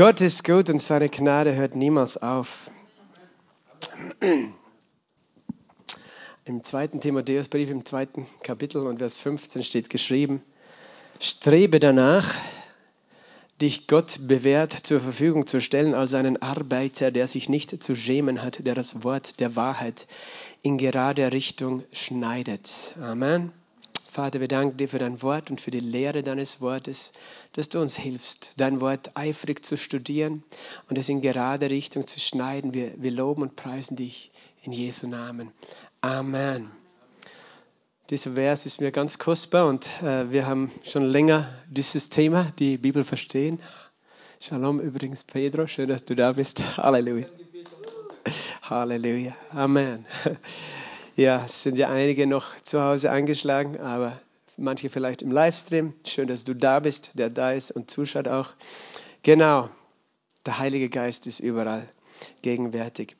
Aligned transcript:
Gott 0.00 0.22
ist 0.22 0.44
gut 0.44 0.70
und 0.70 0.78
seine 0.78 1.10
Gnade 1.10 1.54
hört 1.54 1.76
niemals 1.76 2.16
auf. 2.16 2.70
Im 6.46 6.64
zweiten 6.64 7.02
Timotheusbrief, 7.02 7.68
im 7.68 7.84
zweiten 7.84 8.26
Kapitel 8.42 8.86
und 8.86 9.00
Vers 9.00 9.18
15 9.18 9.62
steht 9.62 9.90
geschrieben, 9.90 10.42
strebe 11.20 11.80
danach, 11.80 12.34
dich 13.60 13.88
Gott 13.88 14.20
bewährt 14.22 14.72
zur 14.72 15.02
Verfügung 15.02 15.46
zu 15.46 15.60
stellen 15.60 15.92
als 15.92 16.14
einen 16.14 16.40
Arbeiter, 16.40 17.10
der 17.10 17.26
sich 17.26 17.50
nicht 17.50 17.82
zu 17.82 17.94
schämen 17.94 18.40
hat, 18.40 18.64
der 18.64 18.74
das 18.74 19.04
Wort 19.04 19.38
der 19.38 19.54
Wahrheit 19.54 20.06
in 20.62 20.78
gerade 20.78 21.30
Richtung 21.30 21.82
schneidet. 21.92 22.94
Amen. 23.02 23.52
Vater, 24.10 24.40
wir 24.40 24.48
danken 24.48 24.76
dir 24.76 24.88
für 24.88 24.98
dein 24.98 25.22
Wort 25.22 25.52
und 25.52 25.60
für 25.60 25.70
die 25.70 25.78
Lehre 25.78 26.24
deines 26.24 26.60
Wortes, 26.60 27.12
dass 27.52 27.68
du 27.68 27.80
uns 27.80 27.96
hilfst, 27.96 28.54
dein 28.56 28.80
Wort 28.80 29.12
eifrig 29.14 29.64
zu 29.64 29.76
studieren 29.76 30.42
und 30.88 30.98
es 30.98 31.08
in 31.08 31.20
gerade 31.20 31.70
Richtung 31.70 32.08
zu 32.08 32.18
schneiden. 32.18 32.74
Wir, 32.74 33.00
wir 33.00 33.12
loben 33.12 33.42
und 33.42 33.54
preisen 33.54 33.94
dich 33.94 34.32
in 34.62 34.72
Jesu 34.72 35.06
Namen. 35.06 35.52
Amen. 36.00 36.72
Dieser 38.10 38.32
Vers 38.32 38.66
ist 38.66 38.80
mir 38.80 38.90
ganz 38.90 39.20
kostbar 39.20 39.68
und 39.68 39.88
äh, 40.02 40.28
wir 40.32 40.44
haben 40.44 40.72
schon 40.82 41.04
länger 41.04 41.48
dieses 41.68 42.08
Thema, 42.08 42.52
die 42.58 42.78
Bibel 42.78 43.04
verstehen. 43.04 43.60
Shalom 44.40 44.80
übrigens, 44.80 45.22
Pedro, 45.22 45.68
schön, 45.68 45.88
dass 45.88 46.04
du 46.04 46.16
da 46.16 46.32
bist. 46.32 46.64
Halleluja. 46.76 47.28
Halleluja. 48.62 49.36
Amen. 49.52 50.04
Ja, 51.20 51.44
es 51.44 51.62
sind 51.62 51.76
ja 51.76 51.90
einige 51.90 52.26
noch 52.26 52.58
zu 52.62 52.80
Hause 52.80 53.10
eingeschlagen, 53.10 53.78
aber 53.78 54.18
manche 54.56 54.88
vielleicht 54.88 55.20
im 55.20 55.30
Livestream. 55.30 55.92
Schön, 56.06 56.28
dass 56.28 56.44
du 56.44 56.54
da 56.54 56.80
bist, 56.80 57.10
der 57.12 57.28
da 57.28 57.52
ist 57.52 57.72
und 57.72 57.90
zuschaut 57.90 58.26
auch. 58.26 58.48
Genau, 59.22 59.68
der 60.46 60.58
Heilige 60.58 60.88
Geist 60.88 61.26
ist 61.26 61.40
überall 61.40 61.86
gegenwärtig. 62.40 63.16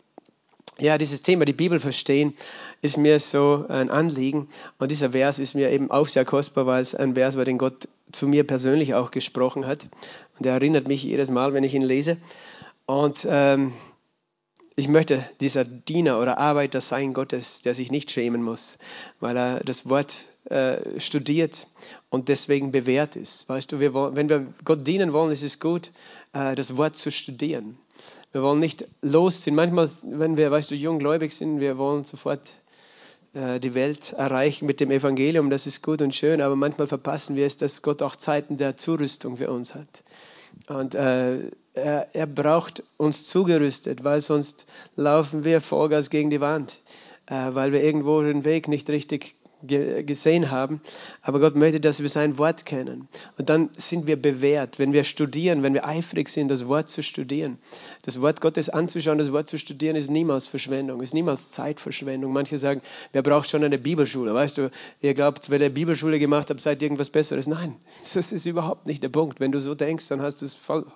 Ja, 0.79 0.97
dieses 0.97 1.21
Thema, 1.21 1.45
die 1.45 1.53
Bibel 1.53 1.79
verstehen, 1.79 2.33
ist 2.81 2.97
mir 2.97 3.21
so 3.21 3.67
ein 3.69 3.91
Anliegen. 3.91 4.49
Und 4.79 4.91
dieser 4.91 5.11
Vers 5.11 5.39
ist 5.39 5.55
mir 5.55 5.69
eben 5.69 5.91
auch 5.91 6.09
sehr 6.09 6.25
kostbar, 6.25 6.65
weil 6.65 6.81
es 6.81 6.95
ein 6.95 7.13
Vers 7.13 7.37
war, 7.37 7.45
den 7.45 7.59
Gott 7.59 7.87
zu 8.13 8.27
mir 8.27 8.47
persönlich 8.47 8.95
auch 8.95 9.11
gesprochen 9.11 9.67
hat. 9.67 9.89
Und 10.39 10.47
er 10.47 10.55
erinnert 10.55 10.89
mich 10.89 11.03
jedes 11.03 11.31
Mal, 11.31 11.53
wenn 11.53 11.65
ich 11.65 11.75
ihn 11.75 11.83
lese. 11.83 12.17
Und 12.87 13.27
ähm, 13.29 13.75
ich 14.81 14.89
möchte 14.89 15.23
dieser 15.41 15.67
Diener 15.67 16.19
oder 16.19 16.39
Arbeiter 16.39 16.81
sein 16.81 17.13
Gottes, 17.13 17.61
der 17.61 17.75
sich 17.75 17.91
nicht 17.91 18.11
schämen 18.11 18.43
muss, 18.43 18.79
weil 19.21 19.37
er 19.37 19.61
das 19.61 19.91
Wort 19.91 20.25
äh, 20.47 20.99
studiert 20.99 21.67
und 22.09 22.31
deswegen 22.31 22.73
bewährt 22.73 23.15
ist. 23.15 23.47
Weißt 23.47 23.71
du, 23.71 23.79
wir 23.79 23.93
wollen, 23.93 24.17
wenn 24.17 24.31
wir 24.31 24.47
Gott 24.65 24.87
dienen 24.87 25.13
wollen, 25.13 25.33
ist 25.33 25.43
es 25.43 25.61
gut, 25.61 25.93
äh, 26.33 26.55
das 26.55 26.79
Wort 26.79 26.97
zu 26.97 27.11
studieren. 27.11 27.77
Wir 28.33 28.43
wollen 28.43 28.59
nicht 28.59 28.89
losziehen. 29.03 29.55
Manchmal, 29.55 29.91
wenn 30.03 30.39
wir, 30.39 30.51
weißt 30.51 30.71
du, 30.71 30.75
junggläubig 30.75 31.37
sind, 31.37 31.61
wir 31.61 31.77
wollen 31.77 32.05
sofort 32.05 32.55
äh, 33.35 33.61
die 33.61 33.75
Welt 33.75 34.15
erreichen 34.15 34.65
mit 34.65 34.81
dem 34.81 34.91
Evangelium. 34.91 35.51
Das 35.51 35.67
ist 35.67 35.83
gut 35.83 36.01
und 36.01 36.15
schön, 36.15 36.41
aber 36.41 36.57
manchmal 36.57 36.87
verpassen 36.87 37.37
wir 37.37 37.45
es, 37.45 37.59
dass 37.59 37.83
Gott 37.83 38.01
auch 38.01 38.17
Zeiten 38.17 38.57
der 38.57 38.79
Zurüstung 38.79 39.37
für 39.37 39.51
uns 39.51 39.75
hat. 39.75 40.05
Und 40.69 40.95
äh, 40.95 41.51
er, 41.75 42.09
er 42.13 42.27
braucht 42.27 42.83
uns 42.97 43.27
zugerüstet, 43.27 44.05
weil 44.05 44.21
sonst 44.21 44.67
laufen 44.97 45.45
wir 45.45 45.61
Vollgas 45.61 46.11
gegen 46.11 46.31
die 46.31 46.41
Wand, 46.41 46.81
äh, 47.27 47.55
weil 47.55 47.73
wir 47.73 47.83
irgendwo 47.83 48.23
den 48.23 48.45
Weg 48.45 48.69
nicht 48.69 48.89
richtig 48.91 49.37
gesehen 49.63 50.51
haben. 50.51 50.81
Aber 51.23 51.41
Gott 51.41 51.57
möchte, 51.57 51.81
dass 51.81 52.03
wir 52.03 52.09
sein 52.09 52.39
Wort 52.39 52.67
kennen. 52.67 53.09
Und 53.39 53.49
dann 53.51 53.71
sind 53.77 54.07
wir 54.07 54.21
bewährt, 54.21 54.79
wenn 54.79 54.93
wir 54.93 55.05
studieren, 55.05 55.63
wenn 55.63 55.75
wir 55.75 55.87
eifrig 55.87 56.29
sind, 56.29 56.49
das 56.49 56.67
Wort 56.67 56.91
zu 56.91 57.03
studieren. 57.03 57.59
Das 58.03 58.21
Wort 58.21 58.41
Gottes 58.41 58.69
anzuschauen, 58.69 59.19
das 59.19 59.33
Wort 59.33 59.49
zu 59.49 59.59
studieren, 59.59 59.97
ist 59.97 60.11
niemals 60.11 60.47
Verschwendung, 60.47 61.03
ist 61.03 61.15
niemals 61.15 61.51
Zeitverschwendung. 61.51 62.33
Manche 62.33 62.59
sagen, 62.59 62.81
wer 63.13 63.23
braucht 63.23 63.49
schon 63.49 63.65
eine 63.65 63.79
Bibelschule? 63.79 64.35
Weißt 64.35 64.59
du, 64.59 64.71
ihr 65.01 65.15
glaubt, 65.15 65.51
wenn 65.51 65.61
ihr 65.61 65.71
Bibelschule 65.71 66.19
gemacht 66.19 66.51
habt, 66.51 66.61
seid 66.61 66.81
ihr 66.81 66.87
irgendwas 66.87 67.11
Besseres. 67.11 67.47
Nein, 67.47 67.77
das 68.15 68.33
ist 68.33 68.47
überhaupt 68.47 68.87
nicht 68.87 69.03
der 69.03 69.09
Punkt. 69.09 69.41
Wenn 69.41 69.53
du 69.53 69.61
so 69.61 69.75
denkst, 69.75 70.09
dann 70.09 70.23
hast 70.23 70.41
du 70.41 70.47
es 70.47 70.55
voll 70.55 70.87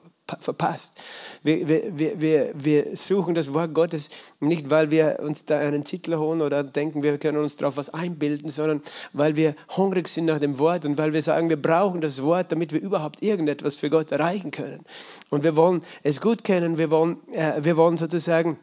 verpasst. 0.41 1.01
Wir, 1.43 1.69
wir, 1.69 2.21
wir, 2.21 2.53
wir 2.55 2.97
suchen 2.97 3.35
das 3.35 3.53
Wort 3.53 3.75
Gottes 3.75 4.09
nicht, 4.41 4.71
weil 4.71 4.91
wir 4.91 5.21
uns 5.21 5.45
da 5.45 5.59
einen 5.59 5.85
Titel 5.85 6.17
holen 6.17 6.41
oder 6.41 6.63
denken, 6.63 7.03
wir 7.03 7.19
können 7.19 7.39
uns 7.39 7.57
darauf 7.57 7.77
was 7.77 7.91
einbilden, 7.93 8.49
sondern 8.55 8.83
weil 9.13 9.37
wir 9.37 9.55
hungrig 9.77 10.09
sind 10.09 10.27
nach 10.27 10.39
dem 10.39 10.59
Wort 10.59 10.85
und 10.85 10.99
weil 10.99 11.13
wir 11.13 11.23
sagen, 11.23 11.49
wir 11.49 11.61
brauchen 11.61 12.01
das 12.01 12.23
Wort, 12.23 12.53
damit 12.53 12.73
wir 12.73 12.81
überhaupt 12.81 13.23
irgendetwas 13.23 13.77
für 13.77 13.91
Gott 13.91 14.13
erreichen 14.13 14.51
können. 14.51 14.85
Und 15.31 15.45
wir 15.45 15.57
wollen 15.57 15.83
es 16.03 16.21
gut 16.21 16.45
kennen, 16.45 16.79
wir 16.79 16.91
wollen, 16.91 17.17
äh, 17.33 17.65
wir 17.65 17.77
wollen 17.77 17.97
sozusagen 17.97 18.59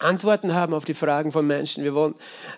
Antworten 0.00 0.54
haben 0.54 0.74
auf 0.74 0.84
die 0.84 0.94
Fragen 0.94 1.30
von 1.30 1.46
Menschen. 1.46 1.84
Wir 1.84 1.94
wollen 1.94 2.14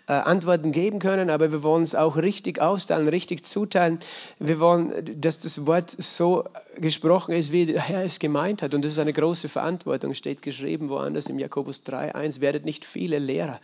äh, 0.08 0.12
Antworten 0.12 0.72
geben 0.72 0.98
können, 1.00 1.28
aber 1.28 1.52
wir 1.52 1.62
wollen 1.62 1.82
es 1.82 1.94
auch 1.94 2.16
richtig 2.16 2.60
austeilen, 2.60 3.08
richtig 3.08 3.44
zuteilen. 3.44 3.98
Wir 4.38 4.58
wollen, 4.58 5.20
dass 5.20 5.38
das 5.38 5.66
Wort 5.66 5.90
so 5.90 6.44
gesprochen 6.78 7.34
ist, 7.34 7.52
wie 7.52 7.66
der 7.66 7.82
Herr 7.82 8.04
es 8.04 8.20
gemeint 8.20 8.62
hat. 8.62 8.72
Und 8.72 8.84
das 8.84 8.92
ist 8.92 8.98
eine 8.98 9.12
große 9.12 9.50
Verantwortung, 9.50 10.14
steht 10.14 10.40
geschrieben 10.40 10.88
woanders 10.88 11.28
im 11.28 11.38
Jakobus 11.38 11.82
3, 11.82 12.14
1, 12.14 12.40
werdet 12.40 12.64
nicht 12.64 12.86
viele 12.86 13.18
Lehrer, 13.18 13.60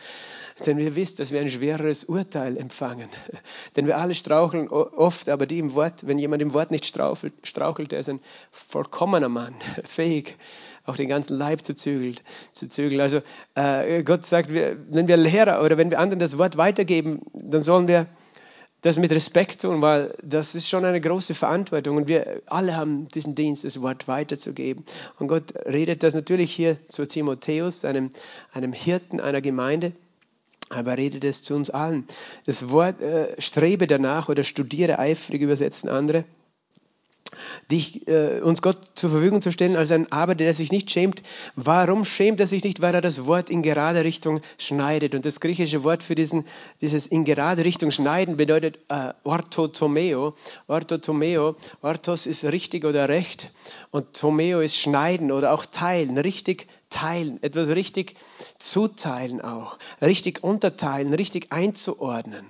denn 0.67 0.77
wir 0.77 0.95
wissen, 0.97 1.17
dass 1.19 1.33
wir 1.33 1.41
ein 1.41 1.51
schwereres 1.51 2.05
Urteil 2.05 2.57
empfangen. 2.57 3.09
denn 3.77 3.87
wir 3.87 3.99
alle 3.99 4.15
straucheln 4.15 4.69
oft, 4.69 5.29
aber 5.29 5.47
die 5.47 5.59
im 5.59 5.75
Wort, 5.75 6.07
wenn 6.07 6.19
jemand 6.19 6.43
im 6.43 6.55
Wort 6.55 6.71
nicht 6.71 6.87
strauchelt, 6.87 7.33
strauchelt 7.43 7.93
der 7.93 8.01
ist 8.01 8.09
ein 8.09 8.21
vollkommener 8.51 9.29
Mann, 9.29 9.55
fähig, 9.85 10.37
auch 10.85 10.97
den 10.97 11.09
ganzen 11.09 11.37
Leib 11.37 11.65
zu 11.65 11.75
zügeln. 11.75 12.17
Zu 12.53 12.69
zügeln. 12.69 13.01
Also 13.01 13.21
äh, 13.55 14.03
Gott 14.03 14.25
sagt, 14.27 14.53
wir, 14.53 14.77
wenn 14.91 15.09
wir 15.09 15.17
Lehrer 15.17 15.63
oder 15.63 15.77
wenn 15.79 15.91
wir 15.91 15.99
anderen 15.99 16.19
das 16.19 16.39
Wort 16.39 16.57
weitergeben, 16.57 17.23
dann 17.33 17.63
sollen 17.63 17.89
wir 17.89 18.07
das 18.83 18.99
mit 18.99 19.13
Respekt 19.13 19.63
tun, 19.63 19.81
weil 19.81 20.13
das 20.23 20.57
ist 20.57 20.69
schon 20.69 20.85
eine 20.85 21.01
große 21.01 21.35
Verantwortung 21.35 21.97
und 21.97 22.09
wir 22.09 22.43
alle 22.47 22.77
haben 22.77 23.07
diesen 23.09 23.37
Dienst, 23.37 23.65
das 23.65 23.81
Wort 23.81 24.09
weiterzugeben. 24.09 24.85
Und 25.19 25.29
Gott 25.29 25.55
redet 25.67 26.03
das 26.03 26.15
natürlich 26.15 26.53
hier 26.53 26.77
zu 26.89 27.07
Timotheus, 27.07 27.85
einem, 27.85 28.11
einem 28.53 28.73
Hirten 28.73 29.21
einer 29.21 29.41
Gemeinde, 29.41 29.93
aber 30.73 30.97
redet 30.97 31.25
es 31.25 31.43
zu 31.43 31.55
uns 31.55 31.71
allen. 31.71 32.07
Das 32.47 32.69
Wort 32.71 33.01
äh, 33.01 33.41
strebe 33.41 33.87
danach 33.87 34.29
oder 34.29 34.45
studiere 34.45 34.99
eifrig, 34.99 35.43
übersetzen 35.43 35.89
andere 35.89 36.25
dich, 37.71 38.07
äh, 38.09 38.41
uns 38.41 38.63
Gott 38.63 38.79
zur 38.95 39.11
Verfügung 39.11 39.41
zu 39.41 39.53
stellen 39.53 39.77
als 39.77 39.91
ein 39.91 40.11
Arbeiter, 40.13 40.45
der 40.45 40.55
sich 40.55 40.73
nicht 40.73 40.91
schämt. 40.91 41.23
Warum 41.55 42.05
schämt 42.05 42.41
er 42.41 42.47
sich 42.47 42.65
nicht? 42.65 42.83
Weil 42.83 42.95
er 42.95 43.01
das 43.01 43.27
Wort 43.27 43.51
in 43.51 43.63
gerade 43.63 44.05
Richtung 44.05 44.41
schneidet. 44.59 45.15
Und 45.15 45.25
das 45.25 45.41
griechische 45.41 45.85
Wort 45.85 46.03
für 46.03 46.15
diesen, 46.15 46.45
dieses 46.81 47.07
in 47.07 47.25
gerade 47.25 47.65
Richtung 47.65 47.91
schneiden 47.91 48.37
bedeutet 48.37 48.79
äh, 48.89 49.13
orthotomeo. 49.25 50.35
Orthotomeo, 50.67 51.57
orthos 51.81 52.27
ist 52.27 52.45
richtig 52.45 52.85
oder 52.85 53.09
recht 53.09 53.51
und 53.91 54.13
tomeo 54.15 54.61
ist 54.61 54.79
schneiden 54.79 55.33
oder 55.33 55.53
auch 55.53 55.67
teilen, 55.67 56.19
richtig 56.19 56.67
teilen, 56.93 57.43
etwas 57.43 57.71
richtig 57.71 58.17
zuteilen 58.59 59.41
auch, 59.41 59.79
richtig 60.01 60.45
unterteilen, 60.45 61.13
richtig 61.15 61.51
einzuordnen. 61.51 62.47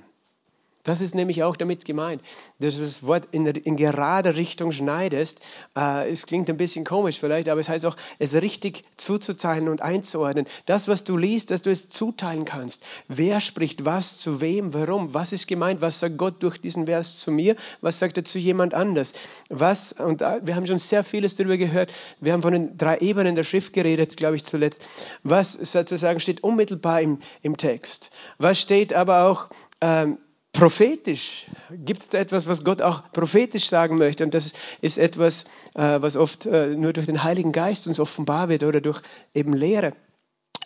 Das 0.85 1.01
ist 1.01 1.15
nämlich 1.15 1.45
auch 1.45 1.57
damit 1.57 1.85
gemeint, 1.85 2.21
dass 2.59 2.75
du 2.75 2.81
das 2.81 3.07
Wort 3.07 3.29
in, 3.31 3.47
in 3.47 3.77
gerade 3.77 4.35
Richtung 4.35 4.73
schneidest. 4.73 5.41
Äh, 5.77 6.11
es 6.11 6.27
klingt 6.27 6.51
ein 6.51 6.57
bisschen 6.57 6.85
komisch 6.85 7.21
vielleicht, 7.21 7.49
aber 7.49 7.61
es 7.61 7.69
heißt 7.69 7.87
auch, 7.87 7.97
es 8.19 8.35
richtig 8.35 8.85
zuzuteilen 8.97 9.69
und 9.69 9.81
einzuordnen. 9.81 10.47
Das, 10.67 10.89
was 10.89 11.05
du 11.05 11.17
liest, 11.17 11.53
dass 11.53 11.63
du 11.63 11.71
es 11.71 11.89
zuteilen 11.89 12.45
kannst. 12.45 12.83
Wer 13.07 13.41
spricht 13.41 13.85
was 13.85 14.19
zu 14.19 14.41
wem, 14.41 14.75
warum, 14.75 15.15
was 15.15 15.33
ist 15.33 15.47
gemeint, 15.47 15.81
was 15.81 16.01
sagt 16.01 16.19
Gott 16.19 16.43
durch 16.43 16.59
diesen 16.59 16.87
Vers 16.87 17.21
zu 17.21 17.31
mir, 17.31 17.55
was 17.81 18.01
sagt 18.01 18.17
er 18.17 18.25
zu 18.25 18.41
jemand 18.41 18.75
anders. 18.75 19.13
Was, 19.51 19.93
und 19.93 20.21
wir 20.21 20.57
haben 20.57 20.67
schon 20.67 20.79
sehr 20.79 21.05
vieles 21.05 21.37
darüber 21.37 21.59
gehört, 21.59 21.93
wir 22.21 22.33
haben 22.33 22.43
von 22.43 22.53
den 22.53 22.77
drei 22.77 22.99
Ebenen 22.99 23.37
der 23.37 23.45
Schrift 23.45 23.73
geredet, 23.73 24.17
glaube 24.17 24.35
ich 24.35 24.45
zuletzt. 24.45 24.85
Was 25.23 25.53
sozusagen 25.53 26.19
steht 26.19 26.43
unmittelbar 26.43 27.01
im, 27.03 27.21
im 27.43 27.57
Text. 27.57 28.11
Was 28.39 28.61
steht 28.61 28.93
aber 28.93 29.29
auch... 29.29 29.49
Ähm, 29.81 30.19
prophetisch. 30.53 31.47
Gibt 31.71 32.03
es 32.03 32.09
da 32.11 32.19
etwas, 32.19 32.47
was 32.47 32.65
Gott 32.65 32.83
auch 32.83 33.11
prophetisch 33.13 33.69
sagen 33.69 33.99
möchte? 33.99 34.25
Und 34.25 34.35
das 34.35 34.53
ist 34.81 34.99
etwas, 34.99 35.45
äh, 35.75 36.01
was 36.01 36.17
oft 36.17 36.47
äh, 36.47 36.69
nur 36.77 36.93
durch 36.93 37.07
den 37.07 37.23
Heiligen 37.23 37.53
Geist 37.53 37.87
uns 37.87 37.99
offenbar 37.99 38.49
wird 38.49 38.63
oder 38.63 38.81
durch 38.81 39.01
eben 39.35 39.55
Lehre. 39.55 39.95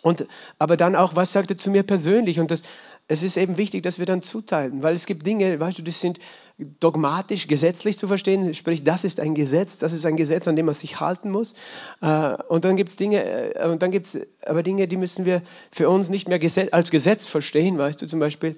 Und, 0.03 0.25
aber 0.59 0.77
dann 0.77 0.95
auch, 0.95 1.15
was 1.15 1.31
sagt 1.31 1.49
er 1.49 1.57
zu 1.57 1.71
mir 1.71 1.83
persönlich? 1.83 2.39
Und 2.39 2.51
das, 2.51 2.63
es 3.07 3.23
ist 3.23 3.37
eben 3.37 3.57
wichtig, 3.57 3.83
dass 3.83 3.99
wir 3.99 4.05
dann 4.05 4.21
zuteilen, 4.21 4.83
weil 4.83 4.93
es 4.93 5.05
gibt 5.05 5.25
Dinge, 5.25 5.59
weißt 5.59 5.79
du, 5.79 5.81
die 5.81 5.91
sind 5.91 6.19
dogmatisch, 6.57 7.47
gesetzlich 7.47 7.97
zu 7.97 8.07
verstehen, 8.07 8.53
sprich, 8.53 8.83
das 8.83 9.03
ist 9.03 9.19
ein 9.19 9.35
Gesetz, 9.35 9.79
das 9.79 9.93
ist 9.93 10.05
ein 10.05 10.15
Gesetz, 10.15 10.47
an 10.47 10.55
dem 10.55 10.65
man 10.65 10.75
sich 10.75 10.99
halten 10.99 11.31
muss. 11.31 11.55
Äh, 12.01 12.35
und 12.47 12.65
dann 12.65 12.75
gibt 12.75 12.89
es 12.89 12.95
Dinge, 12.95 13.53
und 13.65 13.81
dann 13.81 13.91
gibt 13.91 14.07
es 14.07 14.19
aber 14.45 14.63
Dinge, 14.63 14.87
die 14.87 14.97
müssen 14.97 15.25
wir 15.25 15.41
für 15.71 15.89
uns 15.89 16.09
nicht 16.09 16.27
mehr 16.27 16.39
als 16.71 16.91
Gesetz 16.91 17.25
verstehen, 17.25 17.77
weißt 17.77 18.01
du, 18.01 18.07
zum 18.07 18.19
Beispiel, 18.19 18.55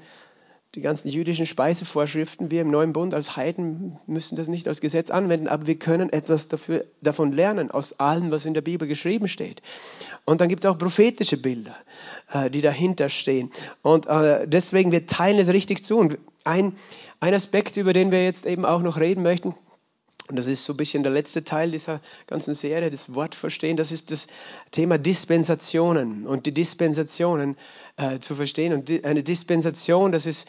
die 0.76 0.82
ganzen 0.82 1.10
jüdischen 1.10 1.48
Speisevorschriften. 1.48 2.52
Wir 2.52 2.62
im 2.62 2.70
Neuen 2.70 2.94
Bund 2.94 3.16
als 3.16 3.36
Heiden 3.36 3.98
müssen 4.06 4.36
das 4.36 4.48
nicht 4.48 4.68
als 4.68 4.82
Gesetz 4.82 5.10
anwenden, 5.10 5.48
aber 5.48 5.66
wir 5.66 5.80
können 5.80 6.14
etwas 6.14 6.48
dafür, 6.48 6.86
davon 7.02 7.32
lernen, 7.32 7.72
aus 7.72 8.00
allem, 8.00 8.30
was 8.30 8.46
in 8.46 8.54
der 8.54 8.62
Bibel 8.62 8.88
geschrieben 8.88 9.28
steht. 9.28 9.64
Und 10.26 10.42
dann 10.42 10.50
gibt 10.50 10.64
es 10.64 10.70
auch 10.70 10.78
prophetische 10.78 11.38
Bilder, 11.38 11.76
äh, 12.32 12.52
die 12.52 12.62
dahinter 12.62 13.10
stehen. 13.10 13.50
Und 13.82 14.06
äh, 14.06 14.48
deswegen, 14.48 14.92
wir 14.92 15.08
teilen 15.08 15.40
es 15.40 15.50
richtig 15.50 15.84
zu. 15.84 15.98
Und 15.98 16.20
ein, 16.44 16.74
ein 17.20 17.34
Aspekt, 17.34 17.76
über 17.78 17.94
den 17.94 18.12
wir 18.12 18.24
jetzt 18.24 18.46
eben 18.46 18.64
auch 18.64 18.84
noch 18.84 19.00
reden 19.00 19.24
möchten, 19.24 19.56
und 20.30 20.38
das 20.38 20.46
ist 20.46 20.64
so 20.64 20.74
ein 20.74 20.78
bisschen 20.78 21.02
der 21.02 21.12
letzte 21.12 21.44
Teil 21.44 21.72
dieser 21.72 22.02
ganzen 22.28 22.54
Serie, 22.54 22.92
das 22.92 23.16
Wort 23.16 23.34
verstehen, 23.34 23.78
das 23.78 23.92
ist 23.92 24.12
das 24.12 24.28
Thema 24.70 25.00
Dispensationen 25.00 26.28
und 26.28 26.46
die 26.46 26.54
Dispensationen 26.54 27.58
äh, 27.98 28.20
zu 28.20 28.36
verstehen. 28.36 28.74
Und 28.74 28.90
die, 28.90 29.04
eine 29.04 29.24
Dispensation, 29.24 30.12
das 30.12 30.28
ist 30.28 30.48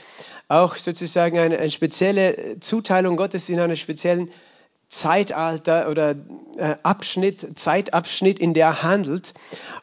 auch 0.49 0.77
sozusagen 0.77 1.39
eine, 1.39 1.59
eine 1.59 1.71
spezielle 1.71 2.61
Zuteilung 2.61 3.17
Gottes 3.17 3.49
in 3.49 3.59
einem 3.59 3.77
speziellen 3.77 4.31
Zeitalter 4.89 5.89
oder 5.89 6.17
äh, 6.59 6.77
Abschnitt, 6.83 7.59
Zeitabschnitt, 7.59 8.39
in 8.39 8.53
der 8.53 8.67
er 8.67 8.83
handelt. 8.83 9.33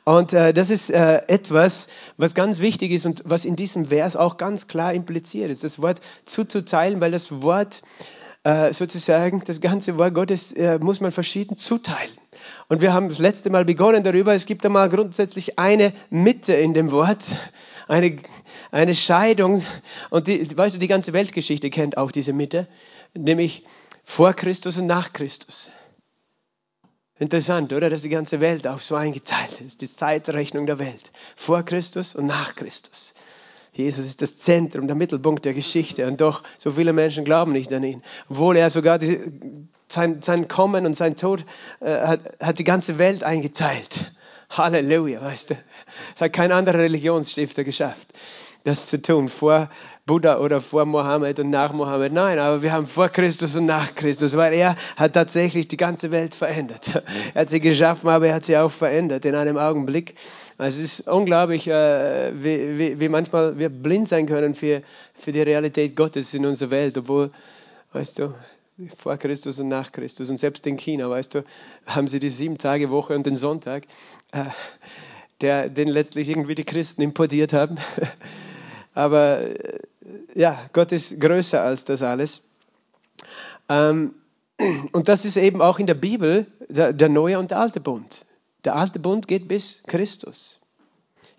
Und 0.04 0.34
äh, 0.34 0.54
das 0.54 0.70
ist 0.70 0.92
äh, 0.92 1.24
etwas, 1.28 1.88
was 2.18 2.36
ganz 2.36 2.60
wichtig 2.60 2.92
ist 2.92 3.08
und 3.08 3.24
was 3.26 3.46
in 3.46 3.56
diesem 3.56 3.88
Vers 3.88 4.16
auch 4.16 4.38
ganz 4.38 4.68
klar 4.68 4.94
impliziert 4.94 5.50
ist. 5.50 5.64
Das 5.64 5.82
Wort 5.82 6.02
zuzuteilen, 6.26 7.02
weil 7.02 7.12
das 7.12 7.42
Wort 7.42 7.82
äh, 8.48 8.72
sozusagen, 8.72 9.44
das 9.44 9.60
ganze 9.60 9.98
Wort 9.98 10.14
Gottes 10.14 10.54
äh, 10.54 10.80
muss 10.80 11.02
man 11.02 11.12
verschieden 11.12 11.58
zuteilen. 11.58 12.12
Und 12.70 12.80
wir 12.80 12.94
haben 12.94 13.10
das 13.10 13.20
letzte 13.20 13.50
Mal 13.50 13.66
begonnen 13.66 14.06
darüber, 14.06 14.34
es 14.34 14.46
gibt 14.46 14.66
einmal 14.66 14.88
grundsätzlich 14.88 15.60
eine 15.60 15.92
Mitte 16.10 16.54
in 16.54 16.74
dem 16.74 16.92
Wort, 16.92 17.26
eine, 17.90 18.16
eine 18.72 18.96
Scheidung. 18.96 19.66
Und 20.12 20.28
die, 20.28 20.58
weißt 20.58 20.76
du, 20.76 20.80
die 20.80 20.88
ganze 20.88 21.12
Weltgeschichte 21.12 21.70
kennt 21.70 21.98
auch 21.98 22.10
diese 22.10 22.32
Mitte, 22.32 22.70
nämlich 23.14 23.66
vor 24.06 24.34
Christus 24.34 24.78
und 24.78 24.86
nach 24.86 25.12
Christus. 25.12 25.70
Interessant, 27.20 27.74
oder? 27.74 27.90
Dass 27.90 28.04
die 28.04 28.10
ganze 28.10 28.40
Welt 28.40 28.66
auch 28.66 28.80
so 28.80 28.96
eingeteilt 28.96 29.60
ist, 29.60 29.82
die 29.82 29.92
Zeitrechnung 29.92 30.68
der 30.68 30.80
Welt. 30.80 31.12
Vor 31.36 31.64
Christus 31.64 32.16
und 32.16 32.28
nach 32.28 32.56
Christus. 32.56 33.14
Jesus 33.78 34.06
ist 34.06 34.22
das 34.22 34.38
Zentrum, 34.40 34.88
der 34.88 34.96
Mittelpunkt 34.96 35.46
der 35.46 35.54
Geschichte 35.54 36.08
und 36.08 36.20
doch 36.20 36.42
so 36.58 36.72
viele 36.72 36.94
Menschen 36.94 37.26
glauben 37.26 37.52
nicht 37.52 37.72
an 37.72 37.84
ihn. 37.84 38.02
Obwohl 38.28 38.58
er 38.58 38.70
sogar 38.70 38.98
die, 38.98 39.20
sein, 39.88 40.22
sein 40.22 40.48
Kommen 40.48 40.86
und 40.86 40.96
sein 40.96 41.16
Tod 41.16 41.46
äh, 41.80 41.96
hat, 41.96 42.22
hat 42.42 42.60
die 42.60 42.64
ganze 42.64 42.98
Welt 42.98 43.24
eingeteilt. 43.24 44.12
Halleluja, 44.50 45.22
weißt 45.22 45.52
du. 45.52 45.58
Das 46.14 46.22
hat 46.22 46.34
kein 46.34 46.52
anderer 46.52 46.80
Religionsstifter 46.80 47.64
geschafft, 47.64 48.08
das 48.64 48.88
zu 48.88 49.02
tun. 49.02 49.28
Vor 49.28 49.70
Buddha 50.08 50.40
oder 50.40 50.62
vor 50.62 50.86
Mohammed 50.86 51.40
und 51.40 51.50
nach 51.50 51.74
Mohammed. 51.74 52.14
Nein, 52.14 52.40
aber 52.40 52.62
wir 52.62 52.72
haben 52.72 52.88
vor 52.88 53.10
Christus 53.10 53.58
und 53.58 53.66
nach 53.66 53.94
Christus, 53.94 54.38
weil 54.38 54.54
er 54.54 54.78
hat 54.96 55.14
tatsächlich 55.14 55.68
die 55.68 55.76
ganze 55.76 56.12
Welt 56.12 56.34
verändert. 56.34 57.04
Er 57.34 57.42
hat 57.42 57.50
sie 57.50 57.60
geschaffen, 57.60 58.10
aber 58.10 58.28
er 58.28 58.36
hat 58.36 58.46
sie 58.46 58.58
auch 58.58 58.72
verändert 58.72 59.26
in 59.26 59.36
einem 59.36 59.58
Augenblick. 59.58 60.16
Es 60.58 60.78
ist 60.78 61.08
unglaublich, 61.08 61.68
äh, 61.68 62.32
wie, 62.34 62.80
wie, 62.80 63.00
wie 63.02 63.10
manchmal 63.10 63.60
wir 63.60 63.70
blind 63.70 64.08
sein 64.08 64.28
können 64.28 64.56
für, 64.56 64.82
für 65.14 65.34
die 65.34 65.42
Realität 65.42 65.96
Gottes 65.96 66.34
in 66.34 66.46
unserer 66.46 66.72
Welt, 66.72 66.98
obwohl, 66.98 67.32
weißt 67.92 68.20
du, 68.20 68.34
vor 68.96 69.18
Christus 69.18 69.60
und 69.60 69.68
nach 69.68 69.92
Christus. 69.92 70.30
Und 70.30 70.38
selbst 70.38 70.66
in 70.68 70.78
China, 70.78 71.10
weißt 71.10 71.36
du, 71.36 71.44
haben 71.86 72.08
sie 72.08 72.20
die 72.20 72.30
sieben 72.30 72.58
Tage 72.58 72.90
Woche 72.90 73.14
und 73.14 73.26
den 73.26 73.36
Sonntag, 73.36 73.84
äh, 74.32 74.46
der, 75.42 75.70
den 75.70 75.90
letztlich 75.90 76.30
irgendwie 76.30 76.56
die 76.56 76.64
Christen 76.64 77.02
importiert 77.02 77.52
haben. 77.52 77.78
Aber 78.98 79.42
äh, 79.42 79.80
ja, 80.34 80.60
Gott 80.74 80.92
ist 80.92 81.22
größer 81.22 81.62
als 81.62 81.86
das 81.86 82.02
alles. 82.02 82.50
Ähm, 83.70 84.16
und 84.92 85.08
das 85.08 85.24
ist 85.24 85.38
eben 85.38 85.62
auch 85.62 85.78
in 85.78 85.86
der 85.86 85.94
Bibel 85.94 86.48
der, 86.68 86.94
der 86.94 87.08
neue 87.08 87.38
und 87.38 87.52
der 87.52 87.60
alte 87.60 87.80
Bund. 87.80 88.26
Der 88.66 88.76
alte 88.76 88.98
Bund 88.98 89.28
geht 89.28 89.48
bis 89.48 89.84
Christus. 89.86 90.60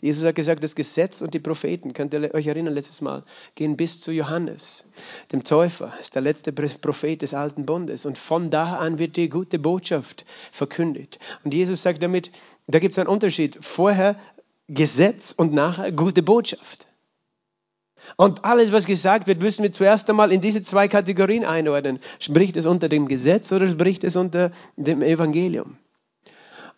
Jesus 0.01 0.25
hat 0.25 0.37
gesagt, 0.37 0.63
das 0.63 0.77
Gesetz 0.77 1.21
und 1.21 1.35
die 1.35 1.41
Propheten, 1.41 1.95
könnt 1.95 2.15
ihr 2.15 2.33
euch 2.33 2.47
erinnern 2.47 2.75
letztes 2.75 3.01
Mal, 3.01 3.25
gehen 3.57 3.77
bis 3.77 4.01
zu 4.01 4.13
Johannes, 4.13 4.85
dem 5.33 5.43
Täufer, 5.43 5.93
ist 6.01 6.15
der 6.15 6.23
letzte 6.23 6.53
Prophet 6.53 7.21
des 7.21 7.35
alten 7.35 7.67
Bundes. 7.67 8.07
Und 8.07 8.19
von 8.19 8.51
da 8.51 8.77
an 8.77 9.01
wird 9.01 9.17
die 9.17 9.29
gute 9.29 9.59
Botschaft 9.59 10.25
verkündet. 10.53 11.19
Und 11.43 11.53
Jesus 11.55 11.83
sagt 11.83 12.05
damit, 12.05 12.31
da 12.69 12.79
gibt 12.79 12.93
es 12.93 13.01
einen 13.01 13.09
Unterschied. 13.09 13.59
Vorher 13.61 14.15
Gesetz 14.69 15.35
und 15.37 15.53
nachher 15.53 15.91
gute 15.91 16.23
Botschaft. 16.23 16.88
Und 18.17 18.45
alles, 18.45 18.73
was 18.73 18.87
gesagt 18.87 19.27
wird, 19.27 19.41
müssen 19.41 19.63
wir 19.63 19.73
zuerst 19.73 20.09
einmal 20.11 20.33
in 20.33 20.41
diese 20.41 20.63
zwei 20.63 20.89
Kategorien 20.89 21.45
einordnen. 21.45 21.99
Spricht 22.19 22.57
es 22.57 22.67
unter 22.67 22.89
dem 22.89 23.09
Gesetz 23.09 23.53
oder 23.53 23.69
spricht 23.69 24.05
es 24.05 24.17
unter 24.17 24.51
dem 24.77 25.03
Evangelium? 25.03 25.77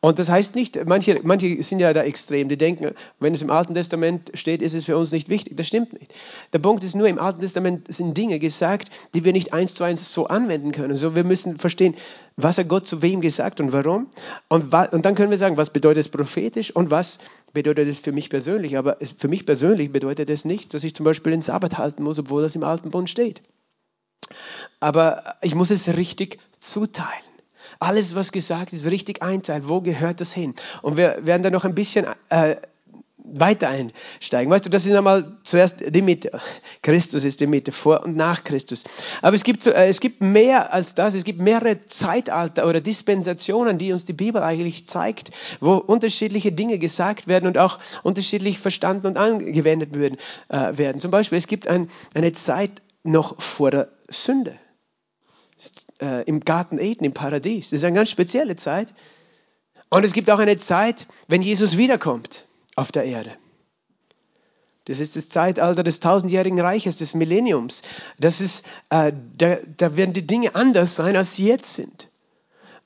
Und 0.02 0.19
das 0.19 0.31
heißt 0.31 0.55
nicht, 0.55 0.82
manche, 0.87 1.20
manche 1.25 1.62
sind 1.62 1.79
ja 1.79 1.93
da 1.93 2.02
extrem, 2.02 2.49
die 2.49 2.56
denken, 2.56 2.94
wenn 3.19 3.35
es 3.35 3.43
im 3.43 3.50
Alten 3.50 3.75
Testament 3.75 4.31
steht, 4.32 4.62
ist 4.62 4.75
es 4.75 4.87
für 4.87 4.97
uns 4.97 5.12
nicht 5.12 5.29
wichtig. 5.29 5.58
Das 5.58 5.67
stimmt 5.67 5.93
nicht. 5.93 6.14
Der 6.55 6.58
Punkt 6.58 6.82
ist 6.85 6.94
nur, 6.94 7.06
im 7.06 7.19
Alten 7.19 7.43
Testament 7.43 7.93
sind 7.93 8.17
Dinge 8.17 8.38
gesagt, 8.38 8.88
die 9.12 9.25
wir 9.25 9.35
nicht 9.35 9.52
eins 9.52 9.75
zu 9.75 9.85
eins 9.85 10.11
so 10.11 10.26
anwenden 10.26 10.73
können. 10.73 10.97
So, 10.97 11.14
wir 11.14 11.25
müssen 11.25 11.58
verstehen, 11.58 11.94
was 12.37 12.56
hat 12.56 12.69
Gott 12.69 12.87
zu 12.87 13.02
wem 13.02 13.20
gesagt 13.20 13.61
und 13.61 13.75
warum. 13.75 14.06
Und, 14.49 14.73
und 14.73 15.05
dann 15.05 15.14
können 15.14 15.31
wir 15.31 15.38
sagen, 15.38 15.58
was 15.58 15.69
bedeutet 15.69 16.06
es 16.06 16.08
prophetisch 16.08 16.75
und 16.75 16.91
was 16.91 17.19
bedeutet 17.52 17.87
es 17.87 17.99
für 17.99 18.12
mich 18.12 18.31
persönlich. 18.31 18.79
Aber 18.79 18.97
für 19.19 19.29
mich 19.29 19.44
persönlich 19.44 19.93
bedeutet 19.93 20.31
es 20.31 20.47
nicht, 20.47 20.73
dass 20.73 20.82
ich 20.82 20.94
zum 20.94 21.05
Beispiel 21.05 21.32
den 21.32 21.43
Sabbat 21.43 21.76
halten 21.76 22.05
muss, 22.05 22.19
obwohl 22.19 22.41
das 22.41 22.56
im 22.56 22.64
Alten 22.64 22.88
Bund 22.88 23.11
steht. 23.11 23.43
Aber 24.81 25.37
ich 25.43 25.55
muss 25.55 25.70
es 25.70 25.94
richtig 25.94 26.38
zuteilen 26.58 27.29
alles, 27.80 28.14
was 28.14 28.30
gesagt 28.30 28.72
ist, 28.72 28.86
richtig 28.86 29.22
einteilt. 29.22 29.68
Wo 29.68 29.80
gehört 29.80 30.20
das 30.20 30.32
hin? 30.32 30.54
Und 30.82 30.96
wir 30.96 31.18
werden 31.22 31.42
da 31.42 31.50
noch 31.50 31.64
ein 31.64 31.74
bisschen 31.74 32.06
äh, 32.28 32.56
weiter 33.32 33.68
einsteigen. 33.68 34.50
Weißt 34.50 34.66
du, 34.66 34.70
das 34.70 34.86
ist 34.86 34.94
einmal 34.94 35.36
zuerst 35.44 35.82
die 35.88 36.02
Mitte. 36.02 36.30
Christus 36.82 37.24
ist 37.24 37.40
die 37.40 37.46
Mitte, 37.46 37.72
vor 37.72 38.04
und 38.04 38.16
nach 38.16 38.44
Christus. 38.44 38.84
Aber 39.22 39.34
es 39.34 39.44
gibt, 39.44 39.66
äh, 39.66 39.86
es 39.86 40.00
gibt 40.00 40.20
mehr 40.20 40.72
als 40.72 40.94
das. 40.94 41.14
Es 41.14 41.24
gibt 41.24 41.40
mehrere 41.40 41.84
Zeitalter 41.86 42.66
oder 42.66 42.80
Dispensationen, 42.80 43.78
die 43.78 43.92
uns 43.92 44.04
die 44.04 44.12
Bibel 44.12 44.42
eigentlich 44.42 44.86
zeigt, 44.86 45.30
wo 45.60 45.74
unterschiedliche 45.74 46.52
Dinge 46.52 46.78
gesagt 46.78 47.28
werden 47.28 47.46
und 47.46 47.58
auch 47.58 47.78
unterschiedlich 48.02 48.58
verstanden 48.58 49.06
und 49.06 49.16
angewendet. 49.16 49.90
Äh, 50.48 50.76
werden. 50.78 51.00
Zum 51.00 51.10
Beispiel, 51.10 51.38
es 51.38 51.46
gibt 51.46 51.66
ein, 51.66 51.88
eine 52.14 52.32
Zeit 52.32 52.82
noch 53.02 53.40
vor 53.40 53.70
der 53.70 53.88
Sünde 54.08 54.56
äh, 56.00 56.25
im 56.25 56.41
Garten 56.41 56.79
Eden, 56.79 57.05
im 57.05 57.12
Paradies. 57.12 57.70
Das 57.70 57.81
ist 57.81 57.85
eine 57.85 57.97
ganz 57.97 58.11
spezielle 58.11 58.56
Zeit. 58.56 58.93
Und 59.91 60.05
es 60.05 60.12
gibt 60.12 60.31
auch 60.31 60.38
eine 60.38 60.56
Zeit, 60.56 61.06
wenn 61.29 61.43
Jesus 61.43 61.76
wiederkommt 61.76 62.45
auf 62.76 62.92
der 62.92 63.04
Erde. 63.04 63.33
Das 64.87 64.99
ist 64.99 65.16
das 65.16 65.28
Zeitalter 65.28 65.83
des 65.83 66.00
tausendjährigen 66.00 66.61
Reiches, 66.61 66.97
des 66.97 67.14
Millenniums. 67.14 67.83
Das 68.19 68.40
ist, 68.40 68.64
äh, 68.88 69.12
da, 69.37 69.59
da 69.76 69.97
werden 69.97 70.12
die 70.12 70.26
Dinge 70.26 70.54
anders 70.54 70.97
sein, 70.97 71.16
als 71.16 71.37
sie 71.37 71.47
jetzt 71.47 71.75
sind. 71.75 72.09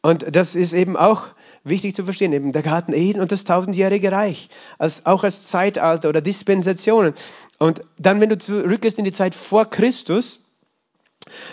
Und 0.02 0.37
das 0.37 0.54
ist 0.54 0.75
eben 0.75 0.97
auch 0.99 1.28
wichtig 1.62 1.94
zu 1.94 2.04
verstehen, 2.04 2.33
eben 2.35 2.52
der 2.52 2.62
Garten 2.62 2.92
Eden 2.92 3.23
und 3.23 3.33
das 3.33 3.44
tausendjährige 3.44 4.12
Reich, 4.12 4.50
als, 4.78 5.06
auch 5.06 5.25
als 5.25 5.47
Zeitalter 5.47 6.11
oder 6.11 6.21
Dispensationen. 6.21 7.14
Und 7.59 7.80
dann, 7.99 8.21
wenn 8.21 8.28
du 8.28 8.37
zurückgehst 8.37 8.99
in 8.99 9.06
die 9.06 9.12
Zeit 9.12 9.35
vor 9.35 9.64
Christus, 9.71 10.43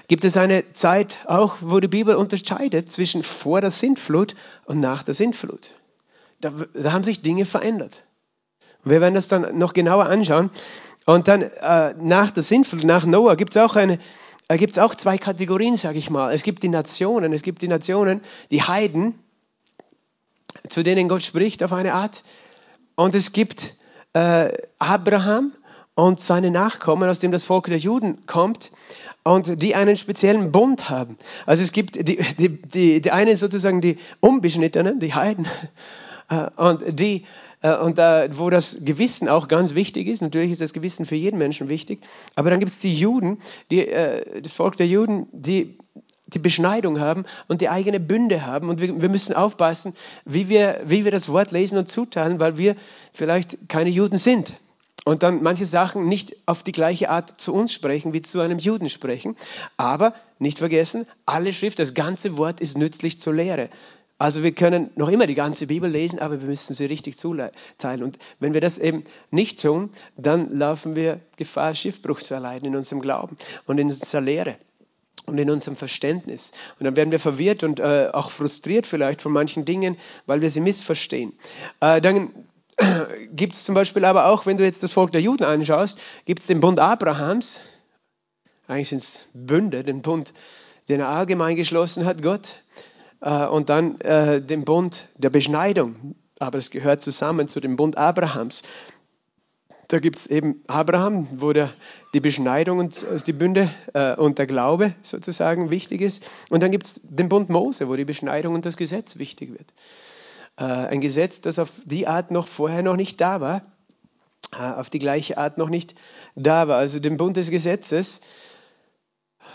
gibt 0.08 0.24
es 0.24 0.38
eine 0.38 0.74
Zeit 0.74 1.20
auch, 1.26 1.58
wo 1.62 1.80
die 1.80 1.88
Bibel 1.88 2.16
unterscheidet 2.16 2.90
zwischen 2.90 3.24
vor 3.24 3.62
der 3.62 3.72
Sintflut 3.72 4.36
und 4.66 4.80
nach 4.80 5.04
der 5.04 5.14
Sintflut. 5.14 5.72
Da, 6.42 6.52
da 6.74 6.92
haben 6.92 7.04
sich 7.04 7.22
Dinge 7.22 7.46
verändert. 7.46 8.04
Wir 8.84 9.00
werden 9.00 9.14
das 9.14 9.28
dann 9.28 9.58
noch 9.58 9.74
genauer 9.74 10.06
anschauen. 10.08 10.50
Und 11.06 11.28
dann 11.28 11.42
äh, 11.42 11.94
nach 12.00 12.32
der 12.32 12.44
Sintflut, 12.44 12.84
nach 12.84 13.06
Noah, 13.06 13.36
gibt 13.36 13.56
es 13.56 13.62
auch 13.62 13.76
eine, 13.76 14.00
äh, 14.48 14.58
gibt 14.58 14.74
es 14.74 14.80
auch 14.80 14.96
zwei 14.96 15.18
Kategorien, 15.18 15.76
sage 15.76 16.00
ich 16.00 16.10
mal. 16.10 16.34
Es 16.34 16.44
gibt 16.44 16.64
die 16.64 16.70
Nationen, 16.70 17.34
es 17.34 17.42
gibt 17.42 17.62
die 17.62 17.68
Nationen, 17.68 18.22
die 18.50 18.64
Heiden, 18.64 19.18
zu 20.68 20.84
denen 20.84 21.10
Gott 21.10 21.24
spricht 21.24 21.64
auf 21.64 21.74
eine 21.74 21.94
Art. 21.94 22.24
Und 22.96 23.16
es 23.16 23.34
gibt 23.34 23.76
äh, 24.14 24.52
Abraham 24.80 25.54
und 25.96 26.20
seine 26.20 26.52
Nachkommen, 26.52 27.10
aus 27.10 27.20
dem 27.20 27.32
das 27.32 27.44
Volk 27.44 27.66
der 27.66 27.78
Juden 27.78 28.26
kommt 28.26 28.72
und 29.24 29.62
die 29.62 29.76
einen 29.76 29.98
speziellen 29.98 30.52
Bund 30.52 30.90
haben. 30.90 31.18
Also 31.46 31.64
es 31.64 31.72
gibt 31.72 31.96
die, 31.96 32.18
die, 32.38 32.62
die, 32.62 33.02
die 33.02 33.12
einen 33.12 33.38
sozusagen 33.38 33.82
die 33.82 33.98
Unbeschnittenen, 34.20 35.00
die 35.00 35.14
Heiden, 35.14 35.48
äh, 36.30 36.48
und 36.56 37.00
die, 37.00 37.26
äh, 37.62 37.76
und 37.76 37.98
da, 37.98 38.28
wo 38.38 38.50
das 38.50 38.78
Gewissen 38.82 39.30
auch 39.30 39.48
ganz 39.48 39.76
wichtig 39.76 40.08
ist, 40.08 40.22
natürlich 40.22 40.52
ist 40.52 40.62
das 40.62 40.74
Gewissen 40.74 41.06
für 41.06 41.16
jeden 41.16 41.38
Menschen 41.38 41.70
wichtig, 41.70 42.00
aber 42.36 42.50
dann 42.50 42.60
gibt 42.60 42.72
es 42.72 42.80
die 42.80 42.94
Juden, 42.94 43.38
die, 43.70 43.88
äh, 43.88 44.42
das 44.42 44.54
Volk 44.54 44.78
der 44.78 44.88
Juden, 44.88 45.28
die 45.32 45.78
die 46.34 46.40
Beschneidung 46.40 47.00
haben 47.02 47.26
und 47.50 47.60
die 47.60 47.68
eigene 47.68 48.00
Bünde 48.00 48.46
haben. 48.46 48.70
Und 48.70 48.80
wir, 48.80 49.02
wir 49.02 49.10
müssen 49.10 49.36
aufpassen, 49.36 49.94
wie 50.24 50.48
wir, 50.48 50.82
wie 50.86 51.04
wir 51.04 51.12
das 51.12 51.28
Wort 51.28 51.52
lesen 51.52 51.78
und 51.78 51.90
zuteilen, 51.90 52.40
weil 52.40 52.58
wir 52.58 52.76
vielleicht 53.14 53.68
keine 53.68 53.90
Juden 53.90 54.18
sind. 54.18 54.54
Und 55.04 55.24
dann 55.24 55.42
manche 55.42 55.66
Sachen 55.66 56.08
nicht 56.08 56.36
auf 56.46 56.64
die 56.64 56.72
gleiche 56.72 57.10
Art 57.10 57.42
zu 57.42 57.54
uns 57.54 57.74
sprechen, 57.74 58.14
wie 58.14 58.22
zu 58.22 58.40
einem 58.40 58.60
Juden 58.60 58.90
sprechen. 58.90 59.36
Aber 59.78 60.14
nicht 60.38 60.60
vergessen, 60.60 61.08
alle 61.26 61.54
Schrift, 61.54 61.80
das 61.80 61.94
ganze 61.94 62.38
Wort 62.38 62.62
ist 62.62 62.78
nützlich 62.78 63.20
zur 63.20 63.34
Lehre. 63.34 63.70
Also 64.20 64.44
wir 64.44 64.52
können 64.52 64.92
noch 64.96 65.10
immer 65.10 65.26
die 65.26 65.34
ganze 65.34 65.66
Bibel 65.66 65.90
lesen, 65.90 66.20
aber 66.20 66.40
wir 66.40 66.48
müssen 66.48 66.76
sie 66.76 66.86
richtig 66.86 67.18
zuteilen. 67.18 68.04
Und 68.04 68.20
wenn 68.40 68.54
wir 68.54 68.62
das 68.62 68.78
eben 68.78 69.04
nicht 69.32 69.60
tun, 69.60 69.90
dann 70.16 70.56
laufen 70.56 70.96
wir 70.96 71.20
Gefahr, 71.38 71.74
Schiffbruch 71.74 72.22
zu 72.22 72.36
erleiden 72.36 72.68
in 72.68 72.76
unserem 72.76 73.02
Glauben 73.02 73.36
und 73.66 73.80
in 73.80 73.88
unserer 73.88 74.22
Lehre 74.22 74.58
und 75.26 75.40
in 75.40 75.50
unserem 75.50 75.76
Verständnis. 75.76 76.52
Und 76.78 76.86
dann 76.86 76.96
werden 76.96 77.12
wir 77.12 77.20
verwirrt 77.20 77.64
und 77.64 77.80
äh, 77.80 78.10
auch 78.14 78.30
frustriert 78.30 78.86
vielleicht 78.86 79.24
von 79.24 79.32
manchen 79.32 79.66
Dingen, 79.66 79.98
weil 80.28 80.42
wir 80.42 80.52
sie 80.52 80.62
missverstehen. 80.62 81.34
Äh, 81.80 82.00
dann 82.00 82.30
gibt 83.32 83.56
es 83.56 83.64
zum 83.64 83.76
Beispiel 83.76 84.06
aber 84.06 84.28
auch, 84.28 84.46
wenn 84.46 84.58
du 84.58 84.64
jetzt 84.64 84.84
das 84.84 84.92
Volk 84.92 85.12
der 85.12 85.22
Juden 85.22 85.44
anschaust, 85.44 86.00
gibt 86.26 86.42
es 86.42 86.48
den 86.48 86.62
Bund 86.62 86.80
Abrahams, 86.80 87.62
eigentlich 88.68 88.90
sind 88.90 89.00
es 89.00 89.20
Bünde, 89.34 89.84
den 89.84 90.02
Bund, 90.02 90.34
den 90.90 91.00
er 91.00 91.10
allgemein 91.10 91.56
geschlossen 91.56 92.06
hat, 92.06 92.22
Gott, 92.22 92.64
äh, 93.22 93.46
und 93.46 93.70
dann 93.70 94.00
äh, 94.02 94.42
den 94.42 94.66
Bund 94.66 95.10
der 95.18 95.30
Beschneidung. 95.30 96.16
Aber 96.40 96.58
es 96.58 96.72
gehört 96.72 97.02
zusammen 97.02 97.48
zu 97.48 97.60
dem 97.60 97.76
Bund 97.76 97.98
Abrahams. 97.98 98.64
Da 99.90 100.00
gibt 100.00 100.16
es 100.16 100.28
eben 100.28 100.64
Abraham, 100.68 101.28
wo 101.34 101.52
der, 101.52 101.70
die 102.14 102.22
Beschneidung 102.22 102.80
und 102.80 103.06
also 103.06 103.26
die 103.26 103.34
Bünde 103.34 103.70
äh, 103.94 104.16
und 104.16 104.40
der 104.40 104.48
Glaube 104.48 104.96
sozusagen 105.04 105.70
wichtig 105.70 106.02
ist. 106.02 106.24
Und 106.50 106.64
dann 106.64 106.72
gibt 106.72 106.86
es 106.86 107.02
den 107.04 107.28
Bund 107.28 107.50
Mose, 107.50 107.90
wo 107.90 107.96
die 107.96 108.06
Beschneidung 108.06 108.56
und 108.56 108.66
das 108.66 108.78
Gesetz 108.78 109.20
wichtig 109.20 109.52
wird. 109.52 109.74
Äh, 110.62 110.64
ein 110.64 111.02
Gesetz, 111.02 111.42
das 111.42 111.58
auf 111.58 111.72
die 111.86 112.06
Art 112.06 112.30
noch 112.30 112.48
vorher 112.48 112.84
noch 112.84 112.96
nicht 112.96 113.20
da 113.20 113.42
war, 113.42 113.64
äh, 114.54 114.58
auf 114.58 114.92
die 114.92 115.00
gleiche 115.00 115.40
Art 115.40 115.58
noch 115.58 115.70
nicht 115.70 115.96
da 116.36 116.68
war. 116.68 116.78
Also 116.78 117.00
den 117.00 117.18
Bund 117.18 117.36
des 117.36 117.50
Gesetzes 117.50 118.22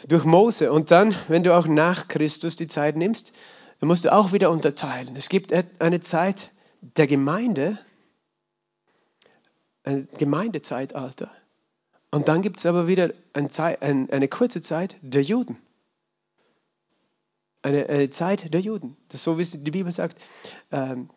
durch 0.08 0.24
Mose. 0.24 0.72
Und 0.72 0.90
dann, 0.90 1.14
wenn 1.28 1.44
du 1.44 1.54
auch 1.54 1.68
nach 1.68 2.08
Christus 2.08 2.56
die 2.56 2.66
Zeit 2.66 2.96
nimmst, 2.96 3.32
dann 3.78 3.86
musst 3.86 4.04
du 4.04 4.12
auch 4.12 4.32
wieder 4.32 4.50
unterteilen. 4.50 5.14
Es 5.14 5.28
gibt 5.28 5.52
eine 5.78 6.00
Zeit 6.00 6.50
der 6.80 7.06
Gemeinde, 7.06 7.78
ein 9.84 10.08
Gemeindezeitalter. 10.18 11.30
Und 12.10 12.26
dann 12.26 12.42
gibt 12.42 12.58
es 12.58 12.66
aber 12.66 12.88
wieder 12.88 13.10
Zeit, 13.50 13.80
eine 13.82 14.28
kurze 14.28 14.60
Zeit 14.60 14.96
der 15.02 15.22
Juden. 15.22 15.58
Eine, 17.66 17.88
eine, 17.88 18.08
Zeit 18.10 18.54
der 18.54 18.60
Juden. 18.60 18.96
Das 19.08 19.24
so, 19.24 19.38
wie 19.38 19.44
die 19.44 19.72
Bibel 19.72 19.90
sagt. 19.90 20.22
Ähm, 20.70 21.10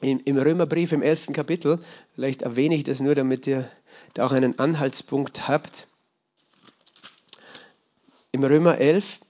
im, 0.00 0.18
Im 0.24 0.38
Römerbrief 0.38 0.92
im 0.92 1.02
11. 1.02 1.34
Kapitel, 1.34 1.78
vielleicht 2.14 2.40
erwähne 2.40 2.74
ich 2.74 2.84
das 2.84 3.00
nur, 3.00 3.14
damit 3.14 3.46
ihr 3.46 3.68
da 4.14 4.24
auch 4.24 4.32
einen 4.32 4.58
Anhaltspunkt 4.58 5.46
habt. 5.46 5.86
Im 8.32 8.44
Römer 8.44 8.78
11, 8.78 9.20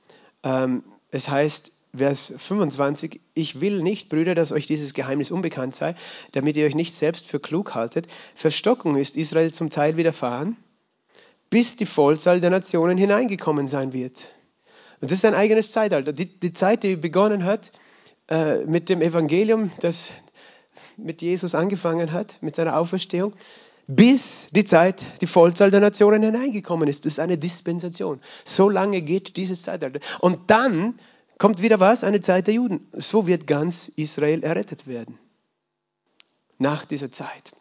ähm, 0.45 0.85
es 1.11 1.29
heißt, 1.29 1.73
Vers 1.97 2.33
25, 2.37 3.21
ich 3.35 3.61
will 3.61 3.83
nicht, 3.83 4.09
Brüder, 4.09 4.37
dass 4.37 4.53
euch 4.53 4.69
dieses 4.69 4.95
Geheimnis 4.95 5.33
unbekannt 5.33 5.75
sei, 5.75 5.97
damit 6.31 6.57
ihr 6.57 6.67
euch 6.67 6.77
nicht 6.77 6.95
selbst 6.95 7.27
für 7.27 7.41
klug 7.41 7.75
haltet. 7.75 8.07
Verstockung 8.37 8.95
ist 8.95 9.17
Israel 9.17 9.51
zum 9.51 9.71
Teil 9.71 9.97
widerfahren, 9.97 10.57
bis 11.51 11.75
die 11.75 11.87
Vollzahl 11.87 12.41
der 12.41 12.51
Nationen 12.51 12.97
hineingekommen 12.97 13.67
sein 13.67 13.93
wird. 13.93 14.29
Und 15.01 15.11
das 15.11 15.19
ist 15.19 15.25
ein 15.25 15.35
eigenes 15.35 15.73
Zeitalter. 15.73 16.13
Die, 16.13 16.27
die 16.27 16.53
Zeit, 16.53 16.83
die 16.83 16.97
begonnen 16.97 17.45
hat 17.45 17.73
äh, 18.29 18.65
mit 18.65 18.89
dem 18.89 19.01
Evangelium, 19.01 19.71
das 19.81 20.11
mit 20.97 21.23
Jesus 21.23 21.55
angefangen 21.55 22.13
hat, 22.13 22.39
mit 22.41 22.57
seiner 22.57 22.77
Auferstehung, 22.77 23.33
bis 23.87 24.49
die 24.51 24.65
Zeit, 24.65 25.05
die 25.21 25.27
Vollzahl 25.27 25.71
der 25.71 25.81
Nationen 25.81 26.23
hineingekommen 26.23 26.89
ist. 26.89 27.07
Das 27.07 27.15
ist 27.15 27.21
eine 27.21 27.39
Dispensation. 27.39 28.21
So 28.45 28.69
lange 28.69 29.01
geht 29.01 29.37
dieses 29.37 29.63
Zeitalter. 29.63 30.01
Und 30.21 30.51
dann 30.51 30.99
kommt 31.39 31.63
wieder 31.63 31.81
was? 31.81 32.05
Eine 32.05 32.21
Zeit 32.21 32.47
der 32.49 32.55
Juden. 32.55 32.87
So 32.93 33.27
wird 33.27 33.47
ganz 33.47 33.89
Israel 33.89 34.43
errettet 34.43 34.87
werden. 34.87 35.19
Nach 36.59 36.85
dieser 36.85 37.11
Zeit. 37.11 37.53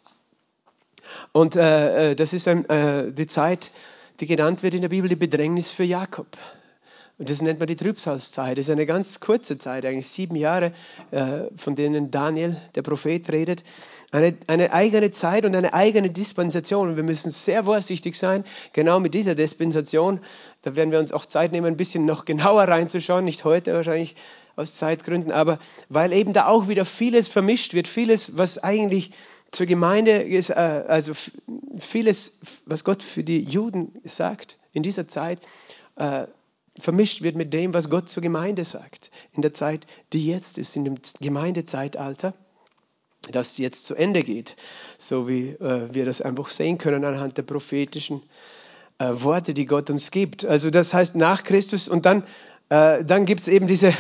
Und 1.32 1.56
äh, 1.56 2.12
äh 2.12 2.15
das 2.15 2.34
ist 2.34 2.48
ein, 2.48 2.65
äh, 2.65 3.13
die 3.13 3.27
Zeit, 3.27 3.72
die 4.20 4.25
genannt 4.25 4.63
wird 4.63 4.74
in 4.74 4.82
der 4.82 4.89
Bibel, 4.89 5.08
die 5.08 5.15
Bedrängnis 5.15 5.72
für 5.72 5.84
Jakob. 5.84 6.27
Und 7.20 7.32
das 7.32 7.42
nennt 7.42 7.60
man 7.60 7.68
die 7.68 7.76
Trübsalzeit. 7.76 8.60
Das 8.60 8.66
ist 8.66 8.72
eine 8.72 8.86
ganz 8.86 9.20
kurze 9.20 9.58
Zeit, 9.58 9.86
eigentlich 9.86 10.08
sieben 10.08 10.36
Jahre, 10.36 10.72
äh, 11.10 11.46
von 11.56 11.76
denen 11.76 12.12
Daniel, 12.12 12.58
der 12.76 12.84
Prophet, 12.84 13.32
redet. 13.32 13.64
Eine, 14.12 14.36
eine 14.46 14.72
eigene 14.72 15.10
Zeit 15.10 15.44
und 15.44 15.56
eine 15.56 15.74
eigene 15.74 16.12
Dispensation. 16.12 16.90
Und 16.90 16.96
wir 16.96 17.04
müssen 17.04 17.32
sehr 17.32 17.64
vorsichtig 17.64 18.16
sein, 18.16 18.46
genau 18.72 19.00
mit 19.00 19.16
dieser 19.16 19.34
Dispensation. 19.34 20.20
Da 20.62 20.76
werden 20.76 20.92
wir 20.92 21.00
uns 21.00 21.12
auch 21.12 21.26
Zeit 21.26 21.52
nehmen, 21.54 21.66
ein 21.66 21.78
bisschen 21.78 22.06
noch 22.06 22.26
genauer 22.26 22.64
reinzuschauen. 22.66 23.26
Nicht 23.26 23.46
heute 23.46 23.74
wahrscheinlich 23.74 24.16
aus 24.56 24.76
Zeitgründen, 24.76 25.32
aber 25.32 25.58
weil 25.90 26.14
eben 26.14 26.34
da 26.34 26.48
auch 26.48 26.68
wieder 26.68 26.86
vieles 26.86 27.30
vermischt 27.30 27.74
wird. 27.74 27.88
Vieles, 27.88 28.38
was 28.38 28.64
eigentlich 28.64 29.12
zur 29.50 29.66
Gemeinde 29.66 30.22
ist, 30.22 30.52
äh, 30.52 30.54
also 30.54 31.14
vieles, 31.80 32.34
was 32.66 32.84
Gott 32.84 33.02
für 33.02 33.24
die 33.24 33.42
Juden 33.42 33.94
sagt 34.04 34.58
in 34.74 34.84
dieser 34.84 35.08
Zeit, 35.08 35.42
äh, 35.96 36.28
vermischt 36.80 37.22
wird 37.22 37.36
mit 37.36 37.54
dem, 37.54 37.74
was 37.74 37.90
Gott 37.90 38.10
zur 38.10 38.24
Gemeinde 38.24 38.64
sagt. 38.64 39.12
In 39.34 39.42
der 39.42 39.54
Zeit, 39.54 39.86
die 40.14 40.26
jetzt 40.26 40.58
ist, 40.58 40.76
in 40.76 40.86
dem 40.86 40.96
Gemeindezeitalter, 41.20 42.34
das 43.32 43.58
jetzt 43.58 43.86
zu 43.86 43.96
Ende 43.96 44.24
geht. 44.24 44.56
So 44.98 45.28
wie 45.28 45.50
äh, 45.50 45.94
wir 45.94 46.06
das 46.06 46.22
einfach 46.22 46.50
sehen 46.50 46.78
können 46.78 47.04
anhand 47.04 47.38
der 47.38 47.44
prophetischen 47.44 48.22
äh, 49.00 49.10
Worte, 49.12 49.54
die 49.54 49.66
Gott 49.66 49.90
uns 49.90 50.12
gibt. 50.12 50.46
Also 50.46 50.70
das 50.70 50.94
heißt 50.94 51.16
nach 51.16 51.44
Christus 51.44 51.88
und 51.88 52.06
dann, 52.06 52.24
äh, 52.70 53.04
dann 53.04 53.26
gibt 53.26 53.42
es 53.42 53.48
eben 53.48 53.68
diese, 53.68 53.94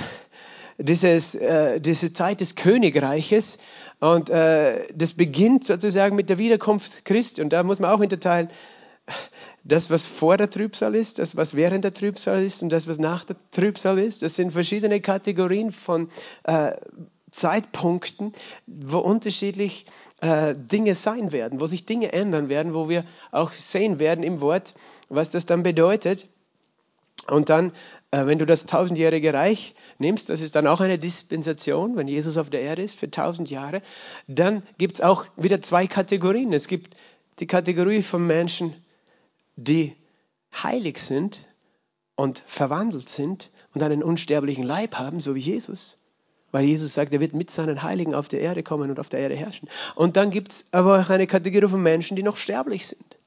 dieses, 0.77 1.35
äh, 1.35 1.79
diese 1.81 2.13
Zeit 2.13 2.41
des 2.41 2.55
Königreiches 2.55 3.57
und 3.99 4.29
äh, 4.29 4.87
das 4.93 5.13
beginnt 5.13 5.65
sozusagen 5.65 6.15
mit 6.15 6.29
der 6.29 6.37
Wiederkunft 6.37 7.03
Christi 7.05 7.41
und 7.41 7.51
da 7.51 7.63
muss 7.63 7.79
man 7.79 7.91
auch 7.91 7.99
unterteilen, 7.99 8.49
das, 9.67 9.89
was 9.89 10.03
vor 10.03 10.37
der 10.37 10.49
Trübsal 10.49 10.95
ist, 10.95 11.19
das, 11.19 11.35
was 11.35 11.55
während 11.55 11.83
der 11.83 11.93
Trübsal 11.93 12.43
ist 12.43 12.63
und 12.63 12.69
das, 12.69 12.87
was 12.87 12.99
nach 12.99 13.25
der 13.25 13.35
Trübsal 13.51 13.99
ist. 13.99 14.23
Das 14.23 14.35
sind 14.35 14.51
verschiedene 14.51 15.01
Kategorien 15.01 15.71
von 15.71 16.09
äh, 16.43 16.71
Zeitpunkten, 17.31 18.31
wo 18.65 18.99
unterschiedlich 18.99 19.85
äh, 20.21 20.55
Dinge 20.55 20.95
sein 20.95 21.33
werden, 21.33 21.59
wo 21.59 21.67
sich 21.67 21.85
Dinge 21.85 22.13
ändern 22.13 22.47
werden, 22.47 22.73
wo 22.73 22.87
wir 22.87 23.03
auch 23.31 23.51
sehen 23.51 23.99
werden 23.99 24.23
im 24.23 24.39
Wort, 24.39 24.73
was 25.09 25.31
das 25.31 25.45
dann 25.45 25.63
bedeutet. 25.63 26.27
Und 27.29 27.49
dann, 27.49 27.73
äh, 28.11 28.25
wenn 28.25 28.39
du 28.39 28.45
das 28.45 28.67
tausendjährige 28.67 29.33
Reich 29.33 29.75
nimmst, 29.97 30.29
das 30.29 30.39
ist 30.39 30.55
dann 30.55 30.65
auch 30.65 30.79
eine 30.79 30.97
Dispensation, 30.97 31.97
wenn 31.97 32.07
Jesus 32.07 32.37
auf 32.37 32.49
der 32.49 32.61
Erde 32.61 32.83
ist 32.83 32.97
für 32.97 33.11
tausend 33.11 33.49
Jahre, 33.49 33.81
dann 34.27 34.63
gibt 34.77 34.95
es 34.95 35.01
auch 35.01 35.25
wieder 35.35 35.59
zwei 35.59 35.87
Kategorien. 35.87 36.53
Es 36.53 36.69
gibt 36.69 36.95
die 37.39 37.47
Kategorie 37.47 38.01
von 38.01 38.25
Menschen, 38.25 38.73
die 39.57 39.95
heilig 40.53 40.99
sind 40.99 41.45
und 42.15 42.41
verwandelt 42.45 43.09
sind 43.09 43.49
und 43.73 43.83
einen 43.83 44.01
unsterblichen 44.01 44.63
Leib 44.63 44.95
haben, 44.95 45.19
so 45.19 45.35
wie 45.35 45.39
Jesus. 45.39 45.97
Weil 46.51 46.63
Jesus 46.63 46.93
sagt, 46.93 47.13
er 47.13 47.19
wird 47.19 47.33
mit 47.33 47.51
seinen 47.51 47.83
Heiligen 47.83 48.15
auf 48.15 48.29
der 48.29 48.39
Erde 48.39 48.63
kommen 48.63 48.89
und 48.89 48.99
auf 48.99 49.09
der 49.09 49.19
Erde 49.19 49.35
herrschen. 49.35 49.67
Und 49.95 50.15
dann 50.15 50.29
gibt 50.29 50.53
es 50.53 50.65
aber 50.71 51.01
auch 51.01 51.09
eine 51.09 51.27
Kategorie 51.27 51.67
von 51.67 51.83
Menschen, 51.83 52.15
die 52.15 52.23
noch 52.23 52.37
sterblich 52.37 52.87
sind. 52.87 53.17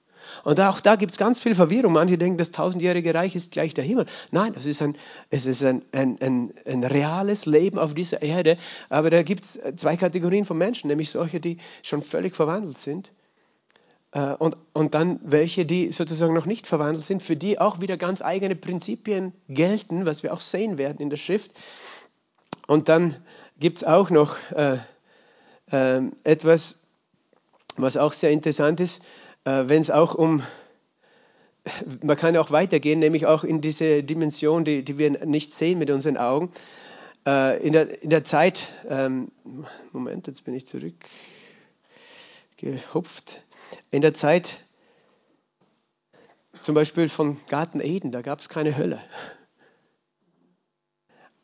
Und 0.45 0.59
auch 0.61 0.81
da 0.81 0.97
gibt 0.97 1.13
es 1.13 1.19
ganz 1.19 1.41
viel 1.41 1.55
Verwirrung. 1.55 1.93
Manche 1.93 2.17
denken, 2.17 2.39
das 2.39 2.53
tausendjährige 2.53 3.13
Reich 3.13 3.35
ist 3.35 3.51
gleich 3.51 3.75
der 3.75 3.85
Himmel. 3.85 4.07
Nein, 4.31 4.55
es 4.57 4.65
ist 4.65 4.81
ein, 4.81 4.97
es 5.29 5.45
ist 5.45 5.63
ein, 5.65 5.83
ein, 5.93 6.19
ein, 6.23 6.55
ein 6.65 6.85
reales 6.85 7.47
Leben 7.47 7.79
auf 7.79 7.95
dieser 7.95 8.23
Erde. 8.23 8.57
Aber 8.89 9.11
da 9.11 9.23
gibt 9.23 9.45
es 9.45 9.61
zwei 9.77 9.97
Kategorien 9.97 10.47
von 10.47 10.57
Menschen, 10.57 10.89
nämlich 10.89 11.11
solche, 11.11 11.41
die 11.41 11.59
schon 11.83 12.01
völlig 12.01 12.35
verwandelt 12.35 12.79
sind 12.79 13.13
und, 14.13 14.57
und 14.73 14.95
dann 14.95 15.21
welche, 15.23 15.65
die 15.65 15.93
sozusagen 15.93 16.35
noch 16.35 16.47
nicht 16.47 16.67
verwandelt 16.67 17.05
sind, 17.05 17.23
für 17.23 17.37
die 17.37 17.61
auch 17.61 17.81
wieder 17.81 17.97
ganz 17.97 18.23
eigene 18.23 18.57
Prinzipien 18.57 19.33
gelten, 19.49 20.05
was 20.05 20.25
wir 20.25 20.35
auch 20.35 20.41
sehen 20.41 20.79
werden 20.79 20.99
in 20.99 21.11
der 21.11 21.17
Schrift. 21.17 21.53
Und 22.67 22.89
dann 22.89 23.15
gibt 23.59 23.79
es 23.79 23.85
auch 23.85 24.11
noch 24.11 24.37
äh, 24.53 24.79
äh, 25.71 26.03
etwas, 26.25 26.77
was 27.77 27.97
auch 27.97 28.13
sehr 28.13 28.31
interessant 28.31 28.81
ist, 28.81 29.03
äh, 29.45 29.65
wenn 29.67 29.81
es 29.81 29.91
auch 29.91 30.15
um, 30.15 30.43
man 32.03 32.17
kann 32.17 32.37
auch 32.37 32.51
weitergehen, 32.51 32.99
nämlich 32.99 33.27
auch 33.27 33.45
in 33.45 33.61
diese 33.61 34.03
Dimension, 34.03 34.65
die, 34.65 34.83
die 34.83 34.99
wir 34.99 35.25
nicht 35.27 35.53
sehen 35.53 35.79
mit 35.79 35.91
unseren 35.91 36.17
Augen. 36.17 36.51
Äh, 37.27 37.65
in, 37.65 37.75
der, 37.75 38.03
in 38.03 38.11
der 38.11 38.25
Zeit, 38.25 38.67
ähm, 38.89 39.31
Moment, 39.93 40.27
jetzt 40.27 40.45
bin 40.45 40.55
ich 40.55 40.67
zurückgehupft 40.67 43.45
in 43.91 44.03
der 44.03 44.15
Zeit 44.15 44.57
zum 46.63 46.75
Beispiel 46.75 47.09
von 47.09 47.41
Garten 47.49 47.81
Eden, 47.81 48.13
da 48.13 48.23
gab 48.23 48.41
es 48.41 48.49
keine 48.49 48.77
Hölle. 48.77 49.01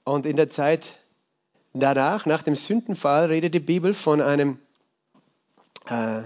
Und 0.04 0.26
in 0.26 0.36
der 0.36 0.50
Zeit 0.50 0.98
danach, 1.72 2.26
nach 2.26 2.42
dem 2.42 2.54
Sündenfall, 2.54 3.26
redet 3.26 3.54
die 3.54 3.60
Bibel 3.60 3.94
von 3.94 4.20
einem, 4.20 4.58
äh, 5.88 6.22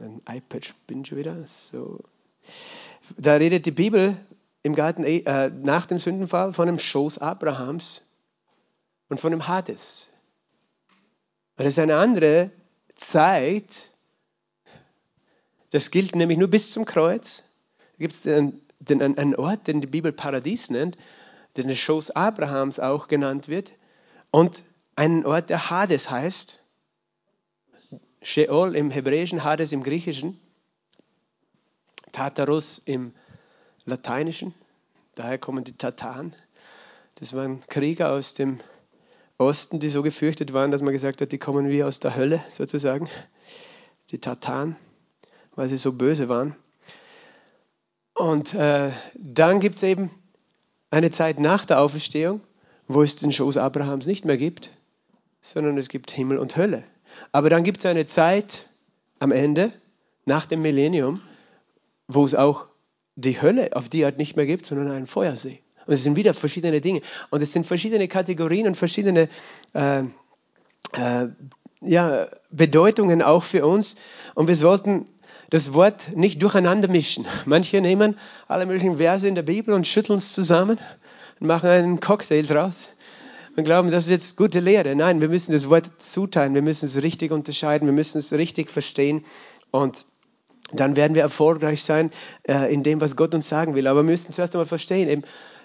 Ein 0.00 0.20
iPad 0.28 0.64
spinnt 0.64 1.08
schon 1.08 1.18
wieder. 1.18 1.46
So. 1.46 2.00
Da 3.16 3.34
redet 3.34 3.64
die 3.64 3.70
Bibel 3.70 4.16
im 4.62 4.74
Garten 4.74 5.04
äh, 5.04 5.50
nach 5.50 5.86
dem 5.86 5.98
Sündenfall 5.98 6.52
von 6.52 6.66
dem 6.66 6.78
Schoß 6.78 7.18
Abrahams 7.18 8.02
und 9.08 9.20
von 9.20 9.30
dem 9.30 9.46
Hades. 9.46 10.08
Das 11.56 11.66
ist 11.66 11.78
eine 11.78 11.96
andere 11.96 12.50
Zeit. 12.94 13.90
Das 15.70 15.90
gilt 15.90 16.14
nämlich 16.14 16.38
nur 16.38 16.48
bis 16.48 16.70
zum 16.70 16.84
Kreuz. 16.84 17.44
Da 17.78 17.98
gibt 17.98 18.14
es 18.14 18.26
einen, 18.26 19.34
Ort, 19.36 19.66
den 19.66 19.80
die 19.80 19.86
Bibel 19.86 20.12
Paradies 20.12 20.70
nennt, 20.70 20.96
der 21.56 21.64
der 21.64 21.74
Schoß 21.74 22.10
Abrahams 22.12 22.80
auch 22.80 23.08
genannt 23.08 23.48
wird. 23.48 23.72
Und 24.30 24.62
einen 24.96 25.24
Ort, 25.26 25.50
der 25.50 25.70
Hades 25.70 26.10
heißt. 26.10 26.60
Sheol 28.24 28.74
im 28.74 28.90
Hebräischen, 28.90 29.44
Hades 29.44 29.72
im 29.72 29.82
Griechischen, 29.82 30.40
Tartarus 32.10 32.80
im 32.86 33.12
Lateinischen, 33.84 34.54
daher 35.14 35.36
kommen 35.36 35.62
die 35.62 35.76
Tataren. 35.76 36.34
Das 37.16 37.34
waren 37.34 37.60
Krieger 37.68 38.12
aus 38.12 38.32
dem 38.32 38.60
Osten, 39.38 39.80
die 39.80 39.88
so 39.88 40.02
gefürchtet 40.02 40.52
waren, 40.52 40.70
dass 40.70 40.82
man 40.82 40.92
gesagt 40.92 41.20
hat, 41.20 41.32
die 41.32 41.38
kommen 41.38 41.68
wie 41.68 41.82
aus 41.82 42.00
der 42.00 42.14
Hölle 42.14 42.42
sozusagen, 42.50 43.08
die 44.10 44.18
Tataren, 44.18 44.76
weil 45.54 45.68
sie 45.68 45.76
so 45.76 45.92
böse 45.92 46.28
waren. 46.28 46.54
Und 48.14 48.54
äh, 48.54 48.92
dann 49.14 49.60
gibt 49.60 49.74
es 49.74 49.82
eben 49.82 50.10
eine 50.90 51.10
Zeit 51.10 51.40
nach 51.40 51.64
der 51.64 51.80
Auferstehung, 51.80 52.40
wo 52.86 53.02
es 53.02 53.16
den 53.16 53.32
Schoß 53.32 53.56
Abrahams 53.56 54.06
nicht 54.06 54.24
mehr 54.24 54.36
gibt, 54.36 54.70
sondern 55.40 55.76
es 55.78 55.88
gibt 55.88 56.12
Himmel 56.12 56.38
und 56.38 56.56
Hölle. 56.56 56.84
Aber 57.32 57.50
dann 57.50 57.64
gibt 57.64 57.78
es 57.78 57.86
eine 57.86 58.06
Zeit 58.06 58.68
am 59.18 59.32
Ende, 59.32 59.72
nach 60.26 60.46
dem 60.46 60.62
Millennium, 60.62 61.20
wo 62.06 62.24
es 62.24 62.34
auch 62.34 62.68
die 63.16 63.40
Hölle 63.40 63.74
auf 63.74 63.88
die 63.88 64.04
Art 64.04 64.18
nicht 64.18 64.36
mehr 64.36 64.46
gibt, 64.46 64.66
sondern 64.66 64.90
einen 64.90 65.06
Feuersee. 65.06 65.60
Und 65.86 65.94
es 65.94 66.02
sind 66.02 66.16
wieder 66.16 66.34
verschiedene 66.34 66.80
Dinge. 66.80 67.00
Und 67.30 67.42
es 67.42 67.52
sind 67.52 67.66
verschiedene 67.66 68.08
Kategorien 68.08 68.66
und 68.66 68.76
verschiedene 68.76 69.28
äh, 69.74 70.00
äh, 70.00 71.28
ja, 71.80 72.28
Bedeutungen 72.50 73.22
auch 73.22 73.42
für 73.42 73.66
uns. 73.66 73.96
Und 74.34 74.48
wir 74.48 74.56
sollten 74.56 75.06
das 75.50 75.74
Wort 75.74 76.16
nicht 76.16 76.42
durcheinander 76.42 76.88
mischen. 76.88 77.26
Manche 77.44 77.80
nehmen 77.80 78.16
alle 78.48 78.66
möglichen 78.66 78.98
Verse 78.98 79.26
in 79.26 79.34
der 79.34 79.42
Bibel 79.42 79.74
und 79.74 79.86
schütteln 79.86 80.18
es 80.18 80.32
zusammen 80.32 80.78
und 81.40 81.46
machen 81.46 81.68
einen 81.68 82.00
Cocktail 82.00 82.42
draus 82.42 82.88
und 83.56 83.64
glauben, 83.64 83.90
das 83.90 84.04
ist 84.04 84.10
jetzt 84.10 84.36
gute 84.36 84.60
Lehre. 84.60 84.94
Nein, 84.96 85.20
wir 85.20 85.28
müssen 85.28 85.52
das 85.52 85.68
Wort 85.70 85.90
zuteilen, 85.98 86.54
wir 86.54 86.62
müssen 86.62 86.86
es 86.86 87.02
richtig 87.02 87.30
unterscheiden, 87.30 87.86
wir 87.86 87.92
müssen 87.92 88.18
es 88.18 88.32
richtig 88.32 88.70
verstehen 88.70 89.24
und 89.70 90.04
dann 90.72 90.96
werden 90.96 91.14
wir 91.14 91.22
erfolgreich 91.22 91.84
sein 91.84 92.10
äh, 92.48 92.72
in 92.72 92.82
dem, 92.82 93.00
was 93.00 93.16
Gott 93.16 93.34
uns 93.34 93.48
sagen 93.48 93.74
will. 93.74 93.86
Aber 93.86 94.00
wir 94.00 94.10
müssen 94.10 94.32
zuerst 94.32 94.54
einmal 94.54 94.66
verstehen, 94.66 95.08
eben, 95.08 95.22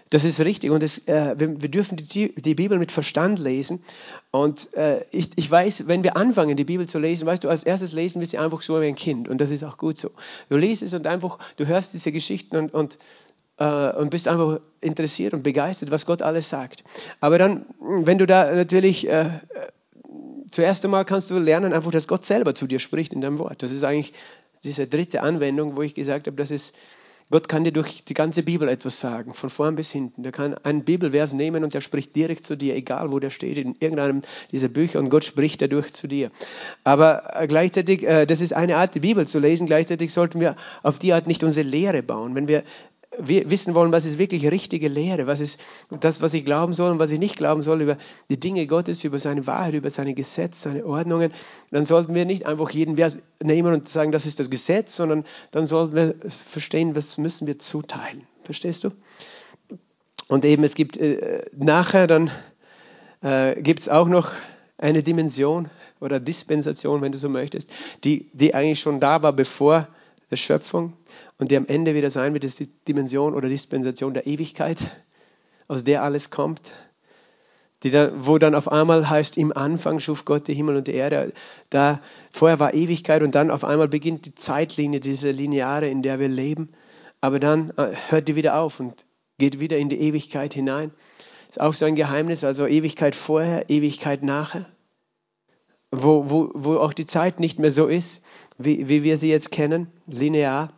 das 0.10 0.26
ist 0.26 0.40
richtig 0.40 0.72
und 0.72 0.82
das, 0.82 1.08
äh, 1.08 1.36
wir, 1.38 1.62
wir, 1.62 1.70
dürfen 1.70 1.98
die, 1.98 2.34
die, 2.34 2.56
Bibel 2.56 2.80
mit 2.80 2.92
Verstand 2.92 3.38
lesen. 3.38 3.82
Und 4.32 4.74
äh, 4.74 5.04
ich, 5.12 5.30
ich 5.36 5.50
weiß, 5.50 5.88
wenn 5.88 6.04
wir 6.04 6.18
anfangen, 6.18 6.58
die 6.58 6.64
Bibel 6.64 6.88
zu 6.88 6.98
lesen, 6.98 7.28
weißt 7.28 7.44
du, 7.44 7.50
als 7.50 7.64
erstes 7.64 7.94
lesen 7.94 8.20
wir 8.20 8.28
sie 8.28 8.40
einfach 8.40 8.62
so 8.62 8.82
wie 8.82 8.88
ein 8.88 8.96
Kind 8.96 9.30
und 9.30 9.40
das 9.40 9.52
ist 9.52 9.64
auch 9.64 9.78
gut 9.78 9.98
so. 9.98 10.10
Du 10.50 10.58
liest 10.58 10.82
es 10.82 10.94
und 10.94 11.06
einfach, 11.06 11.38
du 11.58 11.68
hörst 11.68 11.94
diese 11.94 12.12
Geschichten 12.12 12.56
und, 12.56 12.74
und 12.74 12.98
äh, 13.58 13.92
und 13.92 14.10
bist 14.10 14.28
einfach 14.28 14.60
interessiert 14.82 15.34
und 15.34 15.44
begeistert, 15.44 15.92
was 15.92 16.06
Gott 16.06 16.22
alles 16.22 16.50
sagt. 16.50 16.84
Aber 17.20 17.38
dann, 17.38 17.66
wenn 17.80 18.18
du 18.18 18.26
da 18.26 18.56
natürlich 18.56 19.08
äh, 19.08 19.30
zuerst 20.50 20.84
einmal 20.86 21.06
kannst 21.06 21.30
du 21.30 21.38
lernen, 21.38 21.74
einfach, 21.74 21.92
dass 21.92 22.08
Gott 22.08 22.26
selber 22.26 22.56
zu 22.56 22.68
dir 22.68 22.80
spricht 22.80 23.14
in 23.14 23.22
deinem 23.22 23.40
Wort. 23.40 23.62
Das 23.62 23.72
ist 23.72 23.84
eigentlich 23.84 24.14
diese 24.64 24.88
dritte 24.88 25.22
Anwendung, 25.22 25.76
wo 25.76 25.82
ich 25.82 25.94
gesagt 25.96 26.28
habe, 26.28 26.38
das 26.38 26.52
ist 26.52 26.74
Gott 27.32 27.48
kann 27.48 27.64
dir 27.64 27.72
durch 27.72 28.04
die 28.04 28.14
ganze 28.14 28.44
Bibel 28.44 28.68
etwas 28.68 29.00
sagen, 29.00 29.34
von 29.34 29.50
vorn 29.50 29.76
bis 29.76 29.92
hinten. 29.92 30.24
Der 30.24 30.32
kann 30.32 30.56
einen 30.64 30.84
Bibelvers 30.84 31.34
nehmen 31.34 31.64
und 31.64 31.74
der 31.74 31.82
spricht 31.82 32.16
direkt 32.16 32.46
zu 32.46 32.56
dir, 32.56 32.76
egal 32.76 33.12
wo 33.12 33.20
der 33.20 33.30
steht, 33.30 33.58
in 33.58 33.76
irgendeinem 33.80 34.22
dieser 34.52 34.68
Bücher 34.68 35.00
und 35.00 35.10
Gott 35.10 35.24
spricht 35.24 35.62
dadurch 35.62 35.94
zu 35.94 36.08
dir. 36.08 36.32
Aber 36.84 37.40
äh, 37.40 37.48
gleichzeitig, 37.48 38.02
das 38.02 38.42
ist 38.42 38.54
eine 38.54 38.78
Art, 38.78 38.96
die 38.96 39.00
Bibel 39.00 39.28
zu 39.28 39.40
lesen, 39.40 39.68
gleichzeitig 39.68 40.12
sollten 40.12 40.40
wir 40.40 40.56
auf 40.84 40.98
die 40.98 41.14
Art 41.14 41.28
nicht 41.28 41.44
unsere 41.44 41.68
Lehre 41.68 42.02
bauen. 42.02 42.36
Wenn 42.36 42.48
wir 42.48 42.64
wissen 43.18 43.74
wollen, 43.74 43.92
was 43.92 44.06
ist 44.06 44.18
wirklich 44.18 44.50
richtige 44.50 44.88
Lehre, 44.88 45.28
was 45.28 45.40
ist 45.40 45.60
das, 45.90 46.22
was 46.22 46.34
ich 46.34 46.46
glauben 46.46 46.74
soll 46.74 46.92
und 46.92 47.00
was 47.00 47.12
ich 47.12 47.20
nicht 47.20 47.38
glauben 47.38 47.62
soll 47.62 47.82
über 47.82 47.98
die 48.30 48.40
Dinge 48.40 48.68
Gottes, 48.68 49.04
über 49.04 49.20
seine 49.20 49.48
Wahrheit, 49.48 49.74
über 49.74 49.90
seine 49.90 50.14
Gesetze, 50.14 50.62
seine 50.62 50.86
Ordnungen, 50.86 51.32
dann 51.72 51.86
sollten 51.86 52.14
wir 52.14 52.26
nicht 52.26 52.46
einfach 52.46 52.70
jeden 52.70 52.96
Vers 52.96 53.20
nehmen 53.42 53.74
und 53.74 53.90
sagen, 53.90 54.12
das 54.12 54.26
ist 54.26 54.40
das 54.40 54.50
Gesetz, 54.50 54.96
sondern 54.96 55.26
dann 55.52 55.66
sollten 55.66 55.96
wir 55.96 56.16
verstehen, 56.30 56.96
was 56.96 57.18
müssen 57.18 57.48
wir 57.48 57.60
zuteilen. 57.60 58.28
Verstehst 58.44 58.84
du? 58.84 58.92
Und 60.28 60.46
eben, 60.46 60.64
es 60.64 60.76
gibt 60.76 60.98
äh, 60.98 61.46
nachher 61.58 62.06
dann 62.08 62.30
äh, 63.22 63.60
gibt 63.62 63.82
es 63.82 63.90
auch 63.90 64.08
noch 64.08 64.32
eine 64.78 65.04
Dimension 65.04 65.70
oder 66.00 66.20
Dispensation, 66.20 67.02
wenn 67.02 67.12
du 67.12 67.18
so 67.18 67.28
möchtest, 67.28 67.70
die, 68.04 68.30
die 68.34 68.54
eigentlich 68.54 68.80
schon 68.80 69.00
da 69.00 69.22
war, 69.24 69.34
bevor 69.34 69.88
der 70.32 70.38
Schöpfung 70.38 70.94
und 71.40 71.52
die 71.52 71.58
am 71.58 71.66
Ende 71.66 71.96
wieder 71.96 72.10
sein 72.10 72.34
wird, 72.34 72.44
ist 72.44 72.60
die 72.60 72.68
Dimension 72.88 73.34
oder 73.34 73.50
Dispensation 73.50 74.14
der 74.14 74.28
Ewigkeit, 74.28 74.88
aus 75.68 75.84
der 75.84 76.04
alles 76.04 76.30
kommt. 76.30 76.74
Die 77.84 77.92
da, 77.92 78.12
wo 78.14 78.38
dann 78.38 78.56
auf 78.56 78.70
einmal 78.70 79.10
heißt, 79.10 79.38
im 79.38 79.56
Anfang 79.56 80.00
schuf 80.00 80.26
Gott 80.26 80.50
die 80.50 80.54
Himmel 80.54 80.76
und 80.76 80.88
die 80.88 80.94
Erde. 80.94 81.32
Da, 81.70 82.02
vorher 82.30 82.60
war 82.60 82.74
Ewigkeit 82.74 83.24
und 83.24 83.36
dann 83.36 83.52
auf 83.52 83.64
einmal 83.64 83.88
beginnt 83.88 84.26
die 84.26 84.36
Zeitlinie, 84.36 85.00
diese 85.00 85.32
Lineare, 85.32 85.88
in 85.88 86.04
der 86.04 86.20
wir 86.20 86.28
leben. 86.28 86.74
Aber 87.22 87.40
dann 87.40 87.72
äh, 87.78 87.94
hört 88.10 88.28
die 88.28 88.36
wieder 88.36 88.60
auf 88.60 88.82
und 88.82 89.06
geht 89.38 89.62
wieder 89.62 89.78
in 89.78 89.88
die 89.88 90.00
Ewigkeit 90.00 90.54
hinein. 90.54 90.92
Ist 91.48 91.62
auch 91.62 91.74
so 91.74 91.86
ein 91.86 91.96
Geheimnis, 91.96 92.44
also 92.44 92.68
Ewigkeit 92.68 93.16
vorher, 93.16 93.70
Ewigkeit 93.70 94.24
nachher. 94.24 94.66
Wo, 95.90 96.30
wo, 96.30 96.52
wo 96.54 96.78
auch 96.78 96.94
die 96.94 97.06
Zeit 97.06 97.40
nicht 97.40 97.60
mehr 97.60 97.72
so 97.72 97.88
ist, 97.88 98.22
wie, 98.58 98.90
wie 98.90 99.04
wir 99.04 99.18
sie 99.18 99.30
jetzt 99.30 99.52
kennen, 99.52 99.88
linear. 100.06 100.74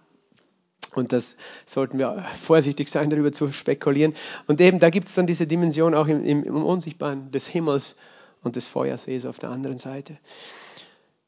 Und 0.95 1.13
das 1.13 1.37
sollten 1.65 1.99
wir 1.99 2.25
vorsichtig 2.41 2.89
sein, 2.89 3.09
darüber 3.09 3.31
zu 3.31 3.51
spekulieren. 3.51 4.13
Und 4.47 4.59
eben, 4.59 4.79
da 4.79 4.89
gibt 4.89 5.07
es 5.07 5.15
dann 5.15 5.27
diese 5.27 5.47
Dimension 5.47 5.95
auch 5.95 6.07
im, 6.07 6.23
im, 6.23 6.65
Unsichtbaren 6.65 7.31
des 7.31 7.47
Himmels 7.47 7.95
und 8.43 8.55
des 8.55 8.67
Feuersees 8.67 9.25
auf 9.25 9.39
der 9.39 9.49
anderen 9.49 9.77
Seite. 9.77 10.17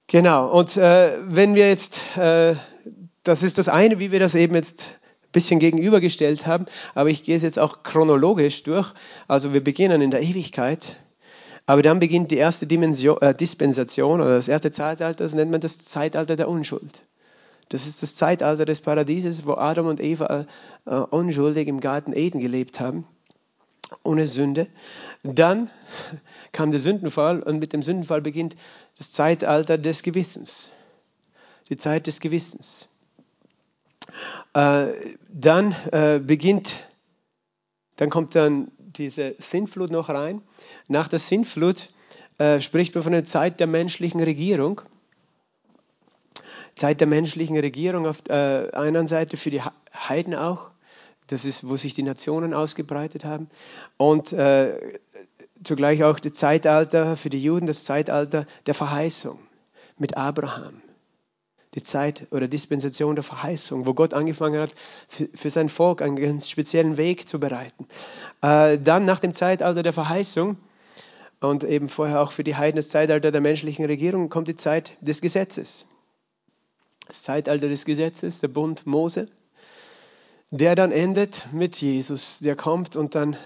Genau, 0.07 0.51
und 0.51 0.75
äh, 0.75 1.17
wenn 1.25 1.55
wir 1.55 1.69
jetzt, 1.69 2.17
äh, 2.17 2.55
das 3.23 3.41
ist 3.41 3.57
das 3.57 3.69
eine, 3.69 3.99
wie 3.99 4.11
wir 4.11 4.19
das 4.19 4.35
eben 4.35 4.53
jetzt 4.53 4.99
ein 5.23 5.31
bisschen 5.31 5.59
gegenübergestellt 5.59 6.45
haben, 6.45 6.65
aber 6.93 7.09
ich 7.09 7.23
gehe 7.23 7.37
es 7.37 7.41
jetzt 7.41 7.57
auch 7.57 7.83
chronologisch 7.83 8.63
durch. 8.63 8.93
Also 9.29 9.53
wir 9.53 9.63
beginnen 9.63 10.01
in 10.01 10.11
der 10.11 10.21
Ewigkeit, 10.21 10.97
aber 11.65 11.81
dann 11.81 11.99
beginnt 11.99 12.31
die 12.31 12.37
erste 12.37 12.67
Dimension, 12.67 13.21
äh, 13.21 13.33
Dispensation 13.33 14.19
oder 14.19 14.35
das 14.35 14.49
erste 14.49 14.71
Zeitalter, 14.71 15.23
das 15.23 15.33
nennt 15.33 15.51
man 15.51 15.61
das 15.61 15.79
Zeitalter 15.79 16.35
der 16.35 16.49
Unschuld. 16.49 17.03
Das 17.73 17.87
ist 17.87 18.03
das 18.03 18.13
Zeitalter 18.13 18.65
des 18.65 18.81
Paradieses, 18.81 19.47
wo 19.47 19.53
Adam 19.55 19.87
und 19.87 19.99
Eva 19.99 20.45
äh, 20.85 20.93
unschuldig 20.93 21.67
im 21.67 21.79
Garten 21.79 22.13
Eden 22.13 22.39
gelebt 22.39 22.79
haben, 22.79 23.07
ohne 24.03 24.27
Sünde. 24.27 24.67
Dann 25.23 25.71
kam 26.51 26.69
der 26.69 26.79
Sündenfall 26.79 27.41
und 27.41 27.57
mit 27.57 27.73
dem 27.73 27.81
Sündenfall 27.81 28.21
beginnt 28.21 28.55
das 28.99 29.11
Zeitalter 29.11 29.79
des 29.79 30.03
Gewissens. 30.03 30.69
Die 31.67 31.75
Zeit 31.75 32.05
des 32.05 32.19
Gewissens. 32.19 32.89
Äh, 34.53 34.89
dann 35.29 35.75
äh, 35.91 36.19
beginnt, 36.19 36.75
dann 37.95 38.11
kommt 38.11 38.35
dann 38.35 38.71
diese 38.77 39.33
Sintflut 39.39 39.89
noch 39.89 40.09
rein. 40.09 40.43
Nach 40.87 41.07
der 41.07 41.17
Sintflut 41.17 41.89
äh, 42.37 42.59
spricht 42.59 42.93
man 42.93 43.03
von 43.03 43.13
der 43.13 43.25
Zeit 43.25 43.59
der 43.59 43.65
menschlichen 43.65 44.21
Regierung. 44.21 44.83
Zeit 46.83 46.99
der 46.99 47.07
menschlichen 47.07 47.57
Regierung 47.57 48.05
auf 48.05 48.23
äh, 48.27 48.69
einer 48.73 49.07
Seite 49.07 49.37
für 49.37 49.49
die 49.49 49.61
Heiden 49.61 50.35
auch. 50.35 50.69
Das 51.27 51.45
ist, 51.45 51.65
wo 51.65 51.77
sich 51.77 51.93
die 51.93 52.03
Nationen 52.03 52.53
ausgebreitet 52.53 53.23
haben. 53.23 53.49
Und 53.95 54.33
äh, 54.33 54.99
zugleich 55.63 56.03
auch 56.03 56.19
das 56.19 56.33
Zeitalter 56.33 57.15
für 57.15 57.29
die 57.29 57.41
Juden, 57.41 57.67
das 57.67 57.85
Zeitalter 57.85 58.45
der 58.65 58.73
Verheißung 58.73 59.39
mit 59.97 60.17
Abraham. 60.17 60.81
Die 61.73 61.83
Zeit 61.83 62.27
oder 62.31 62.49
Dispensation 62.49 63.15
der 63.15 63.23
Verheißung, 63.23 63.87
wo 63.87 63.93
Gott 63.93 64.13
angefangen 64.13 64.59
hat, 64.59 64.71
für, 65.07 65.29
für 65.33 65.51
sein 65.51 65.69
Volk 65.69 66.01
einen 66.01 66.17
ganz 66.17 66.49
speziellen 66.49 66.97
Weg 66.97 67.29
zu 67.29 67.39
bereiten. 67.39 67.87
Äh, 68.41 68.77
dann 68.77 69.05
nach 69.05 69.19
dem 69.19 69.33
Zeitalter 69.33 69.83
der 69.83 69.93
Verheißung 69.93 70.57
und 71.39 71.63
eben 71.63 71.87
vorher 71.87 72.21
auch 72.21 72.33
für 72.33 72.43
die 72.43 72.57
Heiden 72.57 72.75
das 72.75 72.89
Zeitalter 72.89 73.31
der 73.31 73.39
menschlichen 73.39 73.85
Regierung 73.85 74.27
kommt 74.27 74.49
die 74.49 74.57
Zeit 74.57 74.97
des 74.99 75.21
Gesetzes 75.21 75.85
das 77.13 77.21
Zeitalter 77.21 77.67
des 77.67 77.85
Gesetzes, 77.85 78.39
der 78.39 78.47
Bund 78.47 78.87
Mose, 78.87 79.27
der 80.49 80.73
dann 80.73 80.91
endet 80.91 81.43
mit 81.53 81.79
Jesus, 81.79 82.39
der 82.39 82.55
kommt 82.55 82.95
und 82.95 83.13
dann 83.13 83.37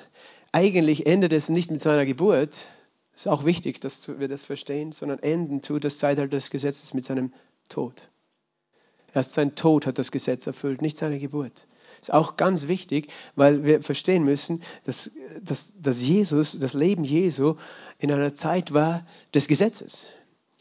eigentlich 0.53 1.05
endet 1.05 1.33
es 1.33 1.49
nicht 1.49 1.69
mit 1.69 1.81
seiner 1.81 2.05
Geburt, 2.05 2.67
ist 3.13 3.27
auch 3.27 3.43
wichtig, 3.43 3.81
dass 3.81 4.07
wir 4.19 4.29
das 4.29 4.45
verstehen, 4.45 4.93
sondern 4.93 5.19
enden 5.19 5.61
tut 5.61 5.83
das 5.83 5.97
Zeitalter 5.97 6.37
des 6.37 6.49
Gesetzes 6.49 6.93
mit 6.93 7.03
seinem 7.03 7.33
Tod. 7.67 8.07
Erst 9.13 9.33
sein 9.33 9.55
Tod 9.55 9.85
hat 9.85 9.97
das 9.97 10.13
Gesetz 10.13 10.47
erfüllt, 10.47 10.81
nicht 10.81 10.95
seine 10.95 11.19
Geburt. 11.19 11.67
Ist 11.99 12.13
auch 12.13 12.37
ganz 12.37 12.69
wichtig, 12.69 13.11
weil 13.35 13.65
wir 13.65 13.81
verstehen 13.81 14.23
müssen, 14.23 14.63
dass, 14.85 15.11
dass, 15.41 15.81
dass 15.81 15.99
Jesus, 15.99 16.57
das 16.57 16.73
Leben 16.73 17.03
Jesu 17.03 17.55
in 17.99 18.13
einer 18.13 18.33
Zeit 18.33 18.73
war 18.73 19.05
des 19.33 19.49
Gesetzes. 19.49 20.11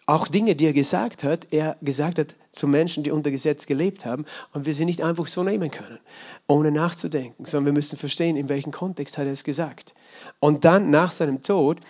Auch 0.09 0.29
Dinge, 0.29 0.55
die 0.55 0.67
er 0.67 0.73
gesagt 0.73 1.25
hat, 1.25 1.49
er 1.51 1.77
gesagt 1.83 2.21
hat 2.21 2.37
zu 2.53 2.69
Menschen, 2.69 3.03
die 3.03 3.11
unter 3.11 3.33
Gesetz 3.33 3.67
gelebt 3.67 4.07
haben 4.07 4.25
und 4.53 4.65
wir 4.65 4.73
sie 4.73 4.85
nicht 4.85 5.03
einfach 5.03 5.27
so 5.27 5.43
nehmen 5.43 5.73
können, 5.73 5.99
ohne 6.47 6.71
nachzudenken, 6.71 7.45
sondern 7.45 7.67
wir 7.67 7.73
müssen 7.73 7.99
verstehen, 7.99 8.37
in 8.37 8.49
welchem 8.49 8.71
Kontext 8.71 9.19
hat 9.19 9.27
er 9.27 9.33
es 9.33 9.43
gesagt. 9.43 9.95
Und 10.39 10.65
dann 10.65 10.91
nach 10.91 11.11
seinem 11.11 11.43
Tod, 11.43 11.81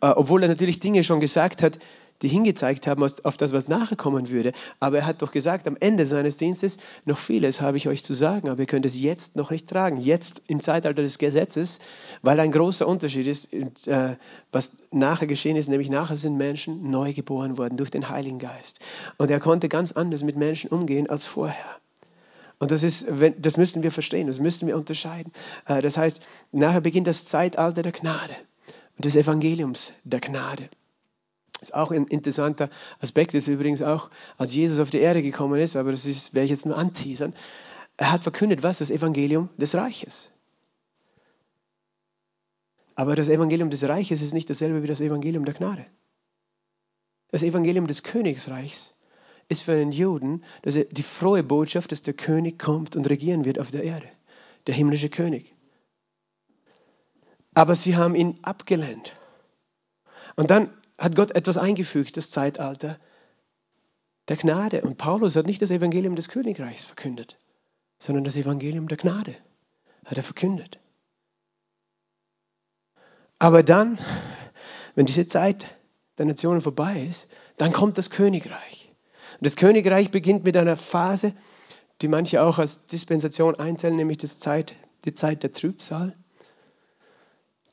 äh, 0.00 0.08
obwohl 0.08 0.42
er 0.42 0.48
natürlich 0.48 0.80
Dinge 0.80 1.04
schon 1.04 1.20
gesagt 1.20 1.62
hat, 1.62 1.78
die 2.22 2.28
hingezeigt 2.28 2.86
haben 2.86 3.02
auf 3.02 3.36
das, 3.36 3.52
was 3.52 3.68
nachher 3.68 3.96
kommen 3.96 4.30
würde. 4.30 4.52
Aber 4.78 4.98
er 4.98 5.06
hat 5.06 5.22
doch 5.22 5.32
gesagt, 5.32 5.66
am 5.66 5.76
Ende 5.78 6.06
seines 6.06 6.36
Dienstes, 6.36 6.78
noch 7.04 7.18
vieles 7.18 7.60
habe 7.60 7.76
ich 7.76 7.88
euch 7.88 8.04
zu 8.04 8.14
sagen, 8.14 8.48
aber 8.48 8.60
ihr 8.60 8.66
könnt 8.66 8.86
es 8.86 9.00
jetzt 9.00 9.36
noch 9.36 9.50
nicht 9.50 9.68
tragen. 9.68 9.98
Jetzt 9.98 10.42
im 10.48 10.60
Zeitalter 10.60 11.02
des 11.02 11.18
Gesetzes, 11.18 11.80
weil 12.22 12.38
ein 12.40 12.52
großer 12.52 12.86
Unterschied 12.86 13.26
ist, 13.26 13.52
äh, 13.86 14.16
was 14.52 14.78
nachher 14.90 15.26
geschehen 15.26 15.56
ist, 15.56 15.68
nämlich 15.68 15.90
nachher 15.90 16.16
sind 16.16 16.36
Menschen 16.36 16.90
neu 16.90 17.12
geboren 17.12 17.58
worden 17.58 17.76
durch 17.76 17.90
den 17.90 18.08
Heiligen 18.08 18.38
Geist. 18.38 18.80
Und 19.18 19.30
er 19.30 19.40
konnte 19.40 19.68
ganz 19.68 19.92
anders 19.92 20.22
mit 20.22 20.36
Menschen 20.36 20.70
umgehen 20.70 21.08
als 21.08 21.24
vorher. 21.24 21.80
Und 22.58 22.70
das, 22.70 22.82
ist, 22.82 23.06
das 23.38 23.56
müssen 23.56 23.82
wir 23.82 23.90
verstehen, 23.90 24.26
das 24.26 24.38
müssen 24.38 24.68
wir 24.68 24.76
unterscheiden. 24.76 25.32
Äh, 25.66 25.80
das 25.80 25.96
heißt, 25.96 26.20
nachher 26.52 26.82
beginnt 26.82 27.06
das 27.06 27.24
Zeitalter 27.24 27.82
der 27.82 27.92
Gnade 27.92 28.34
und 28.96 29.06
des 29.06 29.16
Evangeliums 29.16 29.94
der 30.04 30.20
Gnade. 30.20 30.68
Ist 31.60 31.74
auch 31.74 31.90
ein 31.90 32.06
interessanter 32.06 32.70
Aspekt, 33.00 33.34
ist 33.34 33.48
übrigens 33.48 33.82
auch, 33.82 34.10
als 34.38 34.54
Jesus 34.54 34.78
auf 34.78 34.90
die 34.90 34.98
Erde 34.98 35.22
gekommen 35.22 35.60
ist, 35.60 35.76
aber 35.76 35.90
das 35.90 36.06
ist, 36.06 36.34
werde 36.34 36.46
ich 36.46 36.50
jetzt 36.50 36.66
nur 36.66 36.78
anteasern. 36.78 37.34
Er 37.96 38.12
hat 38.12 38.22
verkündet, 38.22 38.62
was? 38.62 38.78
Das 38.78 38.90
Evangelium 38.90 39.50
des 39.58 39.74
Reiches. 39.74 40.30
Aber 42.94 43.14
das 43.14 43.28
Evangelium 43.28 43.70
des 43.70 43.84
Reiches 43.84 44.22
ist 44.22 44.34
nicht 44.34 44.48
dasselbe 44.48 44.82
wie 44.82 44.86
das 44.86 45.00
Evangelium 45.00 45.44
der 45.44 45.54
Gnade. 45.54 45.86
Das 47.30 47.42
Evangelium 47.42 47.86
des 47.86 48.02
Königsreichs 48.02 48.94
ist 49.48 49.62
für 49.62 49.72
einen 49.72 49.92
Juden 49.92 50.44
die 50.64 51.02
frohe 51.02 51.42
Botschaft, 51.42 51.92
dass 51.92 52.02
der 52.02 52.14
König 52.14 52.58
kommt 52.58 52.96
und 52.96 53.08
regieren 53.08 53.44
wird 53.44 53.58
auf 53.58 53.70
der 53.70 53.84
Erde. 53.84 54.08
Der 54.66 54.74
himmlische 54.74 55.10
König. 55.10 55.54
Aber 57.54 57.74
sie 57.76 57.96
haben 57.96 58.14
ihn 58.14 58.38
abgelehnt. 58.42 59.14
Und 60.36 60.50
dann 60.50 60.70
hat 61.00 61.16
Gott 61.16 61.30
etwas 61.32 61.56
eingefügt, 61.56 62.16
das 62.18 62.30
Zeitalter 62.30 62.98
der 64.28 64.36
Gnade. 64.36 64.82
Und 64.82 64.98
Paulus 64.98 65.34
hat 65.34 65.46
nicht 65.46 65.62
das 65.62 65.70
Evangelium 65.70 66.14
des 66.14 66.28
Königreichs 66.28 66.84
verkündet, 66.84 67.38
sondern 67.98 68.22
das 68.22 68.36
Evangelium 68.36 68.86
der 68.86 68.98
Gnade 68.98 69.34
hat 70.04 70.18
er 70.18 70.22
verkündet. 70.22 70.78
Aber 73.38 73.62
dann, 73.62 73.98
wenn 74.94 75.06
diese 75.06 75.26
Zeit 75.26 75.66
der 76.18 76.26
Nationen 76.26 76.60
vorbei 76.60 77.06
ist, 77.08 77.28
dann 77.56 77.72
kommt 77.72 77.96
das 77.96 78.10
Königreich. 78.10 78.92
Und 79.38 79.46
das 79.46 79.56
Königreich 79.56 80.10
beginnt 80.10 80.44
mit 80.44 80.56
einer 80.58 80.76
Phase, 80.76 81.32
die 82.02 82.08
manche 82.08 82.42
auch 82.42 82.58
als 82.58 82.86
Dispensation 82.86 83.54
einteilen, 83.54 83.96
nämlich 83.96 84.18
das 84.18 84.38
Zeit, 84.38 84.74
die 85.06 85.14
Zeit 85.14 85.42
der 85.42 85.52
Trübsal. 85.52 86.14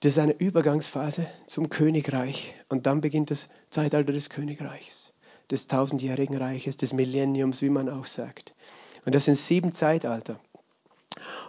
Das 0.01 0.11
ist 0.13 0.19
eine 0.19 0.33
Übergangsphase 0.33 1.25
zum 1.47 1.69
Königreich 1.69 2.53
und 2.69 2.85
dann 2.85 3.01
beginnt 3.01 3.31
das 3.31 3.49
Zeitalter 3.71 4.13
des 4.13 4.29
Königreichs, 4.29 5.13
des 5.49 5.67
tausendjährigen 5.67 6.37
Reiches, 6.37 6.77
des 6.77 6.93
Millenniums, 6.93 7.63
wie 7.63 7.69
man 7.69 7.89
auch 7.89 8.05
sagt. 8.05 8.53
Und 9.05 9.15
das 9.15 9.25
sind 9.25 9.35
sieben 9.35 9.73
Zeitalter. 9.73 10.39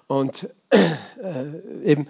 Und 0.06 0.48
äh, 0.70 1.84
eben 1.84 2.08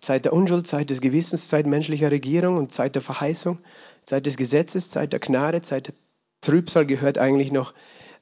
Zeit 0.00 0.24
der 0.24 0.32
Unschuld, 0.32 0.66
Zeit 0.68 0.90
des 0.90 1.00
Gewissens, 1.00 1.48
Zeit 1.48 1.66
menschlicher 1.66 2.10
Regierung 2.10 2.56
und 2.56 2.72
Zeit 2.72 2.94
der 2.94 3.02
Verheißung, 3.02 3.58
Zeit 4.04 4.26
des 4.26 4.36
Gesetzes, 4.36 4.90
Zeit 4.90 5.12
der 5.12 5.20
Gnade, 5.20 5.62
Zeit 5.62 5.88
der 5.88 5.94
Trübsal 6.42 6.86
gehört 6.86 7.18
eigentlich 7.18 7.50
noch, 7.50 7.74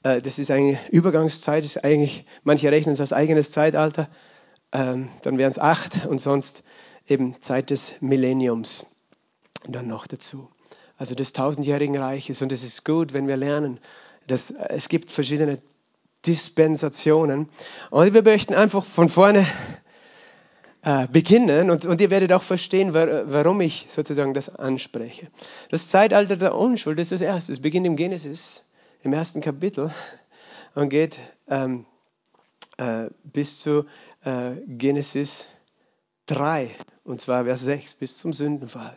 äh, 0.02 0.22
das 0.22 0.38
ist 0.38 0.50
eine 0.50 0.78
Übergangszeit, 0.90 1.64
ist 1.64 1.84
eigentlich, 1.84 2.24
manche 2.42 2.70
rechnen 2.70 2.94
es 2.94 3.00
als 3.00 3.12
eigenes 3.12 3.52
Zeitalter, 3.52 4.08
ähm, 4.72 5.08
dann 5.22 5.38
wären 5.38 5.50
es 5.50 5.58
acht 5.58 6.06
und 6.06 6.20
sonst 6.20 6.62
eben 7.10 7.40
Zeit 7.40 7.70
des 7.70 7.94
Millenniums 8.00 8.86
dann 9.66 9.88
noch 9.88 10.06
dazu. 10.06 10.48
Also 10.96 11.14
des 11.14 11.32
tausendjährigen 11.32 11.96
Reiches. 11.96 12.42
Und 12.42 12.52
es 12.52 12.62
ist 12.62 12.84
gut, 12.84 13.12
wenn 13.12 13.26
wir 13.26 13.36
lernen, 13.36 13.80
dass 14.26 14.50
es 14.50 14.88
gibt 14.88 15.10
verschiedene 15.10 15.60
Dispensationen. 16.26 17.48
Und 17.90 18.14
wir 18.14 18.22
möchten 18.22 18.54
einfach 18.54 18.84
von 18.84 19.08
vorne 19.08 19.46
äh, 20.82 21.06
beginnen 21.08 21.70
und, 21.70 21.86
und 21.86 22.00
ihr 22.00 22.10
werdet 22.10 22.32
auch 22.32 22.42
verstehen, 22.42 22.94
warum 22.94 23.60
ich 23.60 23.86
sozusagen 23.88 24.34
das 24.34 24.54
anspreche. 24.54 25.28
Das 25.70 25.88
Zeitalter 25.88 26.36
der 26.36 26.54
Unschuld 26.54 26.98
ist 26.98 27.12
das 27.12 27.20
erste. 27.20 27.52
Es 27.52 27.60
beginnt 27.60 27.86
im 27.86 27.96
Genesis, 27.96 28.64
im 29.02 29.12
ersten 29.12 29.40
Kapitel 29.40 29.90
und 30.74 30.90
geht 30.90 31.18
ähm, 31.48 31.86
äh, 32.78 33.08
bis 33.24 33.60
zu 33.60 33.84
äh, 34.24 34.52
Genesis 34.66 35.46
3, 36.26 36.70
und 37.04 37.20
zwar 37.20 37.44
Vers 37.44 37.62
6 37.62 37.94
bis 37.94 38.18
zum 38.18 38.32
Sündenfall. 38.32 38.96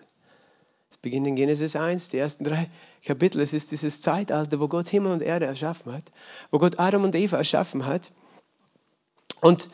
Es 0.89 0.97
beginnt 0.97 1.25
in 1.25 1.35
Genesis 1.35 1.75
1, 1.75 2.09
die 2.09 2.19
ersten 2.19 2.43
drei 2.43 2.69
Kapitel. 3.03 3.41
Es 3.41 3.53
ist 3.53 3.71
dieses 3.71 4.01
Zeitalter, 4.01 4.59
wo 4.59 4.67
Gott 4.67 4.89
Himmel 4.89 5.11
und 5.11 5.21
Erde 5.21 5.45
erschaffen 5.45 5.91
hat, 5.91 6.11
wo 6.51 6.59
Gott 6.59 6.79
Adam 6.79 7.03
und 7.03 7.15
Eva 7.15 7.37
erschaffen 7.37 7.85
hat. 7.85 8.11
Und 9.41 9.69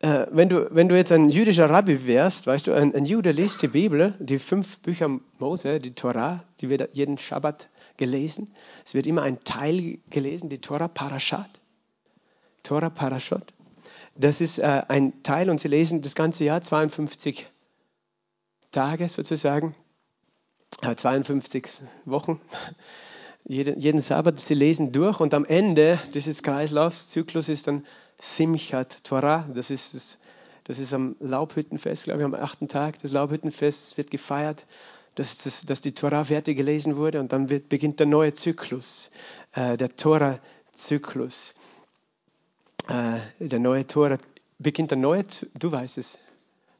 äh, 0.00 0.26
wenn, 0.30 0.48
du, 0.48 0.68
wenn 0.74 0.88
du 0.88 0.96
jetzt 0.96 1.12
ein 1.12 1.28
jüdischer 1.28 1.68
Rabbi 1.68 2.06
wärst, 2.06 2.46
weißt 2.46 2.68
du, 2.68 2.72
ein, 2.72 2.94
ein 2.94 3.04
Jude 3.04 3.32
liest 3.32 3.62
die 3.62 3.68
Bibel, 3.68 4.14
die 4.20 4.38
fünf 4.38 4.78
Bücher 4.78 5.20
Mose, 5.38 5.80
die 5.80 5.94
Torah, 5.94 6.44
die 6.60 6.68
wird 6.68 6.96
jeden 6.96 7.18
Schabbat 7.18 7.68
gelesen. 7.96 8.54
Es 8.84 8.94
wird 8.94 9.06
immer 9.06 9.22
ein 9.22 9.42
Teil 9.44 9.98
gelesen, 10.08 10.48
die 10.48 10.60
Torah 10.60 10.88
Parashat. 10.88 11.50
Torah 12.62 12.90
Parashot. 12.90 13.52
Das 14.20 14.40
ist 14.40 14.58
äh, 14.58 14.82
ein 14.88 15.22
Teil 15.22 15.48
und 15.48 15.60
Sie 15.60 15.68
lesen 15.68 16.02
das 16.02 16.16
ganze 16.16 16.44
Jahr 16.44 16.60
52 16.60 17.46
Tage 18.72 19.08
sozusagen, 19.08 19.76
äh, 20.82 20.96
52 20.96 21.68
Wochen, 22.04 22.40
jeden, 23.44 23.78
jeden 23.78 24.00
Sabbat. 24.00 24.40
Sie 24.40 24.54
lesen 24.54 24.90
durch 24.90 25.20
und 25.20 25.34
am 25.34 25.44
Ende 25.44 26.00
dieses 26.14 26.42
Kreislaufzyklus 26.42 27.48
ist 27.48 27.68
dann 27.68 27.86
Simchat 28.18 29.04
Torah. 29.04 29.48
Das 29.54 29.70
ist, 29.70 29.94
das, 29.94 30.18
das 30.64 30.80
ist 30.80 30.92
am 30.92 31.14
Laubhüttenfest, 31.20 32.04
glaube 32.04 32.20
ich, 32.20 32.24
am 32.24 32.34
achten 32.34 32.66
Tag 32.66 32.98
des 32.98 33.12
Laubhüttenfests 33.12 33.96
wird 33.96 34.10
gefeiert 34.10 34.66
dass, 35.14 35.38
das, 35.38 35.66
dass 35.66 35.80
die 35.80 35.92
Torah 35.92 36.24
fertig 36.24 36.56
gelesen 36.56 36.96
wurde 36.96 37.18
und 37.18 37.32
dann 37.32 37.48
wird, 37.48 37.68
beginnt 37.68 37.98
der 37.98 38.06
neue 38.06 38.32
Zyklus, 38.32 39.10
äh, 39.52 39.76
der 39.76 39.96
Torah-Zyklus 39.96 41.54
äh, 42.88 43.18
der 43.38 43.58
neue 43.58 43.86
Tor, 43.86 44.18
beginnt 44.58 44.90
der 44.90 44.98
neue, 44.98 45.24
du 45.58 45.70
weißt 45.72 45.98
es, 45.98 46.18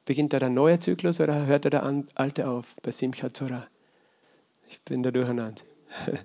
beginnt 0.05 0.33
da 0.33 0.39
der 0.39 0.51
neue 0.51 0.79
Zyklus 0.79 1.21
oder 1.21 1.47
hört 1.47 1.67
er 1.67 1.71
der 1.71 2.05
alte 2.15 2.49
auf 2.49 2.75
bei 2.83 2.91
Simchat 2.91 3.35
Torah? 3.35 3.67
Ich 4.69 4.81
bin 4.83 5.03
da 5.03 5.11
durcheinander. 5.11 5.63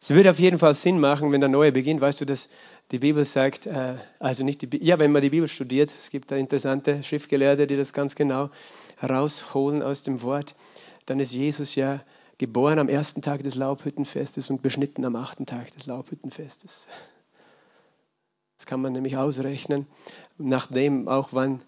Es 0.00 0.10
würde 0.10 0.30
auf 0.30 0.38
jeden 0.38 0.60
Fall 0.60 0.74
Sinn 0.74 1.00
machen, 1.00 1.32
wenn 1.32 1.40
der 1.40 1.50
neue 1.50 1.72
beginnt. 1.72 2.00
Weißt 2.00 2.20
du, 2.20 2.24
dass 2.24 2.48
die 2.92 3.00
Bibel 3.00 3.24
sagt, 3.24 3.66
äh, 3.66 3.96
also 4.20 4.44
nicht 4.44 4.62
die, 4.62 4.84
ja, 4.84 4.98
wenn 5.00 5.10
man 5.10 5.22
die 5.22 5.30
Bibel 5.30 5.48
studiert, 5.48 5.92
es 5.92 6.10
gibt 6.10 6.30
da 6.30 6.36
interessante 6.36 7.02
Schriftgelehrte, 7.02 7.66
die 7.66 7.76
das 7.76 7.92
ganz 7.92 8.14
genau 8.14 8.50
herausholen 8.98 9.82
aus 9.82 10.04
dem 10.04 10.22
Wort, 10.22 10.54
dann 11.06 11.18
ist 11.18 11.32
Jesus 11.32 11.74
ja 11.74 12.00
geboren 12.38 12.78
am 12.78 12.88
ersten 12.88 13.22
Tag 13.22 13.42
des 13.42 13.56
Laubhüttenfestes 13.56 14.50
und 14.50 14.62
beschnitten 14.62 15.04
am 15.04 15.16
achten 15.16 15.46
Tag 15.46 15.72
des 15.72 15.86
Laubhüttenfestes. 15.86 16.86
Das 18.58 18.66
kann 18.66 18.82
man 18.82 18.92
nämlich 18.92 19.16
ausrechnen, 19.16 19.86
nachdem 20.36 21.08
auch 21.08 21.28
wann 21.30 21.62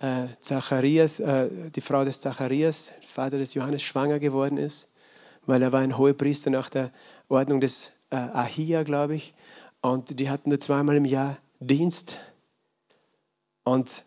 äh, 0.00 0.26
Zacharias, 0.40 1.20
äh, 1.20 1.70
die 1.70 1.80
Frau 1.80 2.04
des 2.04 2.20
Zacharias, 2.20 2.90
Vater 3.06 3.38
des 3.38 3.54
Johannes, 3.54 3.82
schwanger 3.82 4.18
geworden 4.18 4.58
ist, 4.58 4.92
weil 5.46 5.62
er 5.62 5.72
war 5.72 5.80
ein 5.80 5.96
Hohepriester 5.96 6.50
nach 6.50 6.68
der 6.68 6.90
Ordnung 7.28 7.60
des 7.60 7.92
äh, 8.10 8.16
Ahia, 8.16 8.82
glaube 8.82 9.14
ich, 9.14 9.32
und 9.80 10.18
die 10.18 10.28
hatten 10.28 10.48
nur 10.48 10.58
zweimal 10.58 10.96
im 10.96 11.04
Jahr 11.04 11.38
Dienst. 11.60 12.18
Und 13.62 14.02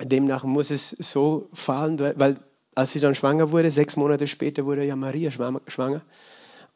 demnach 0.00 0.44
muss 0.44 0.70
es 0.70 0.90
so 0.90 1.48
fallen, 1.52 1.98
weil, 1.98 2.18
weil 2.18 2.36
als 2.74 2.92
sie 2.92 3.00
dann 3.00 3.14
schwanger 3.14 3.52
wurde, 3.52 3.70
sechs 3.70 3.96
Monate 3.96 4.26
später 4.26 4.64
wurde 4.64 4.84
ja 4.84 4.96
Maria 4.96 5.30
schwanger. 5.30 6.02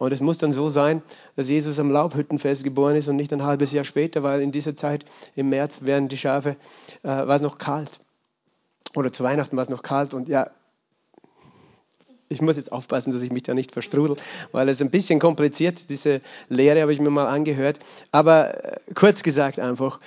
Und 0.00 0.12
es 0.12 0.20
muss 0.20 0.38
dann 0.38 0.50
so 0.50 0.70
sein, 0.70 1.02
dass 1.36 1.50
Jesus 1.50 1.78
am 1.78 1.90
Laubhüttenfest 1.90 2.64
geboren 2.64 2.96
ist 2.96 3.08
und 3.08 3.16
nicht 3.16 3.34
ein 3.34 3.44
halbes 3.44 3.70
Jahr 3.70 3.84
später, 3.84 4.22
weil 4.22 4.40
in 4.40 4.50
dieser 4.50 4.74
Zeit 4.74 5.04
im 5.36 5.50
März 5.50 5.82
werden 5.82 6.08
die 6.08 6.16
Schafe, 6.16 6.56
äh, 7.02 7.08
war 7.08 7.36
es 7.36 7.42
noch 7.42 7.58
kalt. 7.58 8.00
Oder 8.96 9.12
zu 9.12 9.24
Weihnachten 9.24 9.58
war 9.58 9.62
es 9.62 9.68
noch 9.68 9.82
kalt 9.82 10.14
und 10.14 10.30
ja, 10.30 10.48
ich 12.30 12.40
muss 12.40 12.56
jetzt 12.56 12.72
aufpassen, 12.72 13.12
dass 13.12 13.20
ich 13.20 13.30
mich 13.30 13.42
da 13.42 13.52
nicht 13.52 13.72
verstrudel, 13.72 14.16
weil 14.52 14.70
es 14.70 14.80
ein 14.80 14.90
bisschen 14.90 15.20
kompliziert, 15.20 15.90
diese 15.90 16.22
Lehre 16.48 16.80
habe 16.80 16.94
ich 16.94 17.00
mir 17.00 17.10
mal 17.10 17.26
angehört. 17.26 17.80
Aber 18.10 18.64
äh, 18.64 18.78
kurz 18.94 19.22
gesagt 19.22 19.58
einfach, 19.58 20.00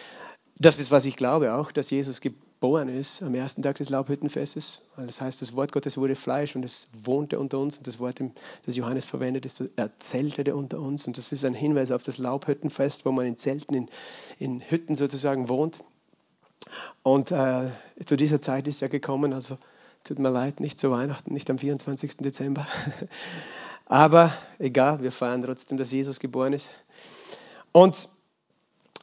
das 0.58 0.80
ist, 0.80 0.90
was 0.90 1.06
ich 1.06 1.18
glaube 1.18 1.54
auch, 1.54 1.72
dass 1.72 1.92
Jesus 1.92 2.20
geboren 2.20 2.53
ist 2.90 3.22
am 3.22 3.36
ersten 3.36 3.62
Tag 3.62 3.76
des 3.76 3.90
Laubhüttenfestes. 3.90 4.88
Das 4.98 5.22
heißt, 5.22 5.42
das 5.42 5.56
Wort 5.56 5.72
Gottes 5.72 5.98
wurde 5.98 6.16
Fleisch 6.16 6.56
und 6.56 6.64
es 6.64 6.88
wohnte 7.04 7.40
unter 7.40 7.60
uns. 7.60 7.78
Und 7.78 7.88
das 7.88 8.00
Wort, 8.00 8.22
das 8.66 8.76
Johannes 8.76 9.06
verwendet, 9.06 9.46
ist, 9.46 9.64
er 9.76 9.98
zeltete 10.00 10.56
unter 10.56 10.80
uns. 10.80 11.06
Und 11.06 11.18
das 11.18 11.32
ist 11.32 11.44
ein 11.46 11.54
Hinweis 11.54 11.92
auf 11.92 12.04
das 12.04 12.18
Laubhüttenfest, 12.18 13.06
wo 13.06 13.12
man 13.12 13.26
in 13.26 13.38
Zelten, 13.38 13.76
in, 13.76 13.90
in 14.40 14.62
Hütten 14.62 14.96
sozusagen 14.96 15.50
wohnt. 15.50 15.82
Und 17.04 17.32
äh, 17.32 17.70
zu 18.06 18.16
dieser 18.16 18.42
Zeit 18.42 18.68
ist 18.68 18.82
er 18.82 18.90
gekommen, 18.90 19.34
also 19.34 19.58
Tut 20.04 20.20
mir 20.20 20.30
leid, 20.30 20.60
nicht 20.60 20.82
zu 20.82 20.92
Weihnachten, 20.92 21.34
nicht 21.34 21.50
am 21.50 21.58
24. 21.58 22.18
Dezember. 22.18 22.68
Aber 23.86 24.34
egal, 24.60 25.02
wir 25.02 25.14
feiern 25.14 25.42
trotzdem, 25.42 25.78
dass 25.78 25.94
Jesus 25.94 26.20
geboren 26.20 26.52
ist. 26.52 26.72
Und 27.72 28.10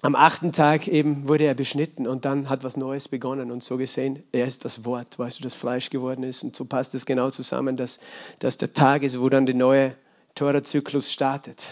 am 0.02 0.14
achten 0.14 0.52
Tag 0.52 0.88
eben 0.88 1.28
wurde 1.28 1.44
er 1.44 1.54
beschnitten 1.54 2.06
und 2.06 2.24
dann 2.24 2.48
hat 2.48 2.64
was 2.64 2.76
Neues 2.76 3.08
begonnen 3.08 3.50
und 3.50 3.62
so 3.62 3.76
gesehen, 3.76 4.22
er 4.32 4.46
ist 4.46 4.64
das 4.64 4.84
Wort, 4.84 5.18
weißt 5.18 5.38
du, 5.38 5.42
das 5.42 5.54
Fleisch 5.54 5.90
geworden 5.90 6.22
ist 6.22 6.42
und 6.42 6.56
so 6.56 6.64
passt 6.64 6.94
es 6.94 7.06
genau 7.06 7.30
zusammen, 7.30 7.76
dass, 7.76 8.00
dass 8.38 8.56
der 8.56 8.72
Tag 8.72 9.02
ist, 9.02 9.20
wo 9.20 9.28
dann 9.28 9.46
der 9.46 9.54
neue 9.54 9.94
Tora-Zyklus 10.34 11.12
startet. 11.12 11.68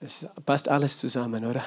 Es 0.00 0.26
passt 0.44 0.68
alles 0.68 0.98
zusammen, 0.98 1.44
oder? 1.44 1.62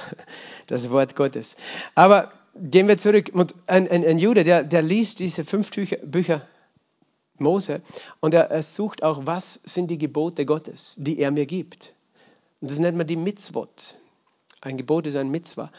Das 0.67 0.89
Wort 0.89 1.15
Gottes. 1.15 1.55
Aber 1.95 2.31
gehen 2.55 2.87
wir 2.87 2.97
zurück. 2.97 3.31
ein, 3.67 3.87
ein, 3.87 4.05
ein 4.05 4.19
Jude, 4.19 4.43
der, 4.43 4.63
der 4.63 4.81
liest 4.81 5.19
diese 5.19 5.45
fünf 5.45 5.71
Bücher, 5.71 5.97
Bücher 5.97 6.41
Mose. 7.37 7.81
Und 8.19 8.33
er, 8.33 8.49
er, 8.51 8.63
sucht 8.63 9.03
auch, 9.03 9.25
was 9.25 9.59
sind 9.63 9.89
die 9.89 9.97
Gebote 9.97 10.45
Gottes, 10.45 10.95
die 10.97 11.19
er 11.19 11.31
mir 11.31 11.45
gibt. 11.45 11.93
Und 12.61 12.71
das 12.71 12.79
nennt 12.79 12.97
man 12.97 13.07
die 13.07 13.15
Mitzvot. 13.15 13.97
Ein 14.61 14.77
Gebot 14.77 15.05
ist 15.07 15.15
ein 15.15 15.29
Mitzvah. 15.29 15.71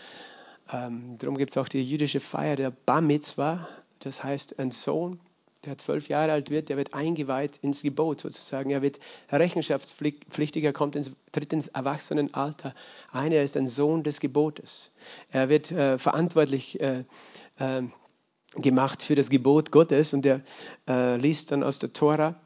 Ähm, 0.73 1.17
darum 1.19 1.37
gibt 1.37 1.51
es 1.51 1.57
auch 1.57 1.69
die 1.69 1.83
jüdische 1.83 2.21
Feier 2.21 2.57
der 2.57 2.71
Bar 2.71 3.01
Mitzvah. 3.01 3.69
Das 4.01 4.23
heißt, 4.23 4.59
ein 4.59 4.71
Sohn, 4.71 5.19
der 5.65 5.79
zwölf 5.79 6.09
Jahre 6.09 6.33
alt 6.33 6.51
wird, 6.51 6.69
der 6.69 6.77
wird 6.77 6.95
eingeweiht 6.95 7.59
ins 7.59 7.83
Gebot 7.83 8.21
sozusagen. 8.21 8.71
Er 8.71 8.83
wird 8.83 9.01
rechenschaftspflichtig, 9.31 10.63
er 10.63 10.73
kommt 10.73 10.95
ins, 10.95 11.11
tritt 11.33 11.53
ins 11.53 11.69
Erwachsenenalter. 11.69 12.75
Einer 13.11 13.43
ist 13.43 13.57
ein 13.57 13.67
Sohn 13.67 14.05
des 14.05 14.21
Gebotes. 14.21 14.95
Er 15.31 15.49
wird 15.49 15.73
äh, 15.73 15.99
verantwortlich 15.99 16.81
äh, 16.81 17.05
äh, 17.59 17.83
gemacht 18.55 19.03
für 19.03 19.17
das 19.17 19.31
Gebot 19.31 19.73
Gottes 19.73 20.15
und 20.15 20.25
er 20.25 20.43
äh, 20.87 21.17
liest 21.17 21.51
dann 21.51 21.63
aus 21.65 21.79
der 21.79 21.93
Tora 21.93 22.41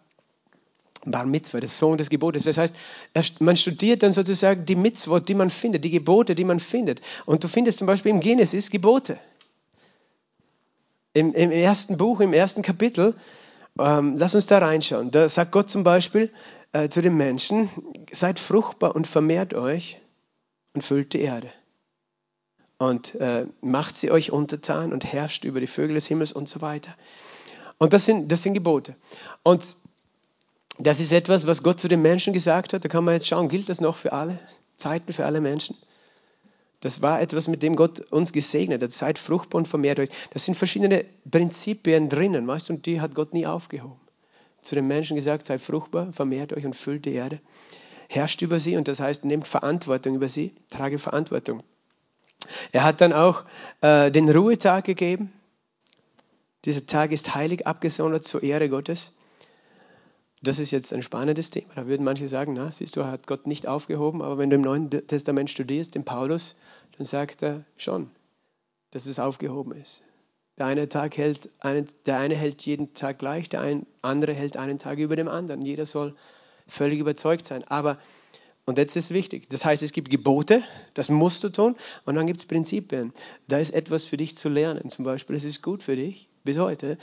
Bar 1.04 1.26
Mitzvah, 1.26 1.60
der 1.60 1.68
Sohn 1.68 1.98
des 1.98 2.10
Gebotes. 2.10 2.44
Das 2.44 2.58
heißt, 2.58 2.74
man 3.40 3.56
studiert 3.56 4.02
dann 4.02 4.12
sozusagen 4.12 4.64
die 4.64 4.76
Mitzvah, 4.76 5.20
die 5.20 5.34
man 5.34 5.50
findet, 5.50 5.84
die 5.84 5.90
Gebote, 5.90 6.34
die 6.34 6.44
man 6.44 6.60
findet. 6.60 7.00
Und 7.26 7.42
du 7.42 7.48
findest 7.48 7.78
zum 7.78 7.86
Beispiel 7.86 8.12
im 8.12 8.20
Genesis 8.20 8.70
Gebote. 8.70 9.18
Im, 11.12 11.34
im 11.34 11.50
ersten 11.50 11.96
Buch, 11.96 12.20
im 12.20 12.32
ersten 12.32 12.62
Kapitel, 12.62 13.14
ähm, 13.78 14.16
lass 14.16 14.34
uns 14.34 14.46
da 14.46 14.58
reinschauen. 14.58 15.10
Da 15.10 15.28
sagt 15.28 15.52
Gott 15.52 15.68
zum 15.68 15.84
Beispiel 15.84 16.30
äh, 16.72 16.88
zu 16.88 17.02
den 17.02 17.16
Menschen, 17.16 17.68
seid 18.12 18.38
fruchtbar 18.38 18.94
und 18.94 19.06
vermehrt 19.06 19.54
euch 19.54 19.98
und 20.74 20.82
füllt 20.82 21.12
die 21.12 21.20
Erde 21.20 21.48
und 22.78 23.14
äh, 23.16 23.46
macht 23.60 23.96
sie 23.96 24.10
euch 24.10 24.32
untertan 24.32 24.92
und 24.92 25.04
herrscht 25.04 25.44
über 25.44 25.60
die 25.60 25.66
Vögel 25.66 25.94
des 25.94 26.06
Himmels 26.06 26.32
und 26.32 26.48
so 26.48 26.60
weiter. 26.62 26.94
Und 27.78 27.92
das 27.92 28.06
sind, 28.06 28.30
das 28.30 28.42
sind 28.42 28.54
Gebote. 28.54 28.96
Und 29.42 29.76
das 30.78 31.00
ist 31.00 31.12
etwas, 31.12 31.46
was 31.46 31.62
Gott 31.62 31.80
zu 31.80 31.88
den 31.88 32.02
Menschen 32.02 32.32
gesagt 32.32 32.72
hat. 32.72 32.84
Da 32.84 32.88
kann 32.88 33.04
man 33.04 33.14
jetzt 33.14 33.26
schauen, 33.26 33.48
gilt 33.48 33.68
das 33.68 33.80
noch 33.80 33.96
für 33.96 34.12
alle 34.12 34.38
Zeiten, 34.76 35.12
für 35.12 35.26
alle 35.26 35.40
Menschen? 35.40 35.76
Das 36.80 37.00
war 37.00 37.20
etwas, 37.20 37.46
mit 37.46 37.62
dem 37.62 37.76
Gott 37.76 38.00
uns 38.10 38.32
gesegnet 38.32 38.82
hat. 38.82 38.90
Seid 38.90 39.18
fruchtbar 39.18 39.60
und 39.60 39.68
vermehrt 39.68 40.00
euch. 40.00 40.10
Das 40.32 40.44
sind 40.44 40.56
verschiedene 40.56 41.04
Prinzipien 41.30 42.08
drinnen, 42.08 42.46
weißt 42.46 42.68
du, 42.68 42.74
und 42.74 42.86
die 42.86 43.00
hat 43.00 43.14
Gott 43.14 43.34
nie 43.34 43.46
aufgehoben. 43.46 44.00
Zu 44.62 44.74
den 44.74 44.88
Menschen 44.88 45.16
gesagt, 45.16 45.46
seid 45.46 45.60
fruchtbar, 45.60 46.12
vermehrt 46.12 46.52
euch 46.52 46.64
und 46.64 46.74
füllt 46.74 47.04
die 47.04 47.14
Erde. 47.14 47.40
Herrscht 48.08 48.42
über 48.42 48.58
sie 48.58 48.76
und 48.76 48.88
das 48.88 49.00
heißt, 49.00 49.24
nehmt 49.24 49.46
Verantwortung 49.46 50.16
über 50.16 50.28
sie, 50.28 50.54
trage 50.70 50.98
Verantwortung. 50.98 51.62
Er 52.72 52.84
hat 52.84 53.00
dann 53.00 53.12
auch 53.12 53.44
äh, 53.80 54.10
den 54.10 54.28
Ruhetag 54.28 54.84
gegeben. 54.84 55.32
Dieser 56.64 56.86
Tag 56.86 57.12
ist 57.12 57.34
heilig 57.34 57.66
abgesondert 57.66 58.24
zur 58.24 58.42
Ehre 58.42 58.68
Gottes. 58.68 59.12
Das 60.42 60.58
ist 60.58 60.72
jetzt 60.72 60.92
ein 60.92 61.02
spannendes 61.02 61.50
Thema. 61.50 61.72
Da 61.76 61.86
würden 61.86 62.04
manche 62.04 62.28
sagen, 62.28 62.54
na, 62.54 62.70
siehst 62.70 62.96
du, 62.96 63.04
hat 63.04 63.28
Gott 63.28 63.46
nicht 63.46 63.68
aufgehoben. 63.68 64.22
Aber 64.22 64.38
wenn 64.38 64.50
du 64.50 64.56
im 64.56 64.62
Neuen 64.62 64.90
Testament 64.90 65.50
studierst, 65.50 65.94
den 65.94 66.04
Paulus, 66.04 66.56
dann 66.98 67.06
sagt 67.06 67.42
er 67.42 67.64
schon, 67.76 68.10
dass 68.90 69.06
es 69.06 69.20
aufgehoben 69.20 69.72
ist. 69.72 70.02
Der 70.58 70.66
eine, 70.66 70.88
Tag 70.88 71.16
hält 71.16 71.48
einen, 71.60 71.86
der 72.06 72.18
eine 72.18 72.34
hält 72.34 72.66
jeden 72.66 72.92
Tag 72.92 73.20
gleich, 73.20 73.48
der 73.48 73.60
ein, 73.60 73.86
andere 74.02 74.34
hält 74.34 74.56
einen 74.56 74.78
Tag 74.78 74.98
über 74.98 75.16
dem 75.16 75.28
anderen. 75.28 75.62
Jeder 75.62 75.86
soll 75.86 76.14
völlig 76.66 76.98
überzeugt 76.98 77.46
sein. 77.46 77.64
Aber 77.68 77.98
und 78.64 78.78
jetzt 78.78 78.96
ist 78.96 79.12
wichtig. 79.12 79.48
Das 79.48 79.64
heißt, 79.64 79.82
es 79.82 79.92
gibt 79.92 80.10
Gebote, 80.10 80.62
das 80.94 81.08
musst 81.08 81.42
du 81.42 81.48
tun, 81.48 81.76
und 82.04 82.14
dann 82.14 82.26
gibt 82.26 82.38
es 82.38 82.46
Prinzipien. 82.46 83.12
Da 83.48 83.58
ist 83.58 83.72
etwas 83.72 84.04
für 84.04 84.16
dich 84.16 84.36
zu 84.36 84.48
lernen. 84.48 84.88
Zum 84.88 85.04
Beispiel, 85.04 85.34
es 85.34 85.44
ist 85.44 85.62
gut 85.62 85.82
für 85.82 85.96
dich, 85.96 86.28
bis 86.44 86.58
heute, 86.58 86.96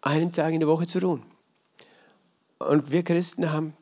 einen 0.00 0.32
Tag 0.32 0.54
in 0.54 0.60
der 0.60 0.68
Woche 0.68 0.86
zu 0.86 1.00
ruhen. 1.00 1.22
Und 2.68 2.90
wir 2.90 3.02
Christen 3.02 3.52
haben 3.52 3.74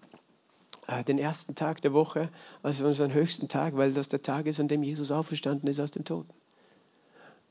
äh, 0.86 1.04
den 1.04 1.18
ersten 1.18 1.54
Tag 1.54 1.80
der 1.82 1.92
Woche 1.92 2.30
als 2.62 2.80
unseren 2.80 3.12
höchsten 3.12 3.48
Tag, 3.48 3.76
weil 3.76 3.92
das 3.92 4.08
der 4.08 4.22
Tag 4.22 4.46
ist, 4.46 4.60
an 4.60 4.68
dem 4.68 4.82
Jesus 4.82 5.10
auferstanden 5.10 5.68
ist 5.68 5.80
aus 5.80 5.90
dem 5.90 6.04
Toten. 6.04 6.32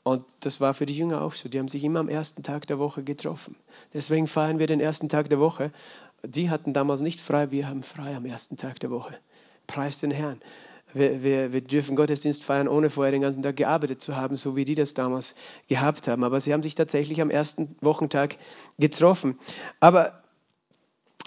Und 0.03 0.23
das 0.41 0.61
war 0.61 0.73
für 0.73 0.85
die 0.85 0.95
Jünger 0.95 1.21
auch 1.21 1.33
so. 1.33 1.49
Die 1.49 1.59
haben 1.59 1.67
sich 1.67 1.83
immer 1.83 1.99
am 1.99 2.09
ersten 2.09 2.41
Tag 2.43 2.67
der 2.67 2.79
Woche 2.79 3.03
getroffen. 3.03 3.55
Deswegen 3.93 4.27
feiern 4.27 4.59
wir 4.59 4.67
den 4.67 4.79
ersten 4.79 5.09
Tag 5.09 5.29
der 5.29 5.39
Woche. 5.39 5.71
Die 6.25 6.49
hatten 6.49 6.73
damals 6.73 7.01
nicht 7.01 7.21
frei, 7.21 7.51
wir 7.51 7.67
haben 7.67 7.83
frei 7.83 8.15
am 8.15 8.25
ersten 8.25 8.57
Tag 8.57 8.79
der 8.79 8.91
Woche. 8.91 9.17
Preis 9.67 9.99
den 9.99 10.11
Herrn. 10.11 10.41
Wir, 10.93 11.21
wir, 11.21 11.53
wir, 11.53 11.61
dürfen 11.61 11.95
Gottesdienst 11.95 12.43
feiern, 12.43 12.67
ohne 12.67 12.89
vorher 12.89 13.11
den 13.11 13.21
ganzen 13.21 13.43
Tag 13.43 13.57
gearbeitet 13.57 14.01
zu 14.01 14.15
haben, 14.15 14.35
so 14.35 14.55
wie 14.55 14.65
die 14.65 14.73
das 14.73 14.95
damals 14.95 15.35
gehabt 15.67 16.07
haben. 16.07 16.23
Aber 16.23 16.41
sie 16.41 16.51
haben 16.51 16.63
sich 16.63 16.73
tatsächlich 16.73 17.21
am 17.21 17.29
ersten 17.29 17.75
Wochentag 17.81 18.37
getroffen. 18.79 19.37
Aber 19.79 20.23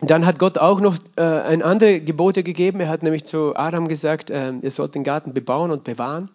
dann 0.03 0.27
hat 0.27 0.39
Gott 0.39 0.59
auch 0.59 0.81
noch 0.81 0.97
äh, 1.17 1.23
ein 1.23 1.63
andere 1.63 2.01
Gebote 2.01 2.43
gegeben. 2.43 2.81
Er 2.81 2.89
hat 2.89 3.03
nämlich 3.05 3.25
zu 3.25 3.55
Adam 3.57 3.87
gesagt, 3.87 4.31
äh, 4.31 4.53
ihr 4.53 4.71
sollt 4.71 4.95
den 4.95 5.05
Garten 5.05 5.33
bebauen 5.33 5.71
und 5.71 5.85
bewahren. 5.85 6.29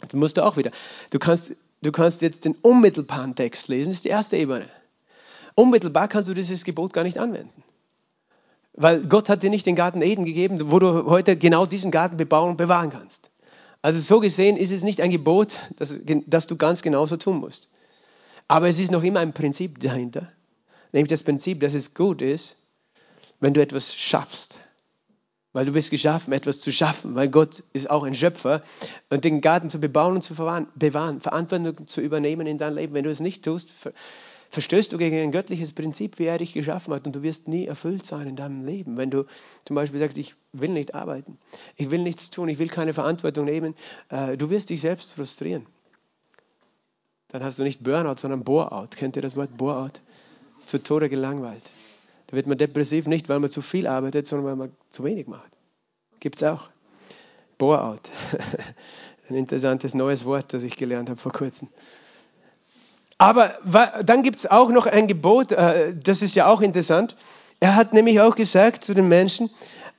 Das 0.00 0.12
musst 0.14 0.36
du 0.36 0.44
auch 0.44 0.56
wieder. 0.56 0.70
Du 1.10 1.18
kannst, 1.18 1.56
du 1.82 1.92
kannst 1.92 2.22
jetzt 2.22 2.44
den 2.44 2.54
unmittelbaren 2.62 3.34
Text 3.34 3.68
lesen, 3.68 3.90
das 3.90 3.96
ist 3.96 4.04
die 4.04 4.10
erste 4.10 4.36
Ebene. 4.36 4.68
Unmittelbar 5.56 6.06
kannst 6.06 6.28
du 6.28 6.34
dieses 6.34 6.64
Gebot 6.64 6.92
gar 6.92 7.02
nicht 7.02 7.18
anwenden. 7.18 7.62
Weil 8.74 9.02
Gott 9.02 9.28
hat 9.28 9.42
dir 9.42 9.50
nicht 9.50 9.66
den 9.66 9.74
Garten 9.74 10.00
Eden 10.00 10.24
gegeben, 10.24 10.70
wo 10.70 10.78
du 10.78 11.06
heute 11.06 11.36
genau 11.36 11.66
diesen 11.66 11.90
Garten 11.90 12.16
bebauen 12.16 12.50
und 12.50 12.56
bewahren 12.56 12.90
kannst. 12.90 13.30
Also 13.82 13.98
so 13.98 14.20
gesehen 14.20 14.56
ist 14.56 14.72
es 14.72 14.84
nicht 14.84 15.00
ein 15.00 15.10
Gebot, 15.10 15.58
das, 15.76 15.96
das 16.26 16.46
du 16.46 16.56
ganz 16.56 16.82
genauso 16.82 17.16
tun 17.16 17.38
musst. 17.40 17.70
Aber 18.46 18.68
es 18.68 18.78
ist 18.78 18.92
noch 18.92 19.02
immer 19.02 19.20
ein 19.20 19.32
Prinzip 19.32 19.80
dahinter. 19.80 20.30
Nämlich 20.92 21.08
das 21.08 21.22
Prinzip, 21.22 21.60
dass 21.60 21.74
es 21.74 21.94
gut 21.94 22.22
ist, 22.22 22.56
wenn 23.40 23.54
du 23.54 23.62
etwas 23.62 23.94
schaffst. 23.94 24.60
Weil 25.52 25.66
du 25.66 25.72
bist 25.72 25.90
geschaffen, 25.90 26.32
etwas 26.32 26.60
zu 26.60 26.70
schaffen, 26.70 27.16
weil 27.16 27.28
Gott 27.28 27.62
ist 27.72 27.90
auch 27.90 28.04
ein 28.04 28.14
Schöpfer. 28.14 28.62
Und 29.08 29.24
den 29.24 29.40
Garten 29.40 29.68
zu 29.68 29.80
bebauen 29.80 30.14
und 30.14 30.22
zu 30.22 30.34
bewahren, 30.34 31.20
Verantwortung 31.20 31.86
zu 31.86 32.00
übernehmen 32.00 32.46
in 32.46 32.58
dein 32.58 32.74
Leben. 32.74 32.94
Wenn 32.94 33.04
du 33.04 33.10
es 33.10 33.18
nicht 33.18 33.44
tust, 33.44 33.68
verstößt 34.50 34.92
du 34.92 34.98
gegen 34.98 35.16
ein 35.16 35.32
göttliches 35.32 35.72
Prinzip, 35.72 36.20
wie 36.20 36.26
er 36.26 36.38
dich 36.38 36.52
geschaffen 36.52 36.94
hat. 36.94 37.06
Und 37.06 37.16
du 37.16 37.22
wirst 37.22 37.48
nie 37.48 37.66
erfüllt 37.66 38.06
sein 38.06 38.28
in 38.28 38.36
deinem 38.36 38.64
Leben. 38.64 38.96
Wenn 38.96 39.10
du 39.10 39.26
zum 39.64 39.74
Beispiel 39.74 39.98
sagst, 39.98 40.18
ich 40.18 40.36
will 40.52 40.70
nicht 40.70 40.94
arbeiten, 40.94 41.38
ich 41.76 41.90
will 41.90 42.00
nichts 42.00 42.30
tun, 42.30 42.48
ich 42.48 42.60
will 42.60 42.68
keine 42.68 42.94
Verantwortung 42.94 43.44
nehmen, 43.44 43.74
äh, 44.10 44.36
du 44.36 44.50
wirst 44.50 44.70
dich 44.70 44.80
selbst 44.80 45.14
frustrieren. 45.14 45.66
Dann 47.28 47.42
hast 47.42 47.58
du 47.58 47.64
nicht 47.64 47.82
Burnout, 47.82 48.18
sondern 48.18 48.44
Bore-out. 48.44 48.96
Kennt 48.96 49.16
ihr 49.16 49.22
das 49.22 49.36
Wort 49.36 49.56
Bore-out? 49.56 50.00
Zu 50.70 50.80
Tode 50.80 51.08
gelangweilt. 51.08 51.68
Da 52.28 52.36
wird 52.36 52.46
man 52.46 52.56
depressiv 52.56 53.08
nicht, 53.08 53.28
weil 53.28 53.40
man 53.40 53.50
zu 53.50 53.60
viel 53.60 53.88
arbeitet, 53.88 54.28
sondern 54.28 54.46
weil 54.46 54.54
man 54.54 54.72
zu 54.90 55.02
wenig 55.02 55.26
macht. 55.26 55.50
Gibt 56.20 56.36
es 56.36 56.44
auch. 56.44 56.70
Bore-out. 57.58 58.08
Ein 59.28 59.34
interessantes 59.34 59.94
neues 59.94 60.24
Wort, 60.26 60.52
das 60.52 60.62
ich 60.62 60.76
gelernt 60.76 61.10
habe 61.10 61.20
vor 61.20 61.32
kurzem. 61.32 61.66
Aber 63.18 63.58
dann 64.04 64.22
gibt 64.22 64.38
es 64.38 64.46
auch 64.46 64.70
noch 64.70 64.86
ein 64.86 65.08
Gebot, 65.08 65.50
äh, 65.50 65.92
das 65.92 66.22
ist 66.22 66.36
ja 66.36 66.46
auch 66.46 66.60
interessant. 66.60 67.16
Er 67.58 67.74
hat 67.74 67.92
nämlich 67.92 68.20
auch 68.20 68.36
gesagt 68.36 68.84
zu 68.84 68.94
den 68.94 69.08
Menschen, 69.08 69.50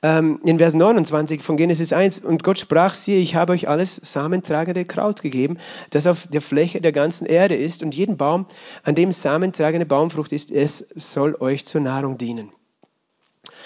ähm, 0.03 0.39
in 0.43 0.57
Vers 0.57 0.73
29 0.73 1.43
von 1.43 1.57
Genesis 1.57 1.93
1, 1.93 2.19
und 2.19 2.43
Gott 2.43 2.57
sprach, 2.57 2.93
siehe, 2.93 3.19
ich 3.19 3.35
habe 3.35 3.53
euch 3.53 3.67
alles 3.67 3.95
samentragende 3.95 4.85
Kraut 4.85 5.21
gegeben, 5.21 5.57
das 5.91 6.07
auf 6.07 6.27
der 6.27 6.41
Fläche 6.41 6.81
der 6.81 6.91
ganzen 6.91 7.25
Erde 7.25 7.55
ist, 7.55 7.83
und 7.83 7.95
jeden 7.95 8.17
Baum, 8.17 8.45
an 8.83 8.95
dem 8.95 9.11
samentragende 9.11 9.85
Baumfrucht 9.85 10.31
ist, 10.31 10.51
es 10.51 10.85
soll 10.95 11.35
euch 11.39 11.65
zur 11.65 11.81
Nahrung 11.81 12.17
dienen. 12.17 12.51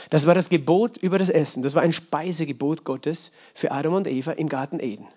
Das 0.09 0.27
war 0.27 0.35
das 0.35 0.49
Gebot 0.49 0.97
über 0.97 1.17
das 1.17 1.29
Essen. 1.29 1.63
Das 1.63 1.75
war 1.75 1.81
ein 1.81 1.93
Speisegebot 1.93 2.83
Gottes 2.83 3.31
für 3.53 3.71
Adam 3.71 3.93
und 3.93 4.07
Eva 4.07 4.31
im 4.31 4.49
Garten 4.49 4.79
Eden. 4.79 5.07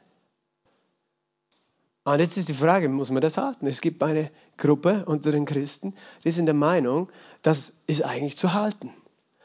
Und 2.05 2.21
jetzt 2.21 2.39
ist 2.39 2.49
die 2.49 2.55
Frage, 2.55 2.89
muss 2.89 3.11
man 3.11 3.21
das 3.21 3.37
halten? 3.37 3.67
Es 3.67 3.83
gibt 3.83 4.03
eine 4.03 4.31
Gruppe 4.57 5.05
unter 5.05 5.31
den 5.31 5.45
Christen, 5.45 5.95
die 6.25 6.31
sind 6.31 6.47
der 6.47 6.55
Meinung, 6.55 7.11
das 7.43 7.75
ist 7.87 8.03
eigentlich 8.03 8.37
zu 8.39 8.55
halten. 8.55 8.95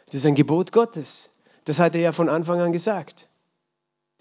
Das 0.06 0.16
ist 0.16 0.26
ein 0.26 0.36
Gebot 0.36 0.72
Gottes. 0.72 1.30
Das 1.66 1.80
hat 1.80 1.96
er 1.96 2.02
ja 2.02 2.12
von 2.12 2.30
Anfang 2.30 2.60
an 2.60 2.74
gesagt. 2.74 3.28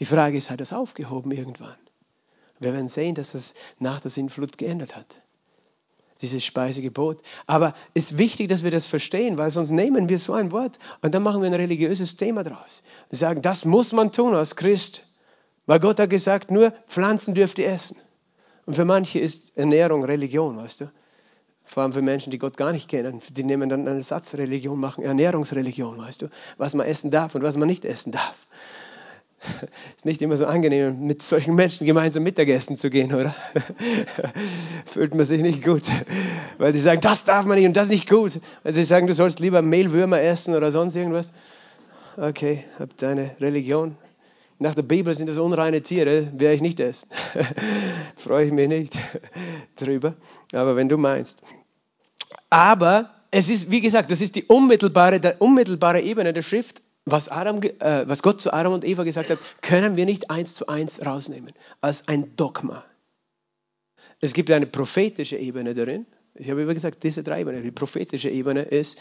Die 0.00 0.05
Frage 0.05 0.37
ist, 0.37 0.50
hat 0.50 0.61
er 0.61 0.64
es 0.64 0.72
aufgehoben 0.72 1.33
irgendwann? 1.33 1.76
Wir 2.61 2.72
werden 2.72 2.88
sehen, 2.88 3.14
dass 3.14 3.35
es 3.35 3.55
nach 3.78 4.00
der 4.00 4.11
Sintflut 4.11 4.57
geändert 4.57 4.96
hat. 4.96 5.20
Dieses 6.20 6.44
Speisegebot. 6.44 7.20
Aber 7.46 7.74
es 7.94 8.12
ist 8.12 8.18
wichtig, 8.18 8.48
dass 8.48 8.62
wir 8.62 8.70
das 8.70 8.87
verstehen, 8.87 9.38
weil 9.38 9.50
sonst 9.50 9.70
nehmen 9.70 10.09
wir 10.09 10.20
so 10.20 10.35
ein 10.35 10.52
Wort 10.52 10.78
und 11.00 11.12
dann 11.14 11.24
machen 11.24 11.42
wir 11.42 11.48
ein 11.48 11.55
religiöses 11.55 12.16
Thema 12.16 12.44
draus. 12.44 12.83
Wir 13.11 13.18
sagen, 13.18 13.42
das 13.42 13.64
muss 13.64 13.92
man 13.92 14.12
tun 14.12 14.35
als 14.35 14.55
Christ. 14.55 15.05
Weil 15.66 15.81
Gott 15.81 15.98
hat 15.98 16.11
gesagt, 16.11 16.50
nur 16.50 16.72
Pflanzen 16.87 17.35
dürft 17.35 17.59
ihr 17.59 17.68
essen. 17.68 17.96
Und 18.66 18.74
für 18.74 18.85
manche 18.85 19.18
ist 19.18 19.57
Ernährung 19.57 20.05
Religion, 20.05 20.57
weißt 20.57 20.83
du? 20.83 20.92
Vor 21.72 21.82
allem 21.85 21.94
für 21.94 22.02
Menschen, 22.02 22.30
die 22.30 22.37
Gott 22.38 22.58
gar 22.58 22.70
nicht 22.72 22.87
kennen. 22.87 23.22
Die 23.30 23.44
nehmen 23.44 23.70
dann 23.70 23.88
eine 23.88 24.02
Satzreligion, 24.02 24.78
machen 24.78 25.02
Ernährungsreligion, 25.04 25.96
weißt 25.96 26.20
du? 26.20 26.28
Was 26.58 26.74
man 26.74 26.87
essen 26.87 27.11
darf 27.11 27.35
und 27.35 27.42
was 27.42 27.56
man 27.56 27.66
nicht 27.66 27.87
essen 27.87 28.12
darf. 28.12 28.46
Ist 29.96 30.04
nicht 30.04 30.20
immer 30.20 30.37
so 30.37 30.44
angenehm, 30.44 31.06
mit 31.06 31.22
solchen 31.22 31.54
Menschen 31.54 31.87
gemeinsam 31.87 32.24
Mittagessen 32.24 32.76
zu 32.76 32.90
gehen, 32.90 33.14
oder? 33.14 33.35
Fühlt 34.85 35.14
man 35.14 35.24
sich 35.24 35.40
nicht 35.40 35.64
gut. 35.64 35.85
Weil 36.58 36.74
die 36.74 36.78
sagen, 36.78 37.00
das 37.00 37.24
darf 37.24 37.46
man 37.46 37.56
nicht 37.56 37.66
und 37.66 37.74
das 37.74 37.88
nicht 37.88 38.06
gut. 38.06 38.38
Also 38.64 38.78
sie 38.78 38.85
sagen, 38.85 39.06
du 39.06 39.14
sollst 39.14 39.40
lieber 39.40 39.62
Mehlwürmer 39.62 40.20
essen 40.20 40.54
oder 40.54 40.70
sonst 40.70 40.94
irgendwas. 40.94 41.32
Okay, 42.18 42.64
habt 42.78 43.00
deine 43.00 43.30
Religion, 43.40 43.96
nach 44.58 44.74
der 44.74 44.82
Bibel 44.82 45.14
sind 45.14 45.30
das 45.30 45.38
unreine 45.38 45.80
Tiere, 45.80 46.28
werde 46.38 46.54
ich 46.54 46.61
nicht 46.61 46.80
essen. 46.80 47.08
Freue 48.16 48.44
ich 48.44 48.52
mich 48.52 48.68
nicht 48.68 48.92
drüber. 49.76 50.14
Aber 50.52 50.76
wenn 50.76 50.90
du 50.90 50.98
meinst. 50.98 51.42
Aber 52.53 53.09
es 53.31 53.49
ist, 53.49 53.71
wie 53.71 53.81
gesagt, 53.81 54.11
das 54.11 54.21
ist 54.21 54.37
die 54.37 54.45
unmittelbare, 54.45 55.21
der 55.21 55.41
unmittelbare 55.41 56.03
Ebene 56.03 56.35
der 56.35 56.43
Schrift. 56.43 56.83
Was, 57.07 57.31
Adam, 57.31 57.62
äh, 57.62 58.07
was 58.07 58.23
Gott 58.23 58.43
zu 58.43 58.53
Adam 58.53 58.75
und 58.75 58.85
Eva 58.85 59.05
gesagt 59.05 59.31
hat, 59.31 59.38
können 59.62 59.97
wir 59.97 60.05
nicht 60.05 60.31
eins 60.31 60.55
zu 60.55 60.67
eins 60.67 61.05
rausnehmen. 61.05 61.53
Als 61.81 62.09
ein 62.09 62.37
Dogma. 62.37 62.85
Es 64.21 64.35
gibt 64.35 64.51
eine 64.51 64.67
prophetische 64.67 65.38
Ebene 65.38 65.73
darin. 65.73 66.05
Ich 66.35 66.51
habe 66.51 66.61
immer 66.61 66.75
gesagt, 66.75 67.03
diese 67.03 67.23
drei 67.23 67.41
Ebenen. 67.41 67.62
Die 67.62 67.71
prophetische 67.71 68.29
Ebene 68.29 68.61
ist, 68.61 68.99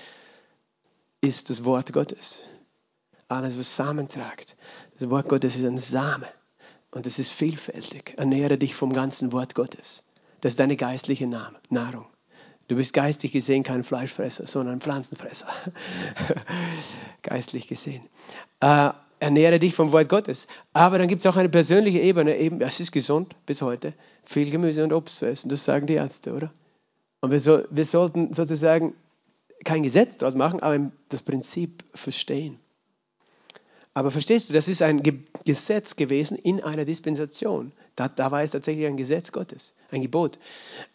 ist 1.20 1.50
das 1.50 1.66
Wort 1.66 1.92
Gottes. 1.92 2.40
Alles, 3.28 3.60
was 3.60 3.76
Samen 3.76 4.08
tragt. 4.08 4.56
Das 4.98 5.10
Wort 5.10 5.28
Gottes 5.28 5.58
ist 5.58 5.66
ein 5.66 5.78
Same 5.78 6.28
und 6.92 7.06
es 7.06 7.20
ist 7.20 7.32
vielfältig. 7.32 8.14
Ernähre 8.16 8.58
dich 8.58 8.76
vom 8.76 8.94
ganzen 8.94 9.34
Wort 9.34 9.56
Gottes. 9.56 10.04
Das 10.40 10.54
ist 10.54 10.60
deine 10.62 10.78
geistliche 10.78 11.28
Nahrung. 11.28 12.06
Du 12.72 12.78
bist 12.78 12.94
geistlich 12.94 13.34
gesehen 13.34 13.64
kein 13.64 13.84
Fleischfresser, 13.84 14.48
sondern 14.48 14.80
Pflanzenfresser. 14.80 15.48
geistlich 17.22 17.68
gesehen. 17.68 18.08
Äh, 18.62 18.92
ernähre 19.20 19.60
dich 19.60 19.76
vom 19.76 19.92
Wort 19.92 20.08
Gottes. 20.08 20.48
Aber 20.72 20.98
dann 20.98 21.10
gibt 21.10 21.20
es 21.20 21.26
auch 21.26 21.36
eine 21.36 21.50
persönliche 21.50 22.00
Ebene. 22.00 22.38
Eben, 22.38 22.62
es 22.62 22.80
ist 22.80 22.94
gesund 22.94 23.36
bis 23.46 23.62
heute, 23.62 23.94
viel 24.24 24.50
Gemüse 24.52 24.86
und 24.86 24.94
Obst 24.94 25.18
zu 25.18 25.26
essen. 25.26 25.50
Das 25.50 25.66
sagen 25.66 25.86
die 25.86 25.96
Ärzte, 25.96 26.32
oder? 26.32 26.54
Und 27.20 27.32
wir, 27.32 27.42
so, 27.42 27.62
wir 27.70 27.84
sollten 27.84 28.34
sozusagen 28.34 28.94
kein 29.66 29.84
Gesetz 29.84 30.18
daraus 30.18 30.36
machen, 30.36 30.62
aber 30.62 30.94
das 31.10 31.24
Prinzip 31.24 31.84
verstehen. 31.94 32.58
Aber 33.94 34.10
verstehst 34.10 34.50
du, 34.50 34.54
das 34.54 34.70
ist 34.70 34.82
ein 34.82 35.04
Gesetz 35.44 35.98
gewesen 35.98 36.38
in 36.38 36.64
einer 36.64 36.86
Dispensation. 36.86 37.74
Da, 37.98 38.08
da, 38.08 38.32
war 38.32 38.42
es 38.42 38.52
tatsächlich 38.52 38.86
ein 38.86 38.96
Gesetz 38.96 39.34
Gottes, 39.34 39.74
ein 39.92 40.02
Gebot. 40.02 40.40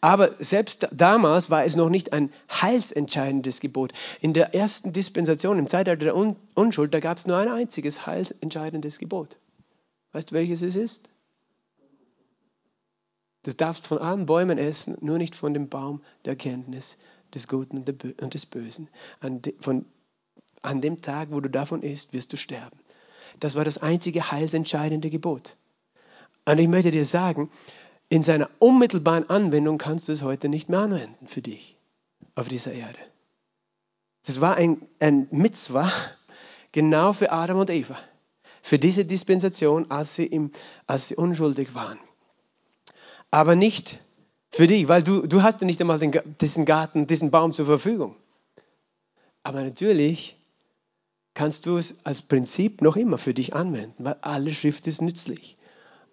Aber 0.00 0.32
selbst 0.42 0.88
damals 0.92 1.50
war 1.50 1.64
es 1.64 1.76
noch 1.76 1.90
nicht 1.90 2.14
ein 2.14 2.32
heilsentscheidendes 2.50 3.60
Gebot. 3.60 3.92
In 4.22 4.32
der 4.32 4.54
ersten 4.54 4.94
Dispensation, 4.94 5.58
im 5.58 5.66
Zeitalter 5.66 6.06
der 6.06 6.16
Un 6.16 6.36
Unschuld, 6.54 6.94
da 6.94 7.00
gab 7.00 7.18
es 7.18 7.26
nur 7.26 7.36
ein 7.36 7.48
einziges 7.48 8.06
heilsentscheidendes 8.06 8.98
Gebot. 8.98 9.36
Weißt 10.12 10.30
du, 10.30 10.34
welches 10.34 10.62
es 10.62 10.74
ist? 10.74 11.10
Du 13.42 13.52
darfst 13.52 13.86
von 13.86 13.98
allen 13.98 14.24
Bäumen 14.24 14.56
essen, 14.56 14.96
nur 15.02 15.18
nicht 15.18 15.34
von 15.34 15.52
dem 15.52 15.68
Baum 15.68 16.00
der 16.24 16.32
Erkenntnis 16.32 16.98
des 17.34 17.46
Guten 17.46 17.84
und 18.20 18.34
des 18.34 18.46
Bösen. 18.46 18.88
An, 19.20 19.42
de, 19.42 19.54
von, 19.60 19.84
an 20.62 20.80
dem 20.80 21.02
Tag, 21.02 21.30
wo 21.30 21.40
du 21.40 21.50
davon 21.50 21.82
isst, 21.82 22.14
wirst 22.14 22.32
du 22.32 22.38
sterben. 22.38 22.78
Das 23.40 23.54
war 23.54 23.64
das 23.64 23.78
einzige 23.78 24.30
heilsentscheidende 24.30 25.10
Gebot. 25.10 25.56
Und 26.44 26.58
ich 26.58 26.68
möchte 26.68 26.90
dir 26.90 27.04
sagen, 27.04 27.50
in 28.08 28.22
seiner 28.22 28.48
unmittelbaren 28.58 29.28
Anwendung 29.28 29.78
kannst 29.78 30.08
du 30.08 30.12
es 30.12 30.22
heute 30.22 30.48
nicht 30.48 30.68
mehr 30.68 30.80
anwenden 30.80 31.26
für 31.26 31.42
dich 31.42 31.76
auf 32.34 32.48
dieser 32.48 32.72
Erde. 32.72 32.98
Das 34.24 34.40
war 34.40 34.56
ein, 34.56 34.82
ein 35.00 35.28
Mitzvah 35.30 35.90
genau 36.72 37.12
für 37.12 37.32
Adam 37.32 37.58
und 37.58 37.70
Eva, 37.70 37.98
für 38.62 38.78
diese 38.78 39.04
Dispensation, 39.04 39.90
als 39.90 40.14
sie, 40.14 40.26
im, 40.26 40.50
als 40.86 41.08
sie 41.08 41.16
unschuldig 41.16 41.74
waren. 41.74 41.98
Aber 43.30 43.56
nicht 43.56 43.98
für 44.50 44.66
dich, 44.66 44.88
weil 44.88 45.02
du, 45.02 45.26
du 45.26 45.42
hast 45.42 45.60
nicht 45.62 45.80
einmal 45.80 45.98
den, 45.98 46.12
diesen 46.40 46.64
Garten, 46.64 47.06
diesen 47.06 47.30
Baum 47.30 47.52
zur 47.52 47.66
Verfügung. 47.66 48.16
Aber 49.42 49.62
natürlich 49.62 50.35
kannst 51.36 51.66
du 51.66 51.76
es 51.76 52.04
als 52.06 52.22
Prinzip 52.22 52.80
noch 52.80 52.96
immer 52.96 53.18
für 53.18 53.34
dich 53.34 53.54
anwenden, 53.54 54.04
weil 54.04 54.16
alle 54.22 54.54
Schrift 54.54 54.86
ist 54.86 55.02
nützlich. 55.02 55.58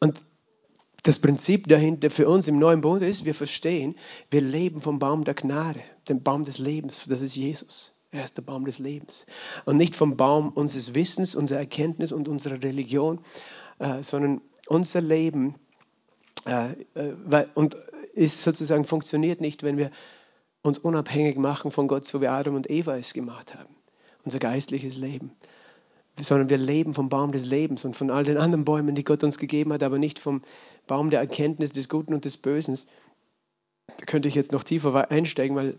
Und 0.01 0.21
das 1.03 1.17
Prinzip 1.17 1.69
dahinter 1.69 2.09
für 2.09 2.27
uns 2.27 2.49
im 2.49 2.59
neuen 2.59 2.81
Bund 2.81 3.01
ist, 3.01 3.23
wir 3.23 3.33
verstehen, 3.33 3.95
wir 4.29 4.41
leben 4.41 4.81
vom 4.81 4.99
Baum 4.99 5.23
der 5.23 5.33
Gnade, 5.33 5.79
dem 6.09 6.23
Baum 6.23 6.43
des 6.43 6.59
Lebens, 6.59 7.05
das 7.07 7.21
ist 7.21 7.35
Jesus. 7.35 7.97
Er 8.11 8.25
ist 8.25 8.37
der 8.37 8.41
Baum 8.41 8.65
des 8.65 8.79
Lebens. 8.79 9.25
Und 9.63 9.77
nicht 9.77 9.95
vom 9.95 10.17
Baum 10.17 10.49
unseres 10.49 10.93
Wissens, 10.93 11.35
unserer 11.35 11.59
Erkenntnis 11.59 12.11
und 12.11 12.27
unserer 12.27 12.61
Religion, 12.61 13.19
äh, 13.79 14.03
sondern 14.03 14.41
unser 14.67 14.99
Leben 14.99 15.55
äh, 16.45 16.73
äh, 16.95 17.45
und 17.53 17.77
ist 18.13 18.43
sozusagen 18.43 18.83
funktioniert 18.83 19.39
nicht, 19.39 19.63
wenn 19.63 19.77
wir 19.77 19.89
uns 20.63 20.77
unabhängig 20.77 21.37
machen 21.37 21.71
von 21.71 21.87
Gott, 21.87 22.05
so 22.05 22.19
wie 22.19 22.27
Adam 22.27 22.55
und 22.55 22.69
Eva 22.69 22.97
es 22.97 23.13
gemacht 23.13 23.55
haben 23.55 23.73
unser 24.25 24.39
geistliches 24.39 24.97
Leben, 24.97 25.31
sondern 26.19 26.49
wir 26.49 26.57
leben 26.57 26.93
vom 26.93 27.09
Baum 27.09 27.31
des 27.31 27.45
Lebens 27.45 27.85
und 27.85 27.95
von 27.95 28.09
all 28.09 28.23
den 28.23 28.37
anderen 28.37 28.65
Bäumen, 28.65 28.95
die 28.95 29.03
Gott 29.03 29.23
uns 29.23 29.37
gegeben 29.37 29.73
hat, 29.73 29.83
aber 29.83 29.99
nicht 29.99 30.19
vom 30.19 30.41
Baum 30.87 31.09
der 31.09 31.19
Erkenntnis 31.19 31.71
des 31.71 31.89
Guten 31.89 32.13
und 32.13 32.25
des 32.25 32.37
Bösen. 32.37 32.77
Da 33.97 34.05
könnte 34.05 34.27
ich 34.27 34.35
jetzt 34.35 34.51
noch 34.51 34.63
tiefer 34.63 35.11
einsteigen, 35.11 35.55
weil 35.55 35.77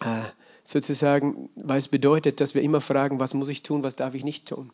äh, 0.00 0.22
sozusagen, 0.64 1.48
weil 1.54 1.78
es 1.78 1.88
bedeutet, 1.88 2.40
dass 2.40 2.54
wir 2.54 2.62
immer 2.62 2.80
fragen, 2.80 3.20
was 3.20 3.34
muss 3.34 3.48
ich 3.48 3.62
tun, 3.62 3.82
was 3.82 3.96
darf 3.96 4.14
ich 4.14 4.24
nicht 4.24 4.48
tun. 4.48 4.70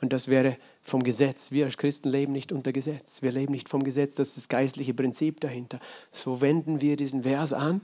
Und 0.00 0.12
das 0.12 0.28
wäre 0.28 0.56
vom 0.82 1.04
Gesetz. 1.04 1.52
Wir 1.52 1.66
als 1.66 1.76
Christen 1.76 2.08
leben 2.08 2.32
nicht 2.32 2.52
unter 2.52 2.72
Gesetz. 2.72 3.22
Wir 3.22 3.32
leben 3.32 3.52
nicht 3.52 3.68
vom 3.68 3.84
Gesetz, 3.84 4.14
das 4.14 4.28
ist 4.28 4.36
das 4.36 4.48
geistliche 4.48 4.94
Prinzip 4.94 5.40
dahinter. 5.40 5.78
So 6.10 6.40
wenden 6.40 6.80
wir 6.80 6.96
diesen 6.96 7.22
Vers 7.22 7.52
an. 7.52 7.80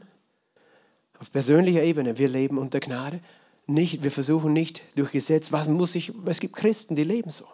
Auf 1.21 1.31
persönlicher 1.31 1.83
Ebene, 1.83 2.18
wir 2.18 2.29
leben 2.29 2.59
unter 2.59 2.81
Gnade 2.81 3.21
nicht, 3.66 4.03
wir 4.03 4.11
versuchen 4.11 4.53
nicht 4.53 4.83
durch 4.96 5.12
Gesetz, 5.12 5.53
was 5.53 5.68
muss 5.68 5.94
ich, 5.94 6.12
es 6.27 6.40
gibt 6.40 6.57
Christen, 6.57 6.96
die 6.96 7.05
leben 7.05 7.31
so. 7.31 7.46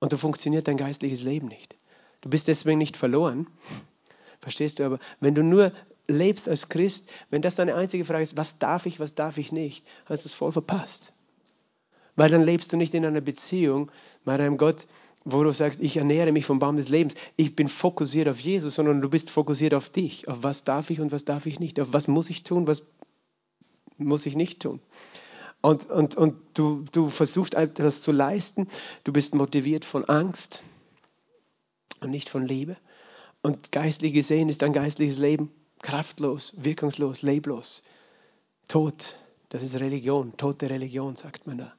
Und 0.00 0.10
so 0.10 0.16
funktioniert 0.16 0.68
dein 0.68 0.76
geistliches 0.76 1.22
Leben 1.22 1.48
nicht. 1.48 1.76
Du 2.20 2.28
bist 2.28 2.48
deswegen 2.48 2.78
nicht 2.78 2.96
verloren. 2.96 3.46
Verstehst 4.40 4.78
du 4.78 4.84
aber, 4.84 4.98
wenn 5.20 5.34
du 5.34 5.42
nur 5.42 5.72
lebst 6.08 6.48
als 6.48 6.68
Christ, 6.68 7.10
wenn 7.30 7.42
das 7.42 7.56
deine 7.56 7.74
einzige 7.74 8.04
Frage 8.04 8.22
ist, 8.22 8.36
was 8.36 8.58
darf 8.58 8.86
ich, 8.86 9.00
was 9.00 9.14
darf 9.14 9.38
ich 9.38 9.52
nicht, 9.52 9.86
hast 10.04 10.24
du 10.24 10.28
es 10.28 10.32
voll 10.34 10.52
verpasst. 10.52 11.12
Weil 12.14 12.30
dann 12.30 12.42
lebst 12.42 12.72
du 12.72 12.76
nicht 12.76 12.94
in 12.94 13.04
einer 13.04 13.20
Beziehung 13.20 13.90
mit 14.24 14.40
einem 14.40 14.56
Gott, 14.56 14.86
wo 15.24 15.42
du 15.42 15.50
sagst, 15.50 15.80
ich 15.80 15.96
ernähre 15.96 16.32
mich 16.32 16.46
vom 16.46 16.58
Baum 16.58 16.76
des 16.76 16.88
Lebens. 16.88 17.14
Ich 17.36 17.56
bin 17.56 17.68
fokussiert 17.68 18.28
auf 18.28 18.38
Jesus, 18.38 18.76
sondern 18.76 19.00
du 19.00 19.10
bist 19.10 19.28
fokussiert 19.28 19.74
auf 19.74 19.90
dich. 19.90 20.28
Auf 20.28 20.42
was 20.42 20.64
darf 20.64 20.90
ich 20.90 21.00
und 21.00 21.12
was 21.12 21.24
darf 21.24 21.46
ich 21.46 21.58
nicht. 21.58 21.80
Auf 21.80 21.92
was 21.92 22.08
muss 22.08 22.30
ich 22.30 22.44
tun, 22.44 22.66
was 22.66 22.84
muss 23.98 24.26
ich 24.26 24.36
nicht 24.36 24.60
tun. 24.60 24.80
Und, 25.62 25.90
und, 25.90 26.16
und 26.16 26.36
du, 26.54 26.84
du 26.92 27.08
versuchst 27.08 27.54
etwas 27.54 28.00
zu 28.00 28.12
leisten, 28.12 28.68
du 29.04 29.12
bist 29.12 29.34
motiviert 29.34 29.84
von 29.84 30.04
Angst 30.04 30.62
und 32.00 32.10
nicht 32.10 32.28
von 32.28 32.46
Liebe. 32.46 32.76
Und 33.42 33.72
geistlich 33.72 34.12
gesehen 34.12 34.48
ist 34.48 34.62
dein 34.62 34.72
geistliches 34.72 35.18
Leben 35.18 35.50
kraftlos, 35.82 36.52
wirkungslos, 36.56 37.22
leblos, 37.22 37.82
tot. 38.68 39.16
Das 39.48 39.62
ist 39.62 39.78
Religion, 39.78 40.36
tote 40.36 40.68
Religion, 40.68 41.16
sagt 41.16 41.46
man 41.46 41.58
da. 41.58 41.72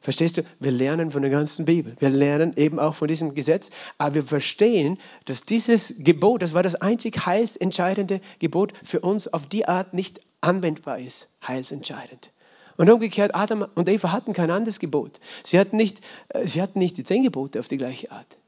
Verstehst 0.00 0.36
du? 0.36 0.42
Wir 0.58 0.72
lernen 0.72 1.12
von 1.12 1.22
der 1.22 1.30
ganzen 1.30 1.64
Bibel. 1.64 1.94
Wir 2.00 2.10
lernen 2.10 2.54
eben 2.56 2.80
auch 2.80 2.94
von 2.94 3.06
diesem 3.06 3.34
Gesetz. 3.34 3.70
Aber 3.98 4.16
wir 4.16 4.22
verstehen, 4.24 4.98
dass 5.26 5.44
dieses 5.44 5.94
Gebot, 5.98 6.42
das 6.42 6.54
war 6.54 6.64
das 6.64 6.74
einzig 6.74 7.24
heilsentscheidende 7.24 8.20
Gebot, 8.40 8.72
für 8.82 9.00
uns 9.00 9.28
auf 9.28 9.46
die 9.46 9.68
Art 9.68 9.94
nicht 9.94 10.20
anwendbar 10.42 10.98
ist. 10.98 11.28
Heilsentscheidend. 11.46 12.32
Und 12.76 12.90
umgekehrt, 12.90 13.34
Adam 13.34 13.66
und 13.74 13.88
Eva 13.88 14.12
hatten 14.12 14.32
kein 14.32 14.50
anderes 14.50 14.78
Gebot. 14.78 15.20
Sie 15.44 15.58
hatten 15.58 15.76
nicht, 15.76 16.00
äh, 16.28 16.46
sie 16.46 16.62
hatten 16.62 16.78
nicht 16.78 16.96
die 16.96 17.04
zehn 17.04 17.22
Gebote 17.22 17.60
auf 17.60 17.68
die 17.68 17.78
gleiche 17.78 18.10
Art. 18.10 18.38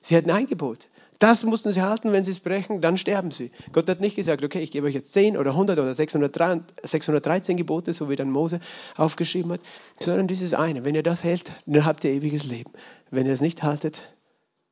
Sie 0.00 0.16
hatten 0.16 0.30
ein 0.30 0.46
Gebot. 0.46 0.88
Das 1.20 1.44
mussten 1.44 1.70
sie 1.70 1.82
halten, 1.82 2.12
wenn 2.12 2.24
sie 2.24 2.30
es 2.30 2.40
brechen, 2.40 2.80
dann 2.80 2.96
sterben 2.96 3.30
sie. 3.30 3.50
Gott 3.72 3.86
hat 3.90 4.00
nicht 4.00 4.16
gesagt, 4.16 4.42
okay, 4.42 4.60
ich 4.60 4.70
gebe 4.70 4.86
euch 4.86 4.94
jetzt 4.94 5.12
10 5.12 5.36
oder 5.36 5.50
100 5.50 5.78
oder 5.78 5.94
613 5.94 7.58
Gebote, 7.58 7.92
so 7.92 8.08
wie 8.08 8.16
dann 8.16 8.30
Mose 8.30 8.58
aufgeschrieben 8.96 9.52
hat, 9.52 9.60
sondern 9.98 10.28
dieses 10.28 10.54
eine. 10.54 10.82
Wenn 10.82 10.94
ihr 10.94 11.02
das 11.02 11.22
hält, 11.22 11.52
dann 11.66 11.84
habt 11.84 12.04
ihr 12.04 12.12
ewiges 12.12 12.44
Leben. 12.44 12.72
Wenn 13.10 13.26
ihr 13.26 13.34
es 13.34 13.42
nicht 13.42 13.62
haltet, 13.62 14.14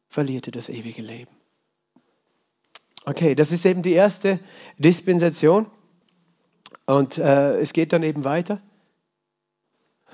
verliert 0.09 0.47
ihr 0.47 0.53
das 0.53 0.71
ewige 0.71 1.03
Leben. 1.03 1.31
Okay, 3.05 3.35
das 3.35 3.53
ist 3.53 3.67
eben 3.67 3.83
die 3.83 3.93
erste 3.93 4.41
Dispensation. 4.79 5.67
Und 6.89 7.19
äh, 7.19 7.59
es 7.59 7.75
geht 7.75 7.93
dann 7.93 8.03
eben 8.03 8.25
weiter. 8.25 8.61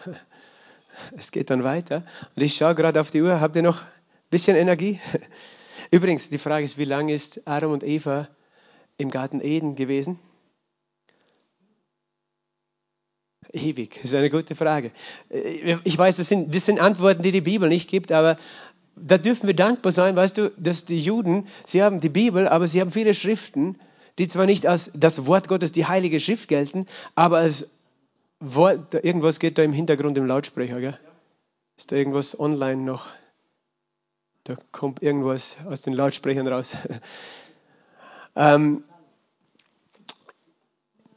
Es 1.17 1.33
geht 1.33 1.51
dann 1.51 1.65
weiter. 1.65 2.05
Und 2.37 2.43
ich 2.43 2.57
schaue 2.57 2.77
gerade 2.77 3.01
auf 3.01 3.11
die 3.11 3.21
Uhr. 3.21 3.41
Habt 3.41 3.57
ihr 3.57 3.63
noch 3.63 3.83
ein 3.83 3.89
bisschen 4.31 4.57
Energie? 4.57 5.01
Übrigens, 5.91 6.31
die 6.31 6.39
Frage 6.39 6.65
ist, 6.65 6.79
wie 6.79 6.85
lange 6.85 7.13
ist 7.13 7.47
Adam 7.47 7.73
und 7.73 7.83
Eva 7.83 8.29
im 8.97 9.11
Garten 9.11 9.41
Eden 9.41 9.75
gewesen? 9.75 10.21
Ewig, 13.53 13.97
das 13.97 14.13
ist 14.13 14.15
eine 14.15 14.31
gute 14.31 14.55
Frage. 14.55 14.93
Ich 15.85 15.99
weiß, 15.99 16.17
das 16.17 16.29
sind, 16.29 16.55
das 16.55 16.65
sind 16.65 16.81
Antworten, 16.81 17.23
die 17.23 17.33
die 17.33 17.41
Bibel 17.41 17.69
nicht 17.69 17.91
gibt, 17.91 18.13
aber 18.13 18.39
da 18.97 19.19
dürfen 19.19 19.49
wir 19.49 19.55
dankbar 19.55 19.93
sein, 19.93 20.17
weißt 20.17 20.39
du, 20.39 20.51
dass 20.57 20.85
die 20.85 20.99
Juden, 20.99 21.47
sie 21.67 21.83
haben 21.83 22.01
die 22.01 22.09
Bibel, 22.09 22.49
aber 22.49 22.67
sie 22.69 22.81
haben 22.81 22.93
viele 22.93 23.15
Schriften, 23.15 23.79
die 24.19 24.29
zwar 24.29 24.47
nicht 24.47 24.67
als 24.67 24.91
das 24.95 25.27
Wort 25.27 25.49
Gottes, 25.49 25.73
die 25.73 25.87
heilige 25.87 26.21
Schrift 26.21 26.49
gelten, 26.49 26.87
aber 27.15 27.39
als 27.39 27.71
Wort, 28.41 28.95
irgendwas 28.95 29.39
geht 29.39 29.59
da 29.59 29.63
im 29.63 29.73
Hintergrund 29.73 30.19
im 30.19 30.27
Lautsprecher, 30.27 30.81
gell? 30.81 30.99
Ist 31.77 31.91
da 31.91 31.97
irgendwas 31.97 32.39
online 32.39 32.83
noch? 32.83 33.09
Da 34.45 34.57
kommt 34.71 35.03
irgendwas 35.03 35.57
aus 35.67 35.83
den 35.83 35.95
Lautsprechern 35.95 36.47
raus. 36.47 36.77
ähm, 38.37 38.85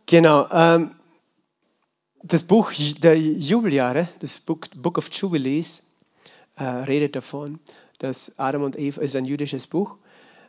genau. 0.06 0.48
Ähm, 0.52 0.96
das 2.24 2.44
Buch 2.44 2.72
der 2.74 3.20
Jubeljahre, 3.20 4.08
das 4.20 4.40
Book, 4.40 4.98
of 4.98 5.10
Jubilees, 5.12 5.84
äh, 6.56 6.64
redet 6.64 7.16
davon, 7.16 7.60
dass 8.00 8.40
Adam 8.40 8.64
und 8.64 8.78
Eva, 8.80 9.02
ist 9.02 9.16
ein 9.16 9.26
jüdisches 9.26 9.68
Buch, 9.68 9.98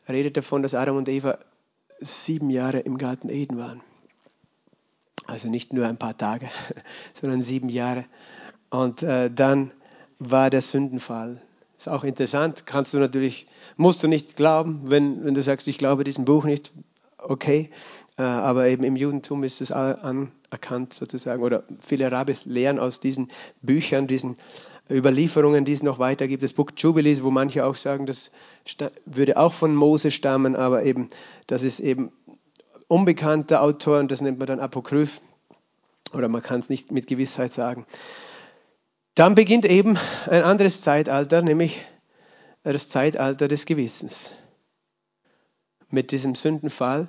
redet 0.09 0.37
davon, 0.37 0.63
dass 0.63 0.75
Adam 0.75 0.97
und 0.97 1.09
Eva 1.09 1.39
sieben 1.99 2.51
Jahre 2.51 2.81
im 2.81 2.99
Garten 2.99 3.29
Eden 3.29 3.59
waren. 3.59 3.81
Also 5.27 5.49
nicht 5.51 5.73
nur 5.73 5.87
ein 5.87 5.99
paar 5.99 6.17
Tage, 6.17 6.49
sondern 7.13 7.43
sieben 7.43 7.69
Jahre. 7.69 8.05
Und 8.71 9.03
äh, 9.03 9.31
dann 9.31 9.71
war 10.19 10.51
der 10.51 10.63
Sündenfall 10.63 11.41
ist 11.79 11.89
auch 11.89 12.05
interessant. 12.05 12.67
Kannst 12.67 12.93
du 12.93 12.99
natürlich, 12.99 13.47
musst 13.77 14.03
du 14.03 14.09
nicht 14.09 14.37
glauben, 14.37 14.83
wenn, 14.91 15.25
wenn 15.25 15.35
du 15.35 15.43
sagst, 15.43 15.69
ich 15.69 15.79
glaube 15.79 16.05
diesem 16.05 16.25
Buch 16.25 16.45
nicht, 16.45 16.73
okay. 17.19 17.71
Äh, 18.19 18.23
aber 18.23 18.67
eben 18.67 18.83
im 18.83 18.97
Judentum 18.97 19.45
ist 19.45 19.61
es 19.61 19.71
anerkannt 19.71 20.93
sozusagen, 20.93 21.43
oder 21.43 21.63
viele 21.81 22.11
Rabbis 22.11 22.47
lehren 22.47 22.81
aus 22.81 22.99
diesen 22.99 23.31
Büchern, 23.63 24.09
diesen 24.09 24.37
Überlieferungen, 24.91 25.65
die 25.65 25.73
es 25.73 25.83
noch 25.83 25.99
weiter 25.99 26.27
gibt. 26.27 26.43
Das 26.43 26.53
Buch 26.53 26.71
Jubilees, 26.77 27.23
wo 27.23 27.31
manche 27.31 27.65
auch 27.65 27.77
sagen, 27.77 28.07
das 28.07 28.31
würde 29.05 29.37
auch 29.37 29.53
von 29.53 29.75
Mose 29.75 30.11
stammen, 30.11 30.57
aber 30.57 30.85
eben, 30.85 31.11
das 31.47 31.63
ist 31.63 31.81
eben 31.81 32.11
unbekannter 32.87 33.63
Autor 33.63 33.99
und 33.99 34.11
das 34.11 34.21
nennt 34.21 34.39
man 34.39 34.47
dann 34.47 34.61
Apokryph. 34.61 35.21
Oder 36.15 36.29
man 36.29 36.43
kann 36.43 36.61
es 36.61 36.71
nicht 36.71 36.91
mit 36.91 37.07
Gewissheit 37.07 37.53
sagen. 37.53 37.85
Dann 39.15 39.35
beginnt 39.35 39.65
eben 39.65 39.99
ein 40.27 40.43
anderes 40.43 40.81
Zeitalter, 40.81 41.43
nämlich 41.43 41.85
das 42.63 42.89
Zeitalter 42.89 43.49
des 43.49 43.67
Gewissens. 43.67 44.33
Mit 45.91 46.13
diesem 46.13 46.35
Sündenfall. 46.35 47.09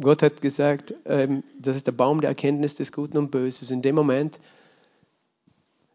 Gott 0.00 0.22
hat 0.22 0.40
gesagt, 0.40 0.94
ähm, 1.04 1.42
das 1.58 1.76
ist 1.76 1.86
der 1.86 1.92
Baum 1.92 2.20
der 2.20 2.30
Erkenntnis 2.30 2.76
des 2.76 2.92
Guten 2.92 3.18
und 3.18 3.30
Böses. 3.30 3.70
In 3.70 3.82
dem 3.82 3.94
Moment 3.94 4.38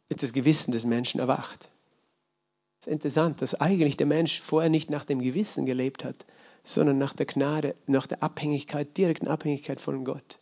ist 0.10 0.24
das 0.24 0.34
Gewissen 0.34 0.72
des 0.72 0.86
Menschen 0.86 1.20
erwacht. 1.20 1.70
Es 2.80 2.88
ist 2.88 2.94
interessant, 2.94 3.42
dass 3.42 3.60
eigentlich 3.60 3.98
der 3.98 4.08
Mensch 4.08 4.40
vorher 4.42 4.70
nicht 4.70 4.90
nach 4.90 5.06
dem 5.06 5.22
Gewissen 5.22 5.66
gelebt 5.66 6.04
hat, 6.04 6.26
sondern 6.64 6.98
nach 6.98 7.14
der 7.14 7.26
Gnade, 7.26 7.76
nach 7.88 8.08
der 8.08 8.24
Abhängigkeit, 8.24 8.98
direkten 8.98 9.28
Abhängigkeit 9.28 9.82
von 9.82 10.06
Gott. 10.06 10.40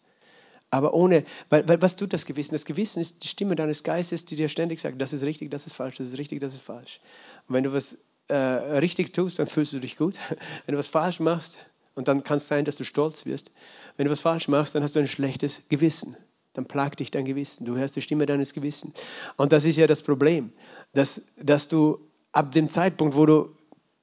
Aber 0.72 0.94
ohne, 0.94 1.24
weil, 1.50 1.68
weil 1.68 1.82
was 1.82 1.96
tut 1.96 2.12
das 2.12 2.26
Gewissen? 2.26 2.54
Das 2.54 2.66
Gewissen 2.66 3.00
ist 3.00 3.24
die 3.24 3.28
Stimme 3.28 3.56
deines 3.56 3.84
Geistes, 3.84 4.26
die 4.26 4.36
dir 4.36 4.50
ständig 4.50 4.80
sagt, 4.82 5.00
das 5.00 5.14
ist 5.14 5.24
richtig, 5.24 5.52
das 5.52 5.68
ist 5.68 5.74
falsch, 5.74 5.96
das 5.96 6.08
ist 6.08 6.18
richtig, 6.18 6.42
das 6.42 6.54
ist 6.54 6.64
falsch. 6.64 7.00
Und 7.48 7.56
wenn 7.56 7.64
du 7.64 7.72
was 7.72 8.00
äh, 8.28 8.36
richtig 8.36 9.14
tust, 9.14 9.40
dann 9.40 9.48
fühlst 9.48 9.74
du 9.74 9.80
dich 9.80 9.98
gut. 9.98 10.16
Wenn 10.66 10.74
du 10.74 10.80
was 10.80 10.88
falsch 10.88 11.20
machst, 11.20 11.60
und 11.96 12.08
dann 12.10 12.24
kann 12.24 12.38
es 12.38 12.48
sein, 12.48 12.66
dass 12.66 12.76
du 12.76 12.84
stolz 12.84 13.26
wirst. 13.26 13.52
Wenn 13.98 14.06
du 14.06 14.12
was 14.12 14.20
falsch 14.20 14.48
machst, 14.48 14.76
dann 14.76 14.84
hast 14.84 14.96
du 14.96 15.00
ein 15.00 15.08
schlechtes 15.08 15.62
Gewissen. 15.70 16.16
Dann 16.56 16.66
plagt 16.66 17.00
dich 17.00 17.12
dein 17.12 17.26
Gewissen. 17.26 17.66
Du 17.66 17.76
hörst 17.76 17.96
die 17.96 18.02
Stimme 18.02 18.26
deines 18.26 18.54
Gewissens. 18.54 18.94
Und 19.38 19.52
das 19.52 19.66
ist 19.66 19.78
ja 19.78 19.88
das 19.88 20.02
Problem, 20.02 20.52
dass, 20.94 21.22
dass 21.38 21.68
du 21.68 22.00
ab 22.32 22.52
dem 22.52 22.70
Zeitpunkt, 22.70 23.16
wo, 23.16 23.26
du, 23.26 23.50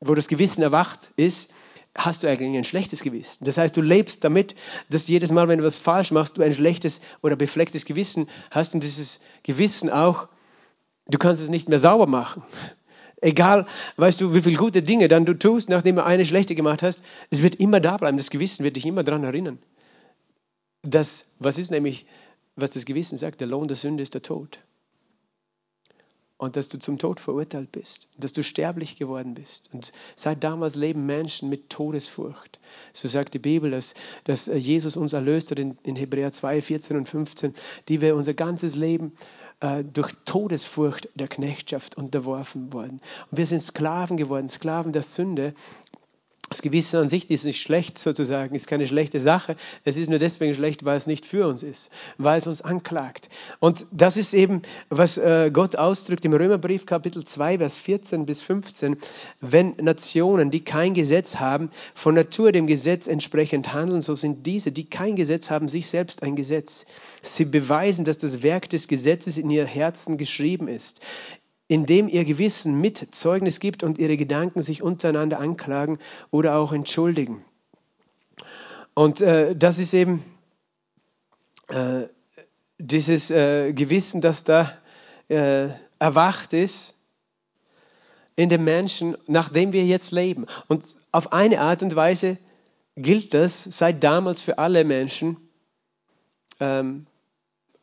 wo 0.01 0.15
das 0.15 0.29
Gewissen 0.29 0.63
erwacht 0.63 1.01
ist, 1.17 1.51
hast 1.95 2.23
du 2.23 2.29
eigentlich 2.29 2.57
ein 2.57 2.65
schlechtes 2.65 3.03
Gewissen. 3.03 3.45
Das 3.45 3.59
heißt, 3.59 3.77
du 3.77 3.83
lebst 3.83 4.25
damit, 4.25 4.55
dass 4.89 5.09
jedes 5.09 5.31
Mal, 5.31 5.49
wenn 5.49 5.59
du 5.59 5.65
was 5.65 5.77
falsch 5.77 6.11
machst, 6.11 6.39
du 6.39 6.43
ein 6.43 6.55
schlechtes 6.55 7.01
oder 7.23 7.37
beflecktes 7.37 7.85
Gewissen 7.85 8.29
hast 8.51 8.75
und 8.75 8.83
dieses 8.83 9.21
Gewissen 9.43 9.91
auch, 9.91 10.29
du 11.09 11.19
kannst 11.19 11.43
es 11.43 11.49
nicht 11.49 11.69
mehr 11.69 11.79
sauber 11.79 12.07
machen. 12.07 12.43
Egal, 13.21 13.67
weißt 13.99 14.21
du, 14.21 14.35
wie 14.35 14.41
viele 14.41 14.57
gute 14.57 14.83
Dinge 14.83 15.07
dann 15.07 15.25
du 15.25 15.35
tust, 15.35 15.69
nachdem 15.69 15.97
du 15.97 16.05
eine 16.05 16.25
schlechte 16.25 16.55
gemacht 16.57 16.83
hast, 16.83 17.05
es 17.31 17.43
wird 17.43 17.57
immer 17.57 17.79
da 17.79 17.97
bleiben. 17.97 18.17
Das 18.17 18.31
Gewissen 18.31 18.65
wird 18.65 18.75
dich 18.77 18.85
immer 18.85 19.05
daran 19.05 19.23
erinnern. 19.23 19.59
Das, 20.83 21.27
was 21.39 21.59
ist 21.59 21.71
nämlich, 21.71 22.07
was 22.57 22.71
das 22.73 22.85
Gewissen 22.85 23.19
sagt, 23.19 23.41
der 23.41 23.49
Lohn 23.49 23.69
der 23.69 23.77
Sünde 23.77 24.03
ist 24.03 24.15
der 24.15 24.23
Tod 24.23 24.59
und 26.43 26.57
dass 26.57 26.69
du 26.69 26.77
zum 26.81 26.99
Tod 26.99 27.21
verurteilt 27.21 27.71
bist, 27.71 28.09
dass 28.19 28.33
du 28.33 28.43
sterblich 28.43 28.97
geworden 28.97 29.35
bist. 29.35 29.71
Und 29.73 29.93
seit 30.17 30.43
damals 30.43 30.75
leben 30.75 31.07
Menschen 31.07 31.49
mit 31.49 31.71
Todesfurcht. 31.71 32.59
So 32.93 33.07
sagt 33.07 33.35
die 33.35 33.39
Bibel, 33.39 33.71
dass, 33.71 33.95
dass 34.25 34.47
Jesus 34.47 34.97
uns 34.97 35.13
erlöst 35.13 35.53
hat 35.53 35.61
in, 35.61 35.79
in 35.85 35.95
Hebräer 35.95 36.33
2, 36.33 36.61
14 36.61 36.97
und 36.97 37.09
15, 37.09 37.55
die 37.89 38.01
wir 38.01 38.17
unser 38.17 38.35
ganzes 38.35 38.75
Leben 38.75 39.13
äh, 39.61 39.85
durch 39.85 40.13
Todesfurcht 40.25 41.09
der 41.15 41.29
Knechtschaft 41.29 41.97
unterworfen 41.97 42.73
wurden. 42.73 43.01
Und 43.31 43.39
wir 43.39 43.47
sind 43.47 43.63
Sklaven 43.63 44.17
geworden, 44.17 44.49
Sklaven 44.49 44.93
der 44.93 45.05
Sünde. 45.05 45.55
Das 46.53 46.61
Gewissen 46.61 46.99
an 46.99 47.09
sich 47.09 47.31
ist 47.31 47.47
nicht 47.47 47.63
schlecht 47.63 47.97
sozusagen, 47.97 48.55
ist 48.55 48.67
keine 48.67 48.87
schlechte 48.87 49.23
Sache. 49.23 49.57
Es 49.87 49.97
ist 49.97 50.11
nur 50.11 50.19
deswegen 50.19 50.53
schlecht, 50.53 50.85
weil 50.85 50.99
es 50.99 51.07
nicht 51.07 51.25
für 51.25 51.49
uns 51.49 51.63
ist, 51.63 51.91
weil 52.19 52.37
es 52.37 52.47
uns 52.47 52.61
anklagt. 52.61 53.31
Und 53.59 53.87
das 53.91 54.19
ist 54.19 54.35
eben, 54.35 54.61
was 54.91 55.17
äh, 55.17 55.51
Gott 55.51 55.77
ausdrückt 55.77 56.27
im 56.27 56.35
Römerbrief 56.35 56.85
Kapitel 56.85 57.25
2, 57.25 57.57
Vers 57.57 57.79
14 57.79 58.27
bis 58.27 58.43
15. 58.43 58.99
Wenn 59.41 59.77
Nationen, 59.81 60.51
die 60.51 60.63
kein 60.63 60.93
Gesetz 60.93 61.37
haben, 61.37 61.71
von 61.95 62.15
Natur 62.15 62.53
dem 62.53 62.67
Gesetz 62.67 63.07
entsprechend 63.07 63.73
handeln, 63.73 64.03
so 64.03 64.15
sind 64.15 64.45
diese, 64.45 64.73
die 64.73 64.85
kein 64.85 65.17
Gesetz 65.17 65.49
haben, 65.49 65.71
sich 65.71 65.87
selbst 65.87 66.23
ein 66.23 66.37
Gesetz. 66.37 66.85
Sie 67.23 67.47
beweisen, 67.47 68.05
dass 68.05 68.19
das 68.19 68.43
Werk 68.43 68.69
des 68.69 68.89
Gesetzes 68.89 69.39
in 69.39 69.49
ihr 69.49 69.65
Herzen 69.65 70.19
geschrieben 70.19 70.69
ist 70.69 71.01
indem 71.73 72.07
ihr 72.07 72.27
Gewissen 72.27 72.83
mit 72.83 73.15
Zeugnis 73.15 73.59
gibt 73.59 73.83
und 73.83 73.97
ihre 73.97 74.19
Gedanken 74.19 74.61
sich 74.61 74.83
untereinander 74.83 75.39
anklagen 75.39 75.99
oder 76.31 76.57
auch 76.57 76.71
entschuldigen. 76.71 77.43
Und 78.93 79.23
äh, 79.23 79.57
das 79.57 79.79
ist 79.79 79.95
eben 79.95 80.23
äh, 81.69 82.03
dieses 82.77 83.31
äh, 83.31 83.73
Gewissen, 83.73 84.21
das 84.21 84.45
da 84.45 84.71
äh, 85.29 85.69
erwacht 85.99 86.53
ist 86.53 86.93
in 88.37 88.51
den 88.51 88.65
Menschen, 88.65 89.17
nachdem 89.27 89.73
wir 89.73 89.87
jetzt 89.87 90.13
leben. 90.13 90.45
Und 90.69 90.99
auf 91.11 91.33
eine 91.33 91.63
Art 91.63 91.83
und 91.83 91.97
Weise 91.97 92.37
gilt 92.97 93.33
das 93.33 93.63
seit 93.63 94.05
damals 94.05 94.43
für 94.43 94.59
alle 94.59 94.85
Menschen. 94.85 95.39
Ähm, 96.61 97.07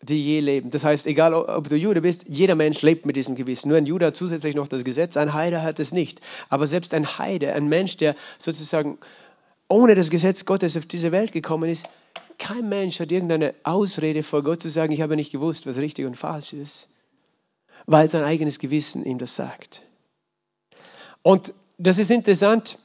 die 0.02 0.24
je 0.24 0.39
leben. 0.39 0.70
Das 0.70 0.84
heißt, 0.84 1.08
egal 1.08 1.34
ob 1.34 1.68
du 1.70 1.76
Jude 1.76 2.02
bist, 2.02 2.26
jeder 2.28 2.56
Mensch 2.56 2.82
lebt 2.82 3.06
mit 3.06 3.16
diesem 3.16 3.36
Gewissen. 3.36 3.70
Nur 3.70 3.78
ein 3.78 3.86
Jude 3.86 4.08
hat 4.08 4.16
zusätzlich 4.16 4.56
noch 4.56 4.68
das 4.68 4.84
Gesetz, 4.84 5.18
ein 5.18 5.34
Heide 5.34 5.62
hat 5.62 5.80
es 5.80 5.91
nicht. 5.91 6.22
Aber 6.50 6.68
selbst 6.68 6.93
ein 6.93 7.18
Heide, 7.18 7.54
ein 7.54 7.68
Mensch, 7.68 7.97
der 7.97 8.16
sozusagen 8.38 8.97
ohne 9.68 9.95
das 9.95 10.10
Gesetz 10.10 10.45
Gottes 10.45 10.78
auf 10.78 10.86
diese 10.86 11.12
Welt 11.12 11.32
gekommen 11.32 11.70
ist, 11.70 11.88
kein 12.38 12.70
Mensch 12.70 13.00
hat 13.00 13.12
irgendeine 13.12 13.54
Ausrede 13.64 14.24
vor 14.24 14.43
Gott 14.43 14.62
zu 14.62 14.70
sagen, 14.70 14.93
ich 14.93 15.02
habe 15.02 15.16
nicht 15.18 15.32
gewusst, 15.32 15.68
was 15.68 15.78
richtig 15.78 16.06
und 16.06 16.16
falsch 16.16 16.54
ist. 16.54 16.88
weil 17.89 18.08
sein 18.08 18.24
eigenes 18.24 18.60
Gewissen 18.60 19.04
ihm 19.04 19.18
das 19.18 19.36
sagt. 19.36 19.82
Und 21.24 21.54
das 21.78 21.97
ist 21.97 22.12
interessant 22.12 22.78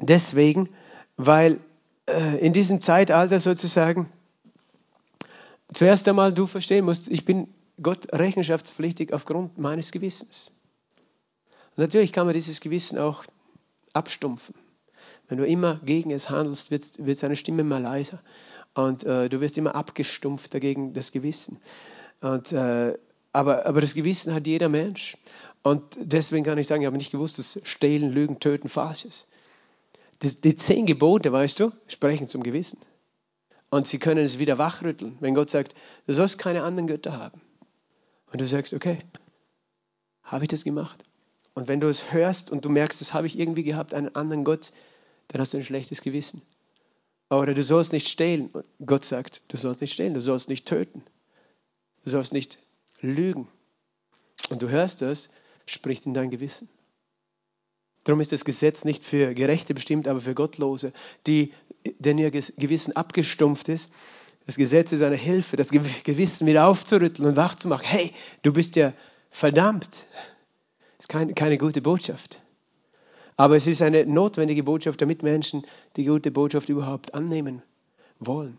deswegen, 0.00 0.68
weil 1.16 1.60
äh, 2.06 2.38
in 2.38 2.52
diesem 2.52 2.82
Zeitalter 2.82 3.38
sozusagen 3.38 4.10
zuerst 5.72 6.08
einmal 6.08 6.32
du 6.32 6.46
verstehen 6.46 6.84
musst, 6.84 7.08
ich 7.08 7.24
bin 7.24 7.48
Gott 7.82 8.12
rechenschaftspflichtig 8.12 9.12
aufgrund 9.12 9.58
meines 9.58 9.92
Gewissens. 9.92 10.52
Und 11.76 11.78
natürlich 11.82 12.12
kann 12.12 12.26
man 12.26 12.34
dieses 12.34 12.60
Gewissen 12.60 12.98
auch 12.98 13.24
abstumpfen. 13.92 14.54
Wenn 15.28 15.38
du 15.38 15.46
immer 15.46 15.80
gegen 15.84 16.10
es 16.10 16.30
handelst, 16.30 16.70
wird, 16.70 17.04
wird 17.04 17.18
seine 17.18 17.36
Stimme 17.36 17.62
immer 17.62 17.80
leiser. 17.80 18.22
Und 18.74 19.04
äh, 19.04 19.28
du 19.28 19.40
wirst 19.40 19.58
immer 19.58 19.74
abgestumpft 19.74 20.54
dagegen 20.54 20.94
das 20.94 21.12
Gewissen. 21.12 21.58
Und, 22.20 22.52
äh, 22.52 22.96
aber, 23.32 23.66
aber 23.66 23.80
das 23.80 23.94
Gewissen 23.94 24.32
hat 24.32 24.46
jeder 24.46 24.68
Mensch. 24.68 25.16
Und 25.62 25.82
deswegen 26.00 26.44
kann 26.44 26.58
ich 26.58 26.66
sagen, 26.66 26.82
ich 26.82 26.86
habe 26.86 26.96
nicht 26.96 27.10
gewusst, 27.10 27.38
dass 27.38 27.60
Stehlen, 27.64 28.12
Lügen, 28.12 28.38
Töten 28.38 28.68
falsch 28.68 29.04
ist. 29.04 29.28
Die, 30.22 30.34
die 30.40 30.56
zehn 30.56 30.86
Gebote, 30.86 31.32
weißt 31.32 31.60
du, 31.60 31.72
sprechen 31.88 32.28
zum 32.28 32.42
Gewissen. 32.42 32.78
Und 33.76 33.86
sie 33.86 33.98
können 33.98 34.24
es 34.24 34.38
wieder 34.38 34.56
wachrütteln, 34.56 35.18
wenn 35.20 35.34
Gott 35.34 35.50
sagt, 35.50 35.74
du 36.06 36.14
sollst 36.14 36.38
keine 36.38 36.62
anderen 36.62 36.86
Götter 36.86 37.18
haben. 37.18 37.42
Und 38.32 38.40
du 38.40 38.46
sagst, 38.46 38.72
okay, 38.72 39.00
habe 40.22 40.44
ich 40.44 40.48
das 40.48 40.64
gemacht? 40.64 41.04
Und 41.52 41.68
wenn 41.68 41.78
du 41.78 41.86
es 41.86 42.10
hörst 42.10 42.50
und 42.50 42.64
du 42.64 42.70
merkst, 42.70 43.02
das 43.02 43.12
habe 43.12 43.26
ich 43.26 43.38
irgendwie 43.38 43.64
gehabt, 43.64 43.92
einen 43.92 44.14
anderen 44.14 44.44
Gott, 44.44 44.72
dann 45.28 45.42
hast 45.42 45.52
du 45.52 45.58
ein 45.58 45.62
schlechtes 45.62 46.00
Gewissen. 46.00 46.40
Oder 47.28 47.52
du 47.52 47.62
sollst 47.62 47.92
nicht 47.92 48.08
stehlen. 48.08 48.50
Gott 48.86 49.04
sagt, 49.04 49.42
du 49.48 49.58
sollst 49.58 49.82
nicht 49.82 49.92
stehlen, 49.92 50.14
du 50.14 50.22
sollst 50.22 50.48
nicht 50.48 50.66
töten. 50.66 51.02
Du 52.02 52.08
sollst 52.08 52.32
nicht 52.32 52.58
lügen. 53.02 53.46
Und 54.48 54.62
du 54.62 54.70
hörst 54.70 55.02
das, 55.02 55.28
spricht 55.66 56.06
in 56.06 56.14
dein 56.14 56.30
Gewissen. 56.30 56.70
Darum 58.06 58.20
ist 58.20 58.30
das 58.30 58.44
Gesetz 58.44 58.84
nicht 58.84 59.02
für 59.02 59.34
Gerechte 59.34 59.74
bestimmt, 59.74 60.06
aber 60.06 60.20
für 60.20 60.32
Gottlose, 60.32 60.92
die, 61.26 61.52
denen 61.98 62.20
ihr 62.20 62.30
Gewissen 62.30 62.94
abgestumpft 62.94 63.68
ist. 63.68 63.90
Das 64.46 64.54
Gesetz 64.54 64.92
ist 64.92 65.02
eine 65.02 65.16
Hilfe, 65.16 65.56
das 65.56 65.70
Gewissen 65.72 66.46
wieder 66.46 66.68
aufzurütteln 66.68 67.26
und 67.28 67.34
wachzumachen. 67.34 67.84
Hey, 67.84 68.12
du 68.42 68.52
bist 68.52 68.76
ja 68.76 68.92
verdammt. 69.28 69.88
Das 70.98 71.00
ist 71.00 71.08
keine, 71.08 71.34
keine 71.34 71.58
gute 71.58 71.82
Botschaft. 71.82 72.40
Aber 73.36 73.56
es 73.56 73.66
ist 73.66 73.82
eine 73.82 74.06
notwendige 74.06 74.62
Botschaft, 74.62 75.02
damit 75.02 75.24
Menschen 75.24 75.66
die 75.96 76.04
gute 76.04 76.30
Botschaft 76.30 76.68
überhaupt 76.68 77.12
annehmen 77.12 77.60
wollen. 78.20 78.56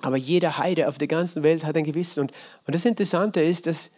Aber 0.00 0.16
jeder 0.16 0.56
Heide 0.56 0.88
auf 0.88 0.96
der 0.96 1.08
ganzen 1.08 1.42
Welt 1.42 1.62
hat 1.62 1.76
ein 1.76 1.84
Gewissen. 1.84 2.20
Und, 2.20 2.32
und 2.66 2.74
das 2.74 2.86
Interessante 2.86 3.42
ist, 3.42 3.66
dass 3.66 3.90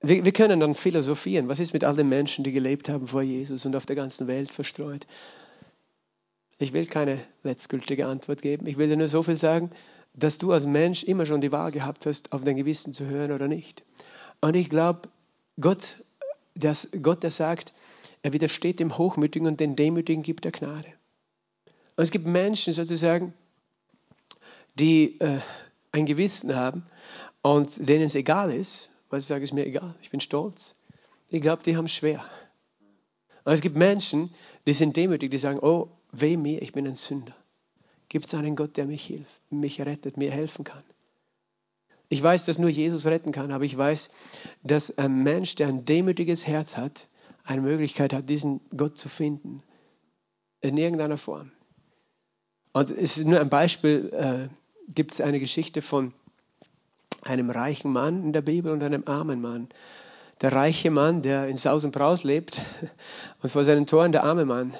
wir, 0.00 0.24
wir 0.24 0.32
können 0.32 0.60
dann 0.60 0.74
philosophieren. 0.74 1.48
Was 1.48 1.58
ist 1.58 1.72
mit 1.72 1.84
all 1.84 1.96
den 1.96 2.08
Menschen, 2.08 2.44
die 2.44 2.52
gelebt 2.52 2.88
haben 2.88 3.06
vor 3.06 3.22
Jesus 3.22 3.66
und 3.66 3.74
auf 3.74 3.86
der 3.86 3.96
ganzen 3.96 4.26
Welt 4.26 4.50
verstreut? 4.50 5.06
Ich 6.58 6.72
will 6.72 6.86
keine 6.86 7.20
letztgültige 7.42 8.06
Antwort 8.06 8.42
geben. 8.42 8.66
Ich 8.66 8.76
will 8.78 8.88
dir 8.88 8.96
nur 8.96 9.08
so 9.08 9.22
viel 9.22 9.36
sagen, 9.36 9.70
dass 10.14 10.38
du 10.38 10.52
als 10.52 10.66
Mensch 10.66 11.04
immer 11.04 11.26
schon 11.26 11.40
die 11.40 11.52
Wahl 11.52 11.70
gehabt 11.70 12.06
hast, 12.06 12.32
auf 12.32 12.42
dein 12.44 12.56
Gewissen 12.56 12.92
zu 12.92 13.06
hören 13.06 13.32
oder 13.32 13.46
nicht. 13.48 13.84
Und 14.40 14.56
ich 14.56 14.68
glaube, 14.68 15.08
Gott, 15.60 15.96
dass 16.54 16.88
Gott, 17.02 17.22
der 17.22 17.30
sagt, 17.30 17.72
er 18.22 18.32
widersteht 18.32 18.80
dem 18.80 18.98
Hochmütigen 18.98 19.46
und 19.46 19.60
den 19.60 19.76
Demütigen 19.76 20.22
gibt 20.22 20.44
er 20.44 20.52
Gnade. 20.52 20.88
Und 21.96 22.02
es 22.02 22.10
gibt 22.10 22.26
Menschen 22.26 22.72
sozusagen, 22.72 23.32
die 24.74 25.20
äh, 25.20 25.38
ein 25.92 26.06
Gewissen 26.06 26.54
haben 26.54 26.86
und 27.42 27.88
denen 27.88 28.04
es 28.04 28.14
egal 28.14 28.52
ist, 28.52 28.90
weil 29.10 29.20
sie 29.20 29.26
sagen, 29.26 29.42
es 29.42 29.50
ist 29.50 29.54
mir 29.54 29.66
egal, 29.66 29.94
ich 30.02 30.10
bin 30.10 30.20
stolz. 30.20 30.74
Ich 31.28 31.42
glaube, 31.42 31.62
die 31.62 31.76
haben 31.76 31.86
es 31.86 31.94
schwer. 31.94 32.24
Und 33.44 33.52
es 33.52 33.60
gibt 33.60 33.76
Menschen, 33.76 34.32
die 34.66 34.72
sind 34.72 34.96
demütig, 34.96 35.30
die 35.30 35.38
sagen, 35.38 35.58
oh, 35.60 35.88
weh 36.12 36.36
mir, 36.36 36.62
ich 36.62 36.72
bin 36.72 36.86
ein 36.86 36.94
Sünder. 36.94 37.34
Gibt 38.08 38.26
es 38.26 38.34
einen 38.34 38.56
Gott, 38.56 38.76
der 38.76 38.86
mich 38.86 39.04
hilft, 39.04 39.40
mich 39.50 39.80
rettet, 39.80 40.16
mir 40.16 40.30
helfen 40.30 40.64
kann? 40.64 40.84
Ich 42.08 42.22
weiß, 42.22 42.46
dass 42.46 42.58
nur 42.58 42.70
Jesus 42.70 43.04
retten 43.06 43.32
kann, 43.32 43.52
aber 43.52 43.64
ich 43.64 43.76
weiß, 43.76 44.10
dass 44.62 44.96
ein 44.96 45.22
Mensch, 45.22 45.56
der 45.56 45.68
ein 45.68 45.84
demütiges 45.84 46.46
Herz 46.46 46.76
hat, 46.78 47.06
eine 47.44 47.60
Möglichkeit 47.60 48.12
hat, 48.12 48.28
diesen 48.28 48.60
Gott 48.76 48.98
zu 48.98 49.08
finden. 49.08 49.62
In 50.60 50.76
irgendeiner 50.76 51.18
Form. 51.18 51.52
Und 52.72 52.90
es 52.90 53.18
ist 53.18 53.26
nur 53.26 53.40
ein 53.40 53.50
Beispiel, 53.50 54.10
äh, 54.12 54.48
gibt 54.92 55.12
es 55.12 55.20
eine 55.20 55.38
Geschichte 55.38 55.82
von 55.82 56.12
einem 57.22 57.50
reichen 57.50 57.92
Mann 57.92 58.22
in 58.22 58.32
der 58.32 58.42
Bibel 58.42 58.72
und 58.72 58.82
einem 58.82 59.04
armen 59.06 59.40
Mann. 59.40 59.68
Der 60.40 60.52
reiche 60.52 60.90
Mann, 60.90 61.22
der 61.22 61.48
in 61.48 61.56
Saus 61.56 61.84
und 61.84 61.90
Braus 61.90 62.24
lebt 62.24 62.60
und 63.42 63.50
vor 63.50 63.64
seinen 63.64 63.86
Toren 63.86 64.12
der 64.12 64.24
arme 64.24 64.44
Mann, 64.44 64.74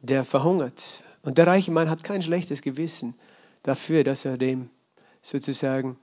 der 0.00 0.24
verhungert. 0.24 1.02
Und 1.22 1.38
der 1.38 1.46
reiche 1.46 1.72
Mann 1.72 1.90
hat 1.90 2.04
kein 2.04 2.22
schlechtes 2.22 2.62
Gewissen 2.62 3.14
dafür, 3.62 4.04
dass 4.04 4.24
er 4.24 4.38
dem 4.38 4.70
sozusagen 5.22 5.98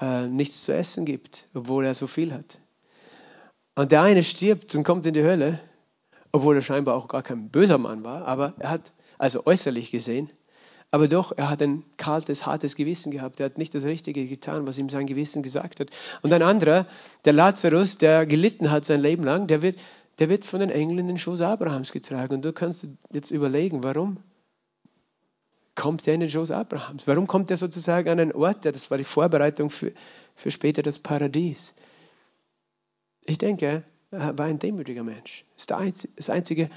äh, 0.00 0.28
nichts 0.28 0.64
zu 0.64 0.72
essen 0.72 1.04
gibt, 1.04 1.48
obwohl 1.54 1.84
er 1.84 1.94
so 1.94 2.06
viel 2.06 2.32
hat. 2.32 2.60
Und 3.74 3.92
der 3.92 4.02
eine 4.02 4.22
stirbt 4.22 4.74
und 4.74 4.84
kommt 4.84 5.06
in 5.06 5.14
die 5.14 5.22
Hölle, 5.22 5.58
obwohl 6.32 6.56
er 6.56 6.62
scheinbar 6.62 6.94
auch 6.94 7.08
gar 7.08 7.22
kein 7.22 7.48
böser 7.48 7.78
Mann 7.78 8.04
war, 8.04 8.26
aber 8.26 8.54
er 8.58 8.70
hat, 8.70 8.92
also 9.18 9.46
äußerlich 9.46 9.90
gesehen, 9.90 10.30
aber 10.90 11.06
doch, 11.06 11.32
er 11.36 11.50
hat 11.50 11.62
ein 11.62 11.84
kaltes, 11.98 12.46
hartes 12.46 12.74
Gewissen 12.74 13.12
gehabt. 13.12 13.40
Er 13.40 13.46
hat 13.46 13.58
nicht 13.58 13.74
das 13.74 13.84
Richtige 13.84 14.26
getan, 14.26 14.66
was 14.66 14.78
ihm 14.78 14.88
sein 14.88 15.06
Gewissen 15.06 15.42
gesagt 15.42 15.80
hat. 15.80 15.90
Und 16.22 16.32
ein 16.32 16.42
anderer, 16.42 16.86
der 17.26 17.34
Lazarus, 17.34 17.98
der 17.98 18.24
gelitten 18.24 18.70
hat 18.70 18.86
sein 18.86 19.00
Leben 19.00 19.24
lang, 19.24 19.46
der 19.48 19.60
wird, 19.60 19.78
der 20.18 20.30
wird 20.30 20.46
von 20.46 20.60
den 20.60 20.70
Engeln 20.70 20.98
in 20.98 21.06
den 21.06 21.18
Schoß 21.18 21.42
Abrahams 21.42 21.92
getragen. 21.92 22.36
Und 22.36 22.44
du 22.44 22.54
kannst 22.54 22.88
jetzt 23.12 23.30
überlegen, 23.30 23.82
warum 23.82 24.18
kommt 25.74 26.08
er 26.08 26.14
in 26.14 26.20
den 26.20 26.30
Schoß 26.30 26.50
Abrahams? 26.52 27.06
Warum 27.06 27.26
kommt 27.26 27.50
er 27.50 27.58
sozusagen 27.58 28.08
an 28.08 28.18
einen 28.18 28.32
Ort, 28.32 28.64
das 28.64 28.90
war 28.90 28.96
die 28.96 29.04
Vorbereitung 29.04 29.68
für, 29.68 29.92
für 30.34 30.50
später 30.50 30.82
das 30.82 30.98
Paradies? 30.98 31.74
Ich 33.24 33.36
denke, 33.36 33.84
er 34.10 34.38
war 34.38 34.46
ein 34.46 34.58
demütiger 34.58 35.02
Mensch. 35.02 35.44
Das 35.54 35.80
ist 35.82 36.08
das 36.16 36.30
Einzige, 36.30 36.70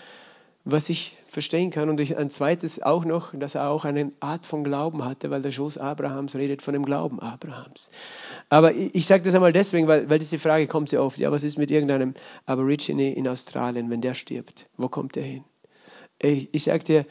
was 0.64 0.90
ich 0.90 1.18
verstehen 1.26 1.72
kann. 1.72 1.90
Und 1.90 2.00
ich, 2.00 2.18
ein 2.18 2.30
zweites 2.30 2.82
auch 2.82 3.06
noch, 3.06 3.34
dass 3.34 3.56
er 3.56 3.70
auch 3.70 3.86
eine 3.86 4.12
Art 4.20 4.46
von 4.46 4.64
Glauben 4.64 5.04
hatte, 5.06 5.30
weil 5.30 5.42
der 5.42 5.52
Schoß 5.52 5.78
Abrahams 5.78 6.36
redet 6.36 6.62
von 6.62 6.74
dem 6.74 6.86
Glauben 6.86 7.20
Abrahams. 7.20 7.90
Aber 8.50 8.74
ich, 8.74 8.94
ich 8.94 9.06
sage 9.06 9.24
das 9.24 9.34
einmal 9.34 9.54
deswegen, 9.54 9.88
weil, 9.88 10.10
weil 10.10 10.20
diese 10.20 10.40
Frage 10.40 10.68
kommt 10.68 10.90
sehr 10.90 11.04
oft. 11.04 11.18
Ja, 11.18 11.32
was 11.32 11.44
ist 11.44 11.58
mit 11.58 11.72
irgendeinem 11.72 12.14
Aborigine 12.46 13.14
in 13.14 13.28
Australien, 13.28 13.90
wenn 13.90 14.02
der 14.02 14.14
stirbt? 14.14 14.68
Wo 14.78 14.90
kommt 14.90 15.16
der 15.16 15.24
hin? 15.24 15.44
Ich, 16.20 16.54
ich 16.54 16.64
sage 16.64 16.84
dir, 16.84 17.06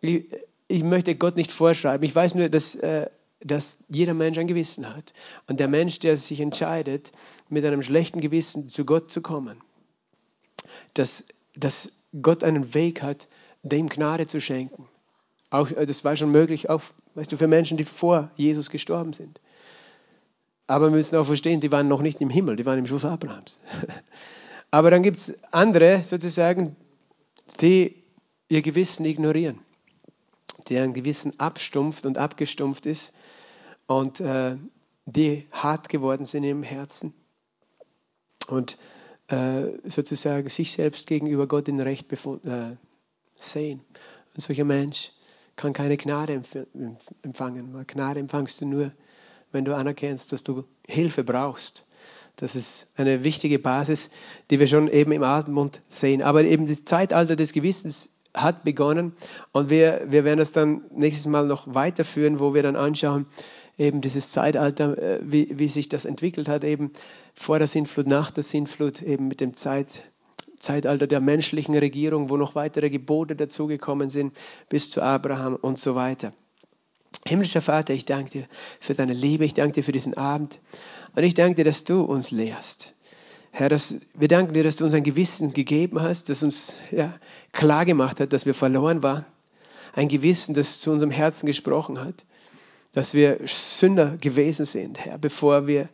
ich, 0.00 0.26
ich, 0.68 0.82
möchte 0.82 1.14
Gott 1.16 1.36
nicht 1.36 1.52
vorschreiben. 1.52 2.04
Ich 2.04 2.14
weiß 2.14 2.36
nur, 2.36 2.48
dass, 2.48 2.76
äh, 2.76 3.10
dass 3.40 3.78
jeder 3.88 4.14
Mensch 4.14 4.38
ein 4.38 4.46
Gewissen 4.46 4.88
hat. 4.88 5.12
Und 5.48 5.60
der 5.60 5.68
Mensch, 5.68 5.98
der 5.98 6.16
sich 6.16 6.40
entscheidet, 6.40 7.12
mit 7.48 7.64
einem 7.64 7.82
schlechten 7.82 8.20
Gewissen 8.20 8.68
zu 8.68 8.84
Gott 8.84 9.10
zu 9.10 9.20
kommen, 9.20 9.60
dass, 10.94 11.24
dass 11.54 11.92
Gott 12.22 12.42
einen 12.44 12.74
Weg 12.74 13.02
hat, 13.02 13.28
dem 13.62 13.88
Gnade 13.88 14.26
zu 14.26 14.40
schenken. 14.40 14.88
Auch, 15.50 15.70
äh, 15.70 15.86
das 15.86 16.04
war 16.04 16.16
schon 16.16 16.30
möglich, 16.30 16.70
auch 16.70 16.82
weißt 17.14 17.32
du, 17.32 17.36
für 17.36 17.48
Menschen, 17.48 17.76
die 17.76 17.84
vor 17.84 18.30
Jesus 18.36 18.70
gestorben 18.70 19.12
sind. 19.12 19.40
Aber 20.66 20.86
wir 20.86 20.96
müssen 20.96 21.16
auch 21.16 21.26
verstehen, 21.26 21.60
die 21.60 21.72
waren 21.72 21.88
noch 21.88 22.02
nicht 22.02 22.20
im 22.20 22.30
Himmel, 22.30 22.56
die 22.56 22.66
waren 22.66 22.78
im 22.78 22.86
Schoß 22.86 23.06
Abrahams. 23.06 23.58
Aber 24.70 24.90
dann 24.90 25.02
gibt 25.02 25.16
es 25.16 25.42
andere 25.50 26.04
sozusagen, 26.04 26.76
die 27.60 27.96
ihr 28.48 28.62
Gewissen 28.62 29.06
ignorieren, 29.06 29.58
deren 30.68 30.92
Gewissen 30.92 31.40
abstumpft 31.40 32.04
und 32.04 32.18
abgestumpft 32.18 32.84
ist 32.84 33.14
und 33.86 34.20
äh, 34.20 34.56
die 35.06 35.46
hart 35.50 35.88
geworden 35.88 36.26
sind 36.26 36.44
im 36.44 36.62
Herzen. 36.62 37.14
Und 38.48 38.76
sozusagen 39.84 40.48
sich 40.48 40.72
selbst 40.72 41.06
gegenüber 41.06 41.46
Gott 41.46 41.68
in 41.68 41.80
Recht 41.80 42.10
äh, 42.12 42.76
sehen. 43.34 43.80
Und 44.34 44.42
solcher 44.42 44.64
Mensch 44.64 45.12
kann 45.56 45.72
keine 45.72 45.96
Gnade 45.96 46.40
empfangen. 47.22 47.84
Gnade 47.86 48.20
empfangst 48.20 48.60
du 48.60 48.66
nur, 48.66 48.92
wenn 49.52 49.64
du 49.64 49.74
anerkennst, 49.74 50.32
dass 50.32 50.44
du 50.44 50.64
Hilfe 50.86 51.24
brauchst. 51.24 51.86
Das 52.36 52.54
ist 52.54 52.92
eine 52.96 53.24
wichtige 53.24 53.58
Basis, 53.58 54.10
die 54.50 54.60
wir 54.60 54.68
schon 54.68 54.88
eben 54.88 55.10
im 55.12 55.24
Alten 55.24 55.52
Mund 55.52 55.82
sehen. 55.88 56.22
Aber 56.22 56.44
eben 56.44 56.66
das 56.66 56.84
Zeitalter 56.84 57.34
des 57.34 57.52
Gewissens 57.52 58.10
hat 58.32 58.62
begonnen 58.62 59.14
und 59.52 59.70
wir, 59.70 60.06
wir 60.08 60.24
werden 60.24 60.38
es 60.38 60.52
dann 60.52 60.82
nächstes 60.90 61.26
Mal 61.26 61.46
noch 61.46 61.74
weiterführen, 61.74 62.38
wo 62.38 62.54
wir 62.54 62.62
dann 62.62 62.76
anschauen, 62.76 63.26
eben 63.78 64.00
dieses 64.00 64.32
Zeitalter, 64.32 64.98
äh, 64.98 65.20
wie, 65.22 65.58
wie 65.58 65.68
sich 65.68 65.88
das 65.88 66.04
entwickelt 66.04 66.48
hat, 66.48 66.64
eben 66.64 66.92
vor 67.34 67.58
der 67.58 67.68
Sintflut, 67.68 68.06
nach 68.06 68.30
der 68.30 68.42
Sintflut, 68.42 69.00
eben 69.02 69.28
mit 69.28 69.40
dem 69.40 69.54
Zeit, 69.54 70.02
Zeitalter 70.58 71.06
der 71.06 71.20
menschlichen 71.20 71.76
Regierung, 71.76 72.28
wo 72.28 72.36
noch 72.36 72.54
weitere 72.54 72.90
Gebote 72.90 73.36
dazugekommen 73.36 74.10
sind, 74.10 74.36
bis 74.68 74.90
zu 74.90 75.00
Abraham 75.00 75.54
und 75.54 75.78
so 75.78 75.94
weiter. 75.94 76.32
Himmlischer 77.24 77.62
Vater, 77.62 77.94
ich 77.94 78.04
danke 78.04 78.30
dir 78.30 78.44
für 78.80 78.94
deine 78.94 79.14
Liebe, 79.14 79.44
ich 79.44 79.54
danke 79.54 79.74
dir 79.74 79.84
für 79.84 79.92
diesen 79.92 80.14
Abend 80.14 80.58
Und 81.14 81.22
ich 81.24 81.34
danke 81.34 81.56
dir, 81.56 81.64
dass 81.64 81.84
du 81.84 82.02
uns 82.02 82.30
lehrst. 82.30 82.94
Herr, 83.50 83.68
dass, 83.68 83.96
wir 84.14 84.28
danken 84.28 84.52
dir, 84.52 84.62
dass 84.62 84.76
du 84.76 84.84
uns 84.84 84.94
ein 84.94 85.04
Gewissen 85.04 85.52
gegeben 85.52 86.00
hast, 86.00 86.28
das 86.28 86.42
uns 86.42 86.74
ja, 86.90 87.18
klar 87.52 87.84
gemacht 87.84 88.20
hat, 88.20 88.32
dass 88.32 88.46
wir 88.46 88.54
verloren 88.54 89.02
waren. 89.02 89.24
Ein 89.94 90.08
Gewissen, 90.08 90.54
das 90.54 90.80
zu 90.80 90.90
unserem 90.90 91.10
Herzen 91.10 91.46
gesprochen 91.46 91.98
hat, 91.98 92.24
dass 92.92 93.14
wir 93.14 93.38
Sünder 93.44 94.16
gewesen 94.16 94.64
sind, 94.64 94.98
Herr, 94.98 95.18
bevor 95.18 95.66
wir 95.66 95.88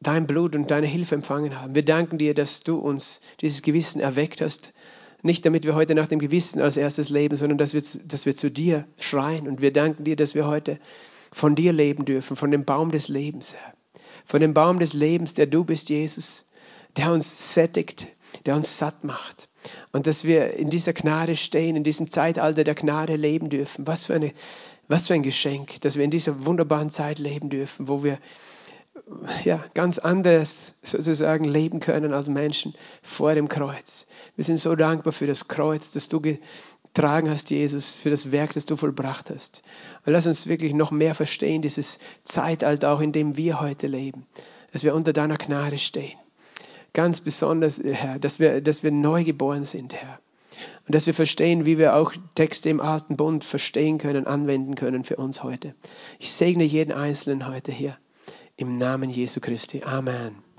dein 0.00 0.26
Blut 0.26 0.56
und 0.56 0.70
deine 0.70 0.86
Hilfe 0.86 1.14
empfangen 1.14 1.60
haben. 1.60 1.74
Wir 1.74 1.84
danken 1.84 2.18
dir, 2.18 2.34
dass 2.34 2.62
du 2.62 2.78
uns 2.78 3.20
dieses 3.40 3.62
Gewissen 3.62 4.00
erweckt 4.00 4.40
hast. 4.40 4.72
Nicht 5.22 5.46
damit 5.46 5.64
wir 5.64 5.74
heute 5.74 5.94
nach 5.94 6.08
dem 6.08 6.18
Gewissen 6.18 6.60
als 6.60 6.76
erstes 6.76 7.08
leben, 7.08 7.36
sondern 7.36 7.58
dass 7.58 7.74
wir, 7.74 7.82
dass 8.06 8.26
wir 8.26 8.34
zu 8.34 8.50
dir 8.50 8.86
schreien. 8.98 9.46
Und 9.46 9.60
wir 9.60 9.72
danken 9.72 10.04
dir, 10.04 10.16
dass 10.16 10.34
wir 10.34 10.46
heute 10.46 10.80
von 11.30 11.54
dir 11.54 11.72
leben 11.72 12.04
dürfen, 12.04 12.36
von 12.36 12.50
dem 12.50 12.64
Baum 12.64 12.90
des 12.90 13.08
Lebens, 13.08 13.54
Herr. 13.54 13.74
Von 14.24 14.40
dem 14.40 14.54
Baum 14.54 14.78
des 14.78 14.92
Lebens, 14.92 15.34
der 15.34 15.46
du 15.46 15.64
bist, 15.64 15.88
Jesus, 15.88 16.46
der 16.96 17.12
uns 17.12 17.54
sättigt, 17.54 18.06
der 18.46 18.56
uns 18.56 18.78
satt 18.78 19.04
macht. 19.04 19.48
Und 19.92 20.06
dass 20.06 20.24
wir 20.24 20.54
in 20.54 20.70
dieser 20.70 20.92
Gnade 20.92 21.36
stehen, 21.36 21.76
in 21.76 21.84
diesem 21.84 22.10
Zeitalter 22.10 22.64
der 22.64 22.74
Gnade 22.74 23.16
leben 23.16 23.48
dürfen. 23.48 23.86
Was 23.86 24.04
für, 24.04 24.14
eine, 24.14 24.32
was 24.92 25.06
für 25.06 25.14
ein 25.14 25.22
Geschenk, 25.22 25.80
dass 25.80 25.96
wir 25.96 26.04
in 26.04 26.10
dieser 26.10 26.44
wunderbaren 26.44 26.90
Zeit 26.90 27.18
leben 27.18 27.48
dürfen, 27.48 27.88
wo 27.88 28.04
wir 28.04 28.18
ja, 29.44 29.64
ganz 29.72 29.98
anders 29.98 30.74
sozusagen 30.82 31.44
leben 31.44 31.80
können 31.80 32.12
als 32.12 32.28
Menschen 32.28 32.74
vor 33.00 33.34
dem 33.34 33.48
Kreuz. 33.48 34.06
Wir 34.36 34.44
sind 34.44 34.58
so 34.58 34.76
dankbar 34.76 35.14
für 35.14 35.26
das 35.26 35.48
Kreuz, 35.48 35.92
das 35.92 36.10
du 36.10 36.20
getragen 36.20 37.30
hast, 37.30 37.50
Jesus, 37.50 37.94
für 37.94 38.10
das 38.10 38.32
Werk, 38.32 38.52
das 38.52 38.66
du 38.66 38.76
vollbracht 38.76 39.30
hast. 39.30 39.62
Und 40.04 40.12
lass 40.12 40.26
uns 40.26 40.46
wirklich 40.46 40.74
noch 40.74 40.90
mehr 40.90 41.14
verstehen, 41.14 41.62
dieses 41.62 41.98
Zeitalter, 42.22 42.92
auch 42.92 43.00
in 43.00 43.12
dem 43.12 43.38
wir 43.38 43.60
heute 43.60 43.86
leben, 43.86 44.26
dass 44.72 44.84
wir 44.84 44.94
unter 44.94 45.14
deiner 45.14 45.38
Gnade 45.38 45.78
stehen. 45.78 46.18
Ganz 46.92 47.22
besonders, 47.22 47.80
Herr, 47.82 48.18
dass 48.18 48.38
wir, 48.38 48.60
dass 48.60 48.82
wir 48.82 48.92
neu 48.92 49.24
geboren 49.24 49.64
sind, 49.64 49.94
Herr. 49.94 50.20
Und 50.86 50.94
dass 50.94 51.06
wir 51.06 51.14
verstehen, 51.14 51.64
wie 51.64 51.78
wir 51.78 51.94
auch 51.94 52.12
Texte 52.34 52.68
im 52.68 52.80
Alten 52.80 53.16
Bund 53.16 53.44
verstehen 53.44 53.98
können, 53.98 54.26
anwenden 54.26 54.74
können 54.74 55.04
für 55.04 55.16
uns 55.16 55.42
heute. 55.42 55.74
Ich 56.18 56.32
segne 56.32 56.64
jeden 56.64 56.92
Einzelnen 56.92 57.48
heute 57.48 57.72
hier. 57.72 57.96
Im 58.56 58.78
Namen 58.78 59.08
Jesu 59.08 59.40
Christi. 59.40 59.82
Amen. 59.84 60.51